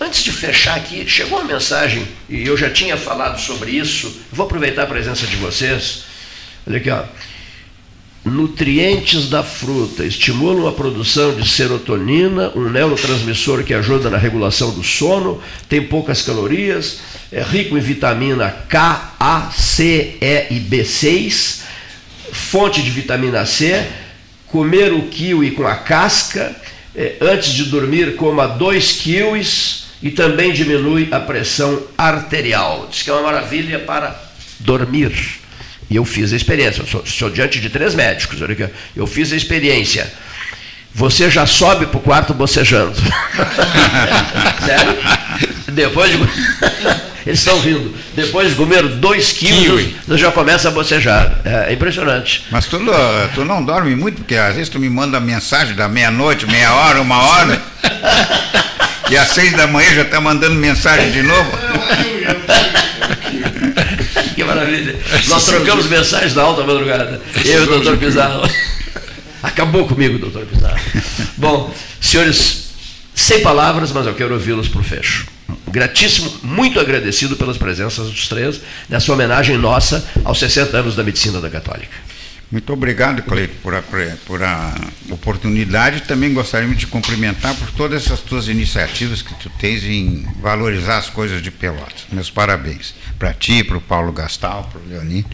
[0.02, 4.46] Antes de fechar aqui, chegou uma mensagem, e eu já tinha falado sobre isso, vou
[4.46, 6.04] aproveitar a presença de vocês.
[6.68, 7.04] Olha aqui, ó.
[8.26, 14.84] Nutrientes da fruta estimulam a produção de serotonina, um neurotransmissor que ajuda na regulação do
[14.84, 15.40] sono,
[15.70, 16.98] tem poucas calorias,
[17.32, 21.62] é rico em vitamina K, A, C, E e B6,
[22.32, 23.86] fonte de vitamina C,
[24.56, 26.56] comer o kiwi com a casca,
[26.96, 32.88] eh, antes de dormir coma dois kiwis e também diminui a pressão arterial.
[32.90, 34.18] Diz que é uma maravilha para
[34.62, 35.12] dormir.
[35.90, 38.40] E eu fiz a experiência, eu sou, sou diante de três médicos,
[38.96, 40.10] eu fiz a experiência.
[40.94, 42.96] Você já sobe para o quarto bocejando.
[44.66, 44.98] Sério?
[45.68, 46.18] Depois de...
[47.26, 47.92] Eles estão vindo.
[48.16, 51.40] Depois de comer dois quilos, você já começa a bocejar.
[51.44, 52.46] É impressionante.
[52.52, 52.94] Mas tu, não-
[53.34, 57.02] tu não dorme muito, porque às vezes tu me manda mensagem da meia-noite, meia hora,
[57.02, 57.62] uma hora.
[59.10, 61.52] e às seis da manhã já está mandando mensagem de novo.
[64.36, 64.96] Que maravilha.
[65.28, 67.22] Nós trocamos mensagens na alta madrugada.
[67.44, 68.48] Eu e o doutor Pizarro.
[69.42, 70.80] Acabou comigo, doutor Pizarro.
[71.38, 72.66] Bom, senhores,
[73.14, 75.26] sem palavras, mas eu quero ouvi-los por fecho.
[75.76, 81.42] Gratíssimo, muito agradecido pelas presenças dos três, nessa homenagem nossa aos 60 anos da medicina
[81.42, 81.98] da Católica.
[82.50, 83.82] Muito obrigado, Cleito, por a,
[84.26, 84.74] por a
[85.12, 86.04] oportunidade.
[86.04, 91.10] Também gostaria de cumprimentar por todas essas tuas iniciativas que tu tens em valorizar as
[91.10, 92.06] coisas de Pelotas.
[92.10, 95.26] Meus parabéns para ti, para o Paulo Gastal, para o Leonir,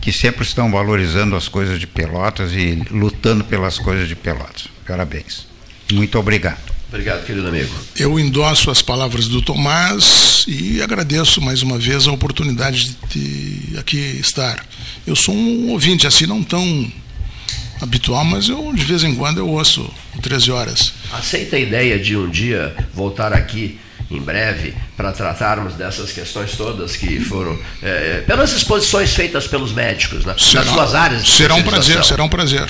[0.00, 4.66] que sempre estão valorizando as coisas de Pelotas e lutando pelas coisas de Pelotas.
[4.86, 5.46] Parabéns.
[5.92, 6.79] Muito obrigado.
[6.90, 7.72] Obrigado, querido amigo.
[7.96, 14.18] Eu endosso as palavras do Tomás e agradeço mais uma vez a oportunidade de aqui
[14.20, 14.66] estar.
[15.06, 16.92] Eu sou um ouvinte assim não tão
[17.80, 20.92] habitual, mas eu de vez em quando eu ouço o 13 horas.
[21.12, 23.78] Aceita a ideia de um dia voltar aqui
[24.10, 30.24] em breve para tratarmos dessas questões todas que foram é, pelas exposições feitas pelos médicos
[30.24, 31.28] né, nas suas áreas.
[31.28, 32.68] será um prazer, será um prazer.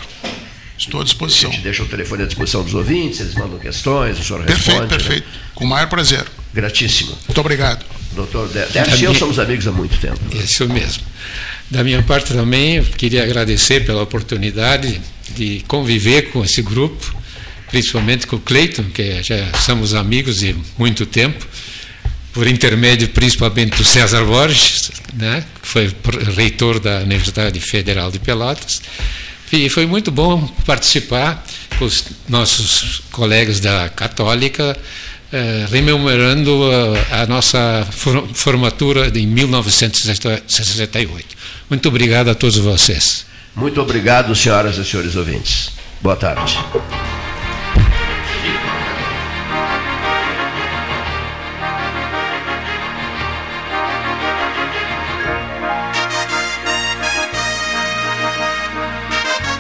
[0.81, 1.51] Estou à disposição.
[1.51, 4.81] A gente deixa o telefone à disposição dos ouvintes, eles mandam questões, o senhor Perfeito,
[4.81, 4.81] responde.
[4.81, 4.98] né?
[4.98, 5.28] perfeito.
[5.55, 6.24] Com o maior prazer.
[6.55, 7.16] Gratíssimo.
[7.28, 7.85] Muito obrigado.
[8.12, 10.19] Doutor Décio e eu somos amigos há muito tempo.
[10.35, 11.05] Isso mesmo.
[11.70, 15.01] Da minha parte também, eu queria agradecer pela oportunidade
[15.36, 17.15] de conviver com esse grupo,
[17.70, 21.47] principalmente com o Cleiton, que já somos amigos de muito tempo,
[22.32, 25.94] por intermédio principalmente do César Borges, né, que foi
[26.35, 28.81] reitor da Universidade Federal de Pelotas.
[29.53, 31.45] E foi muito bom participar
[31.79, 34.79] com os nossos colegas da Católica,
[35.33, 36.53] eh, rememorando
[37.13, 41.37] a, a nossa for- formatura em 1968.
[41.69, 43.27] Muito obrigado a todos vocês.
[43.57, 45.73] Muito obrigado, senhoras e senhores ouvintes.
[46.01, 46.57] Boa tarde.